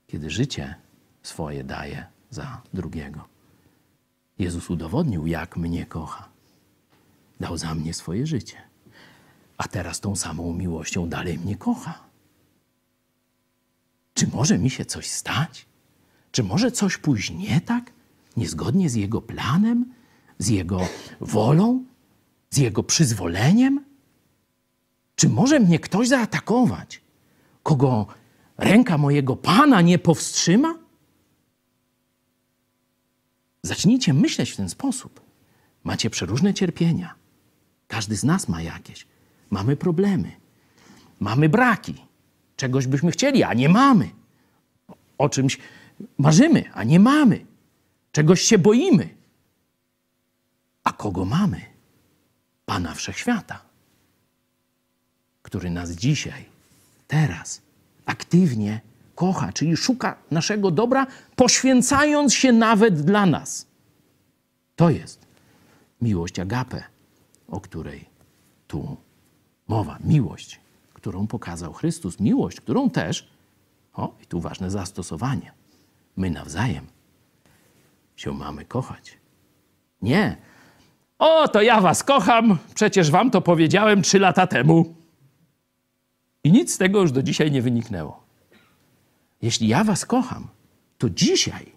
kiedy 0.07 0.31
życie 0.31 0.75
swoje 1.23 1.64
daje 1.64 2.07
za 2.31 2.62
drugiego. 2.75 3.39
Jezus 4.41 4.70
udowodnił, 4.70 5.26
jak 5.26 5.57
mnie 5.57 5.86
kocha. 5.86 6.28
Dał 7.41 7.59
za 7.59 7.74
mnie 7.74 7.95
swoje 7.95 8.26
życie. 8.26 8.57
A 9.59 9.68
teraz 9.68 10.01
tą 10.01 10.16
samą 10.16 10.55
miłością 10.55 11.09
dalej 11.09 11.38
mnie 11.38 11.57
kocha. 11.57 11.99
Czy 14.14 14.26
może 14.26 14.59
mi 14.59 14.70
się 14.70 14.84
coś 14.84 15.11
stać? 15.11 15.66
Czy 16.32 16.43
może 16.43 16.72
coś 16.72 16.97
pójść 16.97 17.30
nie 17.30 17.61
tak, 17.61 17.93
niezgodnie 18.36 18.91
z 18.91 18.95
Jego 18.95 19.20
planem, 19.20 19.93
z 20.38 20.49
Jego 20.49 20.80
wolą, 21.20 21.84
z 22.51 22.57
Jego 22.57 22.82
przyzwoleniem? 22.82 23.84
Czy 25.16 25.28
może 25.28 25.61
mnie 25.61 25.78
ktoś 25.78 26.09
zaatakować, 26.09 27.01
kogo 27.62 28.07
ręka 28.59 28.99
mojego 28.99 29.36
Pana 29.36 29.80
nie 29.80 29.99
powstrzyma? 29.99 30.80
Zacznijcie 33.62 34.14
myśleć 34.14 34.50
w 34.50 34.56
ten 34.56 34.68
sposób. 34.68 35.20
Macie 35.84 36.11
przeróżne 36.11 36.54
cierpienia. 36.54 37.14
Każdy 37.88 38.16
z 38.16 38.24
nas 38.24 38.48
ma 38.48 38.62
jakieś. 38.62 39.06
Mamy 39.50 39.76
problemy. 39.76 40.32
Mamy 41.20 41.48
braki. 41.48 41.94
Czegoś 42.56 42.86
byśmy 42.86 43.11
chcieli, 43.11 43.42
a 43.42 43.54
nie 43.54 43.68
mamy. 43.68 44.11
O 45.18 45.28
czymś 45.28 45.58
marzymy, 46.18 46.72
a 46.72 46.84
nie 46.84 47.00
mamy. 47.00 47.46
Czegoś 48.12 48.40
się 48.40 48.58
boimy. 48.58 49.20
kogo 51.00 51.24
mamy? 51.24 51.61
Pana 52.66 52.94
Wszechświata, 52.94 53.62
który 55.42 55.70
nas 55.70 55.90
dzisiaj, 55.90 56.44
teraz, 57.08 57.62
aktywnie 58.06 58.80
kocha, 59.21 59.53
czyli 59.53 59.77
szuka 59.77 60.16
naszego 60.31 60.71
dobra, 60.71 61.07
poświęcając 61.37 62.35
się 62.35 62.53
nawet 62.53 63.01
dla 63.01 63.27
nas. 63.27 63.66
To 64.77 64.91
jest 64.91 65.27
miłość 66.03 66.39
agape, 66.39 66.83
o 67.49 67.61
której 67.61 68.09
tu 68.66 68.97
mowa. 69.68 69.99
Miłość, 70.05 70.61
którą 70.95 71.27
pokazał 71.27 71.73
Chrystus. 71.73 72.21
Miłość, 72.21 72.61
którą 72.61 72.91
też, 72.91 73.29
o 73.95 74.14
i 74.23 74.27
tu 74.27 74.41
ważne 74.41 74.71
zastosowanie, 74.71 75.53
my 76.16 76.31
nawzajem 76.31 76.87
się 78.16 78.33
mamy 78.33 78.64
kochać. 78.64 79.18
Nie. 80.03 80.37
O, 81.18 81.49
to 81.49 81.62
ja 81.62 81.81
was 81.81 82.05
kocham, 82.05 82.59
przecież 82.75 83.11
wam 83.11 83.31
to 83.31 83.41
powiedziałem 83.41 84.03
trzy 84.03 84.18
lata 84.18 84.47
temu. 84.47 84.95
I 86.45 86.53
nic 86.53 86.75
z 86.75 86.79
tego 86.79 87.01
już 87.01 87.12
do 87.12 87.23
dzisiaj 87.23 87.51
nie 87.51 87.62
wyniknęło. 87.62 88.30
Jeśli 89.43 89.68
ja 89.68 89.84
was 89.84 90.07
kocham, 90.07 90.49
to 90.99 91.11
dzisiaj 91.11 91.72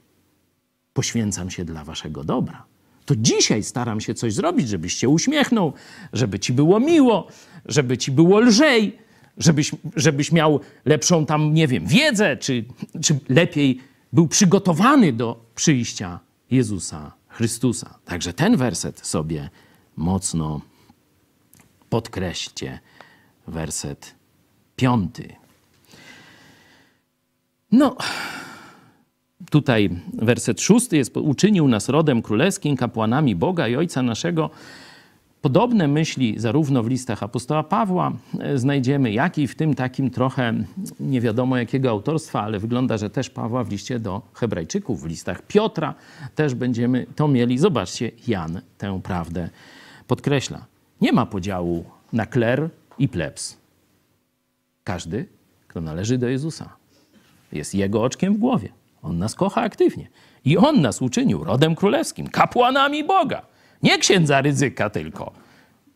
poświęcam 0.94 1.50
się 1.50 1.66
dla 1.66 1.84
waszego 1.84 2.24
dobra. 2.24 2.66
To 3.06 3.16
dzisiaj 3.16 3.64
staram 3.64 4.02
się 4.02 4.14
coś 4.14 4.34
zrobić, 4.34 4.70
żebyś 4.70 4.94
się 4.94 5.10
uśmiechnął, 5.10 5.74
żeby 6.14 6.40
ci 6.40 6.54
było 6.54 6.80
miło, 6.80 7.28
żeby 7.66 7.98
ci 7.98 8.12
było 8.12 8.40
lżej, 8.40 8.98
żebyś, 9.38 9.72
żebyś 9.96 10.32
miał 10.32 10.60
lepszą 10.86 11.26
tam, 11.26 11.54
nie 11.54 11.68
wiem, 11.68 11.88
wiedzę, 11.88 12.38
czy, 12.38 12.66
czy 13.02 13.20
lepiej 13.30 13.80
był 14.14 14.28
przygotowany 14.28 15.14
do 15.14 15.46
przyjścia 15.56 16.20
Jezusa 16.52 17.12
Chrystusa. 17.28 18.00
Także 18.06 18.34
ten 18.34 18.58
werset 18.58 19.08
sobie 19.08 19.50
mocno 19.96 20.62
podkreślcie. 21.90 22.80
Werset 23.48 24.16
piąty. 24.76 25.36
No, 27.74 27.96
tutaj 29.50 29.90
werset 30.14 30.62
szósty 30.62 30.98
jest, 30.98 31.18
uczynił 31.18 31.68
nas 31.68 31.90
rodem 31.90 32.22
królewskim, 32.22 32.78
kapłanami 32.78 33.36
Boga 33.36 33.68
i 33.68 33.76
Ojca 33.76 34.02
naszego. 34.02 34.50
Podobne 35.42 35.88
myśli 35.88 36.40
zarówno 36.40 36.84
w 36.84 36.88
listach 36.88 37.24
apostoła 37.24 37.64
Pawła 37.64 38.12
e, 38.40 38.58
znajdziemy, 38.58 39.12
jak 39.12 39.38
i 39.38 39.48
w 39.48 39.56
tym 39.56 39.76
takim 39.76 40.10
trochę 40.10 40.54
nie 41.00 41.22
wiadomo 41.22 41.58
jakiego 41.58 41.90
autorstwa, 41.90 42.42
ale 42.42 42.60
wygląda, 42.60 42.98
że 42.98 43.10
też 43.10 43.30
Pawła 43.30 43.64
w 43.64 43.72
liście 43.72 44.00
do 44.00 44.22
Hebrajczyków, 44.34 45.02
w 45.02 45.06
listach 45.06 45.42
Piotra 45.42 45.94
też 46.36 46.56
będziemy 46.56 47.06
to 47.16 47.28
mieli. 47.28 47.58
Zobaczcie, 47.58 48.12
Jan 48.28 48.62
tę 48.78 49.02
prawdę 49.04 49.50
podkreśla. 50.08 50.66
Nie 51.02 51.12
ma 51.12 51.26
podziału 51.26 51.86
na 52.14 52.26
kler 52.26 52.70
i 53.00 53.08
plebs. 53.08 53.58
Każdy, 54.84 55.26
kto 55.68 55.82
należy 55.82 56.18
do 56.18 56.28
Jezusa, 56.28 56.83
jest 57.54 57.76
Jego 57.76 58.04
oczkiem 58.04 58.34
w 58.34 58.38
głowie. 58.38 58.70
On 59.02 59.18
nas 59.18 59.36
kocha 59.36 59.62
aktywnie. 59.62 60.08
I 60.46 60.58
On 60.58 60.82
nas 60.82 61.02
uczynił 61.02 61.44
rodem 61.44 61.76
królewskim, 61.76 62.28
kapłanami 62.28 63.04
Boga. 63.04 63.42
Nie 63.84 63.98
księdza 63.98 64.42
ryzyka 64.42 64.90
tylko. 64.90 65.34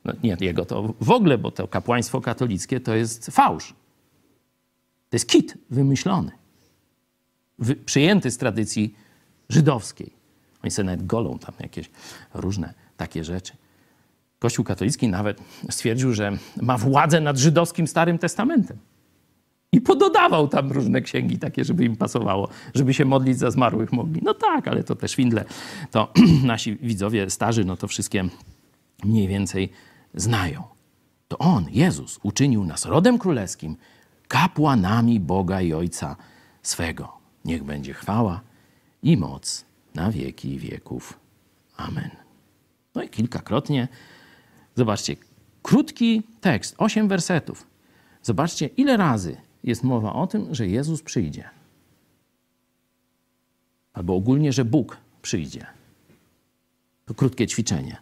No, 0.05 0.13
nie 0.23 0.37
jego 0.39 0.65
to 0.65 0.93
w 1.01 1.11
ogóle, 1.11 1.37
bo 1.37 1.51
to 1.51 1.67
kapłaństwo 1.67 2.21
katolickie 2.21 2.79
to 2.79 2.95
jest 2.95 3.25
fałsz. 3.25 3.73
To 5.09 5.15
jest 5.15 5.29
kit 5.29 5.57
wymyślony. 5.69 6.31
Wy, 7.59 7.75
przyjęty 7.75 8.31
z 8.31 8.37
tradycji 8.37 8.95
żydowskiej. 9.49 10.13
Oni 10.63 10.71
sobie 10.71 10.85
nawet 10.85 11.05
golą 11.05 11.39
tam 11.39 11.53
jakieś 11.59 11.89
różne 12.33 12.73
takie 12.97 13.23
rzeczy. 13.23 13.53
Kościół 14.39 14.65
katolicki 14.65 15.07
nawet 15.07 15.41
stwierdził, 15.69 16.13
że 16.13 16.37
ma 16.61 16.77
władzę 16.77 17.21
nad 17.21 17.37
żydowskim 17.37 17.87
Starym 17.87 18.17
Testamentem. 18.17 18.77
I 19.71 19.81
pododawał 19.81 20.47
tam 20.47 20.71
różne 20.71 21.01
księgi 21.01 21.39
takie, 21.39 21.63
żeby 21.65 21.85
im 21.85 21.95
pasowało, 21.95 22.49
żeby 22.75 22.93
się 22.93 23.05
modlić 23.05 23.37
za 23.37 23.51
zmarłych 23.51 23.91
mogli. 23.91 24.21
No 24.23 24.33
tak, 24.33 24.67
ale 24.67 24.83
to 24.83 24.95
też 24.95 25.11
szwindle. 25.11 25.45
To 25.91 26.13
nasi 26.43 26.75
widzowie 26.75 27.29
starzy, 27.29 27.65
no 27.65 27.77
to 27.77 27.87
wszystkie 27.87 28.23
mniej 29.03 29.27
więcej 29.27 29.69
znają. 30.13 30.63
To 31.27 31.37
On, 31.37 31.65
Jezus, 31.71 32.19
uczynił 32.23 32.65
nas 32.65 32.85
rodem 32.85 33.19
królewskim, 33.19 33.77
kapłanami 34.27 35.19
Boga 35.19 35.61
i 35.61 35.73
Ojca 35.73 36.15
swego. 36.61 37.17
Niech 37.45 37.63
będzie 37.63 37.93
chwała 37.93 38.41
i 39.03 39.17
moc 39.17 39.65
na 39.95 40.11
wieki 40.11 40.59
wieków. 40.59 41.19
Amen. 41.77 42.09
No 42.95 43.03
i 43.03 43.09
kilkakrotnie, 43.09 43.87
zobaczcie, 44.75 45.15
krótki 45.63 46.23
tekst, 46.41 46.75
osiem 46.77 47.07
wersetów. 47.07 47.67
Zobaczcie, 48.23 48.65
ile 48.67 48.97
razy 48.97 49.37
jest 49.67 49.83
mowa 49.83 50.13
o 50.13 50.27
tym, 50.27 50.55
że 50.55 50.67
Jezus 50.67 51.01
przyjdzie. 51.01 51.49
Albo 53.93 54.15
ogólnie, 54.15 54.53
że 54.53 54.65
Bóg 54.65 54.97
przyjdzie. 55.21 55.65
To 57.05 57.13
krótkie 57.13 57.47
ćwiczenie. 57.47 57.97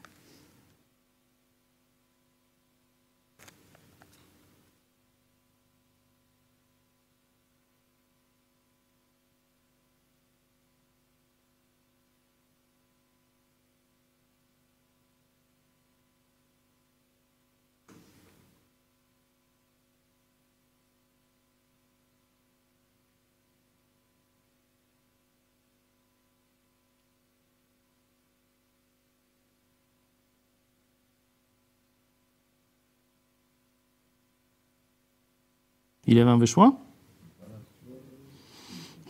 Ile 36.08 36.26
wam 36.26 36.40
wyszło? 36.40 36.76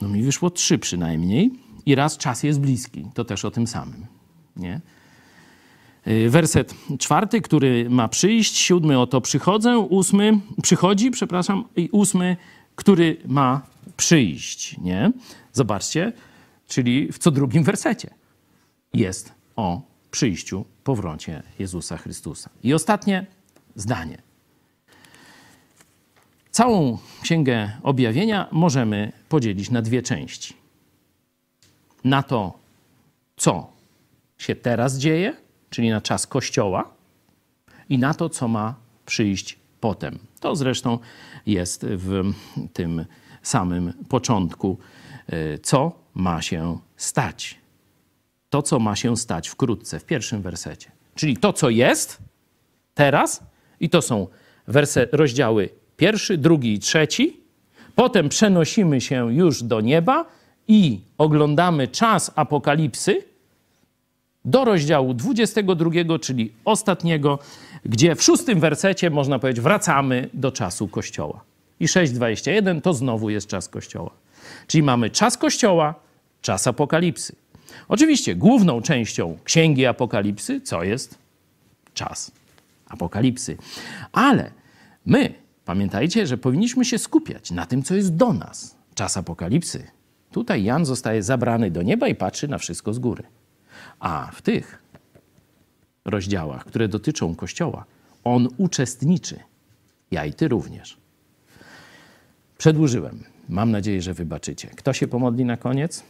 No 0.02 0.10
mi 0.10 0.24
wyszło 0.24 0.50
trzy 0.50 0.78
przynajmniej. 0.80 1.52
I 1.86 1.96
raz 1.96 2.18
czas 2.18 2.44
jest 2.44 2.60
bliski. 2.60 3.06
To 3.14 3.26
też 3.26 3.46
o 3.46 3.52
tym 3.52 3.68
samym. 3.68 4.06
Nie? 4.56 4.82
Y, 6.08 6.30
werset 6.30 6.76
czwarty, 7.00 7.42
który 7.42 7.90
ma 7.90 8.08
przyjść, 8.08 8.58
siódmy 8.58 9.00
oto 9.00 9.22
przychodzę, 9.22 9.78
ósmy 9.78 10.40
przychodzi, 10.62 11.12
przepraszam, 11.12 11.64
i 11.76 11.90
ósmy, 11.92 12.38
który 12.76 13.18
ma 13.28 13.62
przyjść. 13.98 14.78
Nie? 14.78 15.12
Zobaczcie, 15.54 16.14
czyli 16.68 17.12
w 17.12 17.18
co 17.18 17.32
drugim 17.32 17.64
wersecie 17.64 18.10
jest 18.94 19.34
o 19.56 19.82
przyjściu, 20.12 20.66
powrocie 20.84 21.44
Jezusa 21.60 21.98
Chrystusa. 21.98 22.50
I 22.64 22.74
ostatnie 22.74 23.26
zdanie. 23.76 24.22
Całą 26.56 26.98
Księgę 27.22 27.72
Objawienia 27.84 28.48
możemy 28.52 29.12
podzielić 29.30 29.72
na 29.72 29.82
dwie 29.82 30.02
części. 30.02 30.54
Na 32.04 32.24
to, 32.24 32.54
co 33.38 33.70
się 34.38 34.56
teraz 34.56 34.98
dzieje, 34.98 35.36
czyli 35.70 35.90
na 35.90 36.02
czas 36.02 36.28
Kościoła, 36.28 36.94
i 37.90 37.98
na 37.98 38.14
to, 38.14 38.30
co 38.30 38.48
ma 38.48 38.76
przyjść 39.06 39.60
potem. 39.80 40.20
To 40.40 40.56
zresztą 40.56 41.00
jest 41.46 41.86
w 41.90 42.34
tym 42.74 43.06
samym 43.42 43.94
początku, 44.10 44.78
e, 45.28 45.58
co 45.58 45.92
ma 46.14 46.42
się 46.42 46.80
stać. 46.98 47.60
To, 48.50 48.62
co 48.62 48.80
ma 48.80 48.96
się 48.96 49.18
stać 49.18 49.50
wkrótce, 49.50 50.00
w 50.00 50.06
pierwszym 50.06 50.42
wersecie. 50.42 50.92
Czyli 51.16 51.38
to, 51.38 51.54
co 51.54 51.70
jest 51.70 52.18
teraz, 52.94 53.44
i 53.80 53.90
to 53.90 54.02
są 54.02 54.28
werse, 54.68 55.08
rozdziały 55.12 55.85
pierwszy, 55.98 56.38
drugi 56.38 56.74
i 56.74 56.80
trzeci. 56.80 57.38
Potem 57.96 58.30
przenosimy 58.30 59.02
się 59.02 59.34
już 59.34 59.64
do 59.64 59.82
nieba 59.82 60.26
i 60.68 61.00
oglądamy 61.18 61.88
czas 61.88 62.32
apokalipsy 62.36 63.24
do 64.46 64.66
rozdziału 64.66 65.14
22, 65.14 66.20
czyli 66.22 66.52
ostatniego, 66.66 67.40
gdzie 67.86 68.16
w 68.16 68.24
szóstym 68.24 68.60
wersecie, 68.60 69.10
można 69.10 69.40
powiedzieć, 69.40 69.64
wracamy 69.64 70.30
do 70.34 70.52
czasu 70.52 70.88
Kościoła. 70.88 71.44
I 71.80 71.88
6.21 71.88 72.82
to 72.82 72.94
znowu 72.94 73.30
jest 73.30 73.48
czas 73.48 73.70
Kościoła. 73.70 74.12
Czyli 74.68 74.84
mamy 74.84 75.10
czas 75.10 75.38
Kościoła, 75.38 75.96
czas 76.42 76.68
apokalipsy. 76.68 77.36
Oczywiście 77.88 78.36
główną 78.36 78.82
częścią 78.82 79.38
Księgi 79.44 79.86
Apokalipsy, 79.86 80.62
co 80.62 80.84
jest 80.84 81.18
czas 81.94 82.32
apokalipsy. 82.88 83.58
Ale 84.12 84.52
my 85.06 85.34
Pamiętajcie, 85.66 86.28
że 86.28 86.38
powinniśmy 86.38 86.86
się 86.86 86.98
skupiać 86.98 87.52
na 87.52 87.66
tym, 87.66 87.84
co 87.84 87.96
jest 87.96 88.16
do 88.16 88.34
nas. 88.34 88.76
Czas 88.96 89.18
apokalipsy. 89.18 89.88
Tutaj 90.32 90.64
Jan 90.64 90.86
zostaje 90.86 91.24
zabrany 91.24 91.72
do 91.72 91.82
nieba 91.82 92.08
i 92.08 92.16
patrzy 92.16 92.48
na 92.48 92.58
wszystko 92.58 92.94
z 92.94 93.00
góry. 93.00 93.24
A 94.00 94.32
w 94.34 94.42
tych 94.42 94.84
rozdziałach, 96.06 96.66
które 96.66 96.88
dotyczą 96.88 97.36
Kościoła, 97.36 97.86
on 98.24 98.48
uczestniczy. 98.58 99.40
Ja 100.12 100.26
i 100.26 100.34
ty 100.34 100.48
również. 100.48 100.98
Przedłużyłem. 102.58 103.24
Mam 103.50 103.72
nadzieję, 103.72 104.02
że 104.02 104.14
wybaczycie. 104.14 104.68
Kto 104.68 104.94
się 104.94 105.08
pomodli 105.08 105.46
na 105.46 105.58
koniec? 105.58 106.04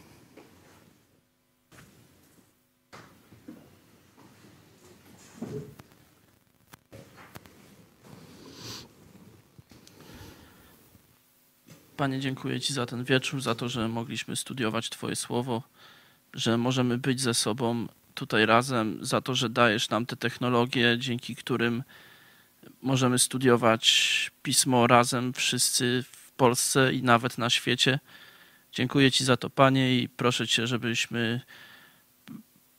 Panie, 11.96 12.20
dziękuję 12.20 12.60
Ci 12.60 12.72
za 12.72 12.86
ten 12.86 13.04
wieczór, 13.04 13.40
za 13.40 13.54
to, 13.54 13.68
że 13.68 13.88
mogliśmy 13.88 14.36
studiować 14.36 14.90
Twoje 14.90 15.16
słowo, 15.16 15.62
że 16.34 16.58
możemy 16.58 16.98
być 16.98 17.20
ze 17.20 17.34
sobą 17.34 17.86
tutaj 18.14 18.46
razem, 18.46 18.98
za 19.00 19.20
to, 19.20 19.34
że 19.34 19.50
dajesz 19.50 19.90
nam 19.90 20.06
te 20.06 20.16
technologie, 20.16 20.96
dzięki 20.98 21.36
którym 21.36 21.82
możemy 22.82 23.18
studiować 23.18 24.30
pismo 24.42 24.86
razem 24.86 25.32
wszyscy 25.32 26.04
w 26.12 26.30
Polsce 26.32 26.92
i 26.92 27.02
nawet 27.02 27.38
na 27.38 27.50
świecie. 27.50 27.98
Dziękuję 28.72 29.12
Ci 29.12 29.24
za 29.24 29.36
to, 29.36 29.50
Panie, 29.50 29.98
i 29.98 30.08
proszę 30.08 30.48
Cię, 30.48 30.66
żebyśmy 30.66 31.40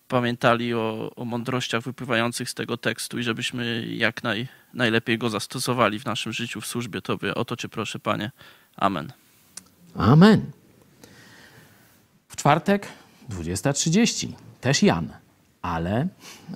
pamiętali 0.07 0.73
o, 0.73 1.11
o 1.15 1.25
mądrościach 1.25 1.83
wypływających 1.83 2.49
z 2.49 2.53
tego 2.53 2.77
tekstu 2.77 3.19
i 3.19 3.23
żebyśmy 3.23 3.87
jak 3.89 4.23
naj, 4.23 4.47
najlepiej 4.73 5.17
go 5.17 5.29
zastosowali 5.29 5.99
w 5.99 6.05
naszym 6.05 6.33
życiu, 6.33 6.61
w 6.61 6.67
służbie 6.67 7.01
Tobie. 7.01 7.35
O 7.35 7.45
to 7.45 7.55
Cię 7.55 7.69
proszę, 7.69 7.99
Panie. 7.99 8.31
Amen. 8.77 9.13
Amen. 9.95 10.51
W 12.27 12.35
czwartek 12.35 12.87
20.30 13.29 14.27
też 14.61 14.83
Jan, 14.83 15.09
ale 15.61 16.07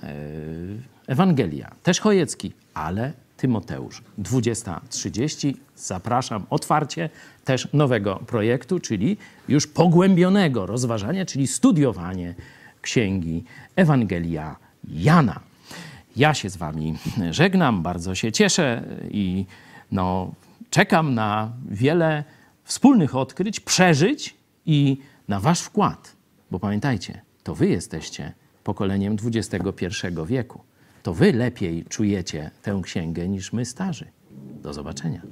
yy, 0.02 0.82
Ewangelia, 1.06 1.70
też 1.82 2.00
Chojecki, 2.00 2.52
ale 2.74 3.12
Tymoteusz. 3.36 4.02
20.30 4.18 5.54
zapraszam 5.76 6.46
otwarcie 6.50 7.10
też 7.44 7.68
nowego 7.72 8.16
projektu, 8.16 8.80
czyli 8.80 9.16
już 9.48 9.66
pogłębionego 9.66 10.66
rozważania, 10.66 11.26
czyli 11.26 11.46
studiowanie 11.46 12.34
księgi 12.82 13.44
Ewangelia 13.76 14.56
Jana. 14.88 15.40
Ja 16.16 16.34
się 16.34 16.50
z 16.50 16.56
wami 16.56 16.94
żegnam, 17.30 17.82
bardzo 17.82 18.14
się 18.14 18.32
cieszę 18.32 18.82
i 19.10 19.46
no, 19.92 20.32
czekam 20.72 21.14
na 21.14 21.52
wiele 21.68 22.24
wspólnych 22.64 23.16
odkryć, 23.16 23.60
przeżyć 23.60 24.36
i 24.66 24.98
na 25.28 25.40
wasz 25.40 25.60
wkład. 25.60 26.16
Bo 26.50 26.58
pamiętajcie, 26.58 27.22
to 27.42 27.54
wy 27.54 27.68
jesteście 27.68 28.32
pokoleniem 28.64 29.16
XXI 29.24 30.06
wieku. 30.26 30.60
To 31.02 31.14
wy 31.14 31.32
lepiej 31.32 31.84
czujecie 31.84 32.50
tę 32.62 32.80
księgę 32.84 33.28
niż 33.28 33.52
my 33.52 33.64
starzy. 33.64 34.06
Do 34.62 34.72
zobaczenia. 34.72 35.22